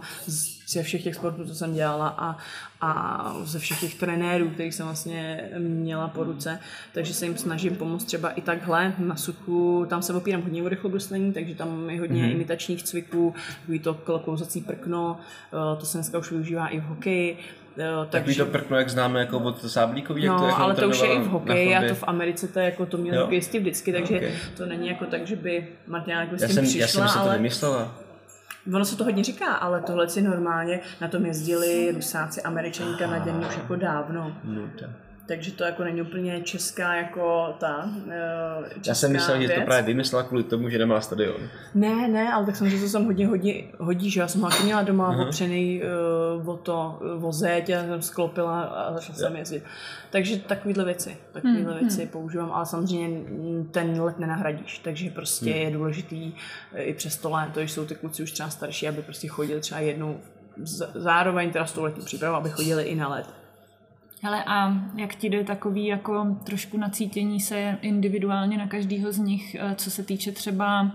[0.65, 2.37] ze všech těch sportů, co jsem dělala a,
[2.81, 6.59] a ze všech těch trenérů, kterých jsem vlastně měla po ruce,
[6.93, 10.69] takže se jim snažím pomoct třeba i takhle na suchu, tam se opírám hodně o
[10.69, 12.31] rychlobruslení, takže tam je hodně mm-hmm.
[12.31, 15.17] imitačních cviků, takový to klouzací prkno,
[15.53, 17.37] eh, to se dneska už využívá i v hokeji,
[17.77, 20.89] eh, Takový to prkno, jak známe jako od Sáblíkový, jak to No, jak ale to
[20.89, 23.23] už je i v hokeji a to v Americe to je jako to měli Jo.
[23.23, 24.57] hokejisti vždycky, takže Ok.
[24.57, 27.07] to není jako tak, že by Martina jako s Já tím jsem, přišla, já jsem
[27.07, 28.02] si to ale vymyslela.
[28.73, 33.45] Ono se to hodně říká, ale tohle si normálně na tom jezdili Rusáci, Američani, Kanaděni
[33.45, 34.37] už jako dávno.
[34.43, 34.89] No, tak.
[35.25, 37.89] Takže to jako není úplně česká jako ta
[38.73, 39.65] česká Já jsem myslel, že to věc.
[39.65, 41.35] právě vymyslela kvůli tomu, že nemá stadion.
[41.75, 44.63] Ne, ne, ale tak samozřejmě to jsem hodně, hodně hodí, že já jsem ho taky
[44.63, 45.27] měla doma uh-huh.
[45.27, 45.81] opřený
[46.41, 49.63] uh, o to, o zeď, já jsem sklopila a začala jsem jezdit.
[50.09, 51.79] Takže takovýhle věci, takovýhle hmm.
[51.79, 53.21] věci používám, ale samozřejmě
[53.71, 55.61] ten let nenahradíš, takže prostě hmm.
[55.61, 56.33] je důležitý
[56.73, 59.59] eh, i přes to léto, když jsou ty kluci už třeba starší, aby prostě chodili
[59.59, 60.19] třeba jednou
[60.95, 63.42] zároveň teda s tou letní přípravou, aby chodili i na let.
[64.25, 69.55] Hele, a jak ti jde takový jako trošku nacítění se individuálně na každýho z nich,
[69.59, 70.91] eh, co se týče třeba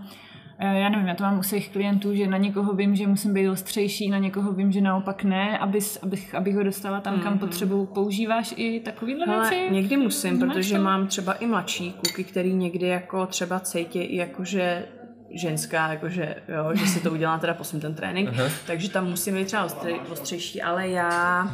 [0.59, 3.35] eh, já nevím, já to mám u svých klientů, že na někoho vím, že musím
[3.35, 7.39] být ostřejší, na někoho vím, že naopak ne, abys, abych, abych ho dostala tam, kam
[7.39, 7.87] potřebuju.
[7.87, 9.75] Používáš i takovýhle Ale věci?
[9.75, 10.83] někdy musím, Máš protože to?
[10.83, 14.87] mám třeba i mladší kluky, který někdy jako třeba cítí i jakože
[15.35, 18.31] ženská, jakože, jo, že si to udělá teda poslední ten trénink,
[18.67, 19.67] takže tam musím být třeba
[20.11, 21.49] ostřejší, ale já,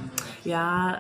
[0.45, 0.97] já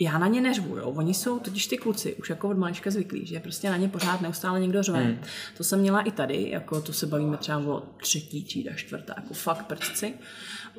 [0.00, 0.90] já na ně neřvu, jo.
[0.90, 4.20] Oni jsou totiž ty kluci už jako od malička zvyklí, že prostě na ně pořád
[4.20, 5.04] neustále někdo řve.
[5.04, 5.18] Hmm.
[5.56, 9.34] To jsem měla i tady, jako to se bavíme třeba o třetí třída, čtvrtá, jako
[9.34, 10.14] fakt prcci.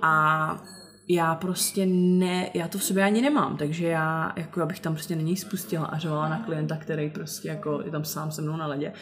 [0.02, 0.64] A
[1.12, 5.16] já prostě ne, já to v sobě ani nemám, takže já, jako abych tam prostě
[5.16, 8.68] není spustila a řvala na klienta, který prostě jako je tam sám se mnou na
[8.68, 8.94] ledě.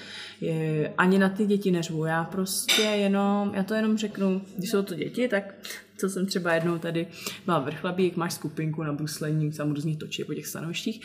[0.41, 4.81] Je, ani na ty děti neřvu, já prostě jenom, já to jenom řeknu, když jsou
[4.81, 5.53] to děti, tak
[5.97, 7.07] co jsem třeba jednou tady
[7.45, 11.01] byla vrchlabík, máš skupinku na bruslení, tam různě točí po těch stanovištích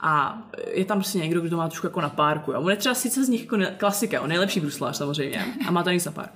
[0.00, 0.42] a
[0.72, 2.52] je tam prostě někdo, kdo má trošku jako na párku.
[2.52, 2.60] Jo.
[2.60, 5.90] On je třeba sice z nich jako klasika, on nejlepší bruslář samozřejmě a má to
[5.90, 6.28] nic na pár.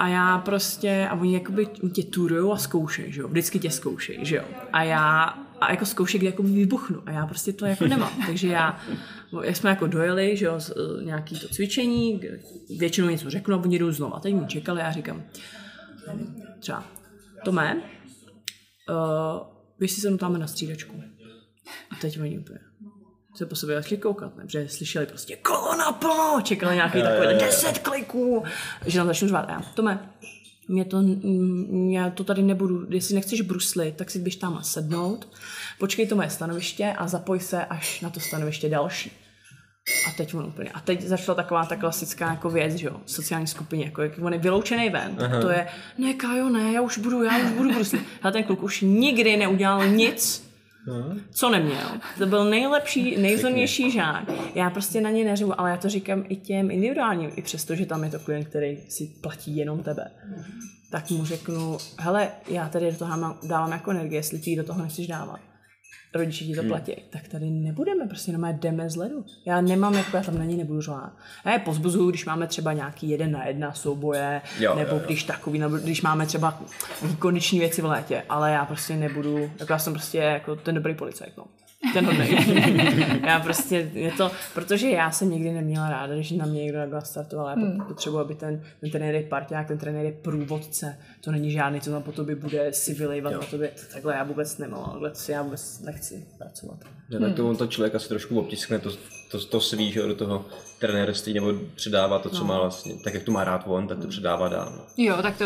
[0.00, 4.24] A já prostě, a oni jakoby tě turujou a zkoušejí, že jo, vždycky tě zkoušejí,
[4.24, 4.44] že jo.
[4.72, 5.22] A já,
[5.60, 8.12] a jako zkoušej, kdy jako vybuchnu a já prostě to jako nemám.
[8.26, 8.80] Takže já,
[9.42, 12.20] jak jsme jako dojeli, že jo, eh, nějaký to cvičení,
[12.78, 14.14] většinou něco řeknu a oni jdou znovu.
[14.14, 15.22] A teď mi čekali a já říkám,
[16.60, 16.84] třeba,
[17.44, 17.82] Tome,
[18.90, 19.46] uh,
[19.78, 21.02] běž si se tam na střídačku.
[21.90, 22.69] A teď oni úplně
[23.34, 24.44] se po sobě začali koukat, ne?
[24.44, 28.44] protože slyšeli prostě kolo naplno, čekali nějaký takový deset kliků,
[28.86, 29.48] že nám začnu řvát.
[29.48, 30.10] Já, Tome,
[30.68, 31.02] mě to,
[31.90, 35.28] já to tady nebudu, jestli nechceš bruslit, tak si běž tam sednout,
[35.78, 39.12] počkej to moje stanoviště a zapoj se až na to stanoviště další.
[40.08, 40.70] A teď on úplně.
[40.70, 44.32] A teď začala taková ta klasická jako věc, že jo, sociální skupině, jako jak on
[44.32, 45.66] je vyloučený ven, tak to je,
[45.98, 48.02] ne Kájo, ne, já už budu, já už budu bruslit.
[48.22, 50.49] A ten kluk už nikdy neudělal nic,
[51.30, 51.88] co neměl.
[52.18, 54.24] To byl nejlepší, nejvzornější žák.
[54.54, 57.86] Já prostě na ně neřvu, ale já to říkám i těm individuálním, i přesto, že
[57.86, 60.10] tam je to klient, který si platí jenom tebe.
[60.90, 64.82] Tak mu řeknu, hele, já tady do toho dávám jako energie, jestli ty do toho
[64.82, 65.49] nechceš dávat
[66.14, 69.24] rodiče ti to platí, tak tady nebudeme, prostě jenom jdeme z ledu.
[69.46, 71.12] Já nemám, jako já tam na ně nebudu řvát.
[71.44, 75.02] Já je pozbuzuju, když máme třeba nějaký jeden na jedna souboje, Jo, nebo jo, jo.
[75.06, 76.62] když takový, nebo když máme třeba
[77.18, 80.94] kondiční věci v létě, ale já prostě nebudu, jako já jsem prostě jako ten dobrý
[80.94, 81.44] policajt, no.
[81.92, 82.36] Ten hodnej.
[83.26, 87.00] já prostě, je to, protože já jsem nikdy neměla ráda, když na mě někdo takhle
[87.04, 87.48] startoval.
[87.48, 87.86] Já hmm.
[87.88, 90.98] potřebuji, aby ten, ten trenér je parťák, ten trenér je průvodce.
[91.20, 93.70] To není žádný, co tam po tobě bude si vylejvat na tobě.
[93.92, 96.78] Takhle já vůbec nemám, takhle si já vůbec nechci pracovat.
[97.10, 98.90] Že tak to on to člověk asi trošku obtiskne, to,
[99.30, 100.44] to, to svý, že do toho
[100.78, 104.08] trenérství, nebo předává to, co má vlastně, tak jak to má rád on, tak to
[104.08, 104.72] předává dál.
[104.76, 104.82] no.
[105.04, 105.44] Jo, tak to,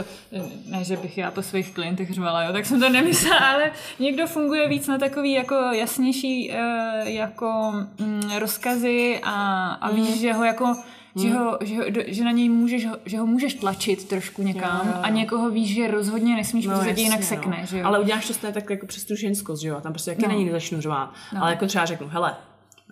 [0.67, 4.27] ne, že bych já po svých klientech řvala, jo, tak jsem to nemyslela, ale někdo
[4.27, 10.45] funguje víc na takový jako jasnější eh, jako mm, rozkazy a, a víš, že ho
[10.45, 10.77] jako
[11.23, 14.87] že, ho, že, ho, že na něj můžeš, že ho můžeš tlačit trošku někam Jo,
[14.87, 15.03] jo, jo.
[15.03, 17.87] a někoho víš, že rozhodně nesmíš, no, protože tě jinak jasně, sekne, že jo.
[17.87, 19.77] Ale uděláš to stejně tak jako přes tu ženskost, že jo?
[19.77, 20.29] A tam prostě taky No.
[20.29, 20.35] no.
[20.39, 21.13] není začnu řvát.
[21.35, 21.43] No.
[21.43, 22.37] Ale jako třeba řeknu, hele,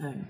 [0.03, 0.27] nevím,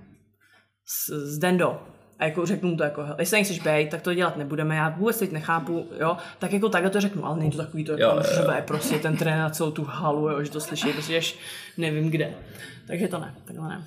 [0.93, 1.83] s- Zdendo,
[2.19, 5.19] A jako řeknu mu to jako, jestli nechceš být, tak to dělat nebudeme, já vůbec
[5.19, 8.63] teď nechápu, jo, tak jako takhle to řeknu, ale není to takový to, jako řve
[8.67, 11.35] prostě ten trenér na celou tu halu, jo, že to slyší, prostě až
[11.79, 12.35] nevím kde.
[12.87, 13.85] Takže to ne, takhle ne.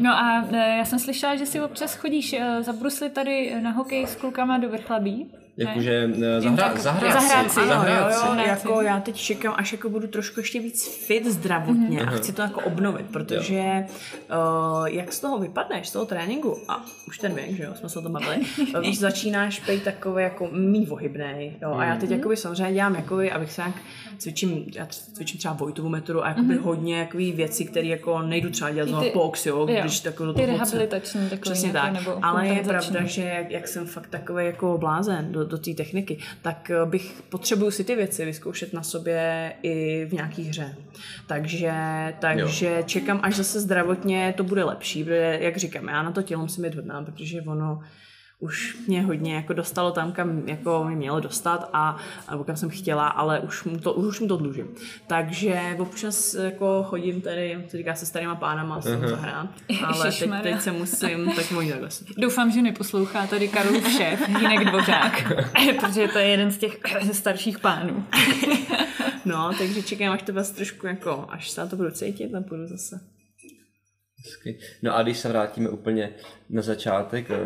[0.00, 3.70] No a e, já jsem slyšela, že si občas chodíš e, za Brusli tady na
[3.70, 5.26] hokej s klukama do Vrchlabí.
[5.58, 8.26] Jakože eh, zahrát, zahrát si, zahrát jo, si.
[8.26, 12.10] jo, Zahrát jako já teď čekám, až jako budu trošku ještě víc fit zdravotně a
[12.10, 13.86] chci to jako obnovit, protože
[14.30, 17.88] uh, jak z toho vypadneš, z toho tréninku, a už ten věk, že jo, jsme
[17.88, 18.36] se o tom bavili,
[18.80, 23.30] víš, začínáš být takový jako mý ohybnej, jo, a já teď jakoby samozřejmě dělám jakoby,
[23.32, 23.74] abych se nějak
[24.18, 28.70] cvičím, já cvičím třeba Vojtovu metru a jakoby hodně jakoby věcí, které jako nejdu třeba
[28.70, 32.46] dělat znovu ty- box, jo, jo, když takovou ty rehabilitační takový Přesně tak, nebo ale
[32.46, 36.70] je pravda, že jak, jak jsem fakt takový jako blázen do, do té techniky, tak
[36.70, 40.76] eh, bych potřebuju si ty věci vyzkoušet na sobě i v nějaký hře.
[41.26, 41.74] Takže,
[42.18, 42.82] takže jo.
[42.86, 46.64] čekám, až zase zdravotně to bude lepší, protože jak říkám, já na to tělo musím
[46.64, 47.80] být hodná, protože ono
[48.38, 51.96] už mě hodně jako dostalo tam, kam jako mi mělo dostat a,
[52.30, 54.68] nebo kam jsem chtěla, ale už mu to, už mu to dlužím.
[55.06, 59.48] Takže občas jako chodím tady, co říká se starýma pánama, jsem zahrát,
[59.84, 61.88] ale teď, teď se musím, tak můj takhle
[62.18, 65.32] Doufám, že neposlouchá tady Karlův šéf, Jinek Dvořák,
[65.80, 66.78] protože to je jeden z těch
[67.12, 68.04] starších pánů.
[69.24, 72.44] No, takže čekám, až to vás trošku jako, až se na to budu cítit, tam
[72.44, 73.00] půjdu zase.
[74.26, 74.58] Hezky.
[74.82, 76.14] No a když se vrátíme úplně
[76.50, 77.36] na začátek eh,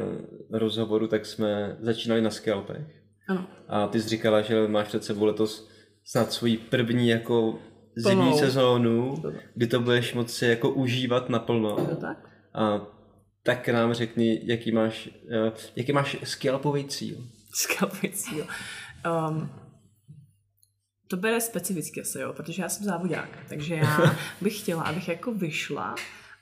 [0.51, 2.87] rozhovoru, tak jsme začínali na skalpech.
[3.29, 3.47] Ano.
[3.69, 5.69] A ty jsi říkala, že máš před sebou letos
[6.05, 7.59] snad svoji první jako
[7.97, 8.39] zimní Plnou.
[8.39, 9.23] sezónu,
[9.55, 11.77] kdy to budeš moci jako užívat naplno.
[11.77, 12.29] To tak?
[12.55, 12.81] A
[13.43, 17.17] tak nám řekni, jaký máš, eh, jaký máš scalpový cíl.
[17.55, 18.47] Skalpy cíl.
[19.29, 19.51] Um,
[21.09, 25.35] to bude specificky asi, jo, protože já jsem závodák, takže já bych chtěla, abych jako
[25.35, 25.95] vyšla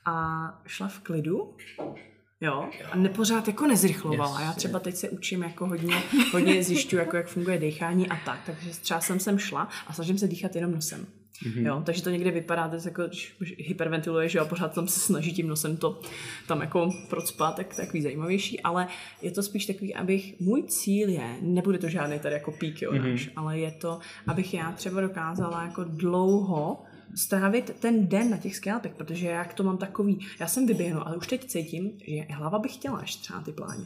[0.09, 1.55] a šla v klidu,
[2.41, 4.41] Jo, a nepořád jako nezrychlovala.
[4.41, 6.03] Já třeba teď se učím jako hodně,
[6.33, 10.19] hodně zjišťuju, jako jak funguje dechání a tak, takže třeba jsem sem šla a snažím
[10.19, 11.07] se dýchat jenom nosem.
[11.47, 11.67] Mm-hmm.
[11.67, 15.33] Jo, takže to někde vypadá, teď jako, když hyperventiluješ, jo, a pořád tam se snaží
[15.33, 16.01] tím nosem to
[16.47, 18.89] tam jako procpat, tak takový zajímavější, ale
[19.23, 22.93] je to spíš takový, abych, můj cíl je, nebude to žádný tady jako pík, jo,
[22.93, 23.11] mm-hmm.
[23.11, 28.57] náš, ale je to, abych já třeba dokázala jako dlouho strávit ten den na těch
[28.57, 32.59] skalpech, protože jak to mám takový, já jsem vyběhnu, ale už teď cítím, že hlava
[32.59, 33.85] by chtěla ještě třeba ty pláně.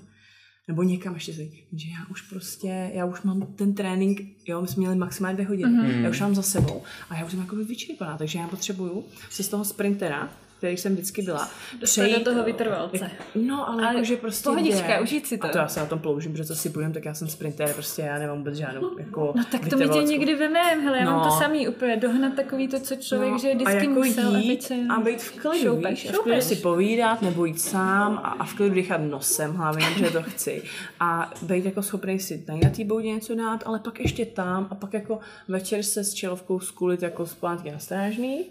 [0.69, 4.69] Nebo někam ještě si, že já už prostě, já už mám ten trénink, jo, my
[4.69, 6.03] jsme měli maximálně dvě hodiny, mm-hmm.
[6.03, 9.43] já už mám za sebou a já už jsem jako vyčerpaná, takže já potřebuju si
[9.43, 10.31] z toho sprintera,
[10.63, 13.11] který jsem vždycky byla, Dostat do toho vytrvalce.
[13.35, 15.47] No, ale, Ale jakože prostě pohodička, užít si to.
[15.47, 17.73] A to já se na tom ploužím, protože co si budem, tak já jsem sprinter,
[17.75, 21.05] prostě já nemám vůbec žádnou jako No tak to mi tě někdy vemem, hele, já
[21.05, 21.25] mám No.
[21.25, 25.01] to samý úplně, dohnat takový to, co člověk, že a vždycky jako musel jít a
[25.01, 26.45] být v klidu, šoupeš, víš, a v klidu šoupeš.
[26.45, 30.63] si povídat, nebo jít sám a, a v klidu dýchat nosem hlavně, že to chci.
[31.01, 34.67] A být jako schopný si tady na té boudě něco dát, ale pak ještě tam
[34.71, 35.19] a pak jako
[35.49, 38.45] večer se s čelovkou skulit jako zpátky na strážný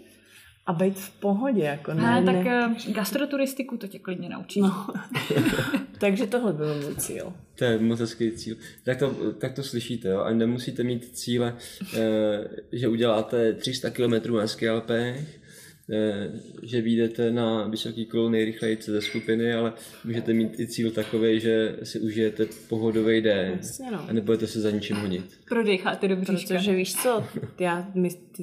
[0.66, 2.76] a být v pohodě, jako ne, Ale tak ne.
[2.88, 4.60] eh, gastroturistiku to tě klidně naučí.
[4.60, 4.86] No.
[5.98, 7.32] Takže tohle byl můj cíl.
[7.54, 8.56] To je moc hezký cíl.
[8.84, 10.20] Tak to, tak to slyšíte, jo?
[10.20, 11.56] A nemusíte mít cíle,
[11.96, 11.98] eh,
[12.72, 15.40] že uděláte 300 km na skalpech,
[15.92, 16.30] eh,
[16.62, 19.72] že vyjdete na vysoký kolo nejrychleji ze skupiny, ale
[20.04, 24.06] můžete mít i cíl takový, že si užijete pohodový den Jasně, no.
[24.08, 25.24] a nebudete se za ničím honit.
[25.48, 26.54] Prodejcháte do bříška.
[26.54, 27.24] Protože víš co,
[27.60, 28.42] já, my, ty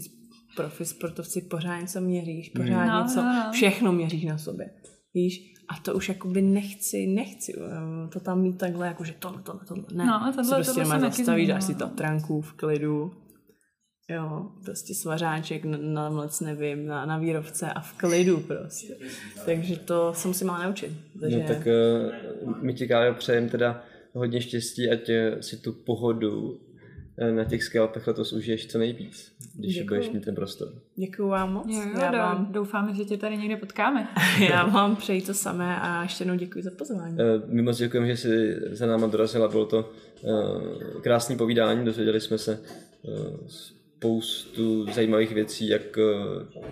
[0.55, 3.51] profi sportovci pořád něco měříš, pořád No, něco, no, no.
[3.51, 4.69] všechno měříš na sobě.
[5.13, 5.53] Víš?
[5.69, 9.61] A to už jakoby nechci, nechci um, to tam mít takhle, jako že tohle, tohle,
[9.67, 9.83] tohle.
[9.93, 13.11] Ne, No, tohle- prostě tohle taky zastavíš, dáš si tatranku v klidu.
[14.11, 18.95] Jo, prostě svařáček na, na mlec, nevím, na, na výrovce a v klidu prostě.
[19.45, 20.91] Takže to jsem si měla naučit.
[21.21, 21.37] Takže...
[21.39, 22.11] No tak eh,
[22.61, 26.68] my ti Kájo přejem teda hodně štěstí, ať eh, si tu pohodu eh,
[27.35, 29.87] na těch skalpech letos užiješ co nejvíc, když Děkuju.
[29.99, 30.73] budeš mít ten prostor.
[30.95, 31.65] Děkuju vám moc.
[31.69, 34.07] Jo, jo, já, vám, doufáme, že tě tady někde potkáme.
[34.49, 37.17] já vám přeji to samé a ještě jednou děkuji za pozvání.
[37.19, 39.91] Eh, My moc děkujeme, že jsi za náma dorazila, bylo to
[40.23, 42.59] eh, krásný povídání, dozvěděli jsme se
[43.05, 43.09] eh,
[43.99, 46.03] spoustu zajímavých věcí, jak eh,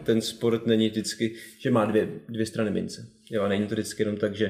[0.04, 3.08] ten sport není vždycky, že má dvě, dvě strany mince.
[3.32, 4.46] Jo, a není to vždycky jenom tak, že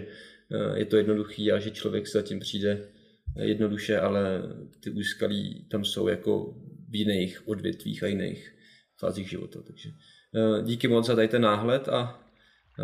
[0.52, 2.97] eh, je to jednoduchý a že člověk se zatím přijde eh,
[3.44, 4.42] jednoduše, ale
[4.80, 6.54] ty úskalí tam jsou jako
[6.90, 8.56] v jiných odvětvích a jiných
[9.00, 9.60] fázích života.
[9.68, 12.20] Takže eh, díky moc za tady ten náhled a,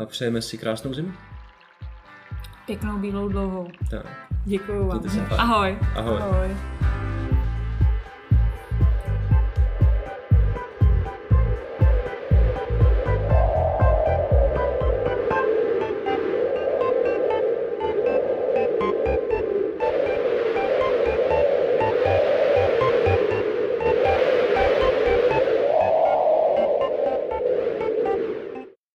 [0.01, 1.13] a přejeme si krásnou zimu.
[2.65, 3.67] Pěknou bílou dlouhou.
[3.91, 5.01] Tak, Děkuju vám.
[5.29, 5.77] Ahoj.
[5.95, 6.17] Ahoj.
[6.17, 7.02] Ahoj.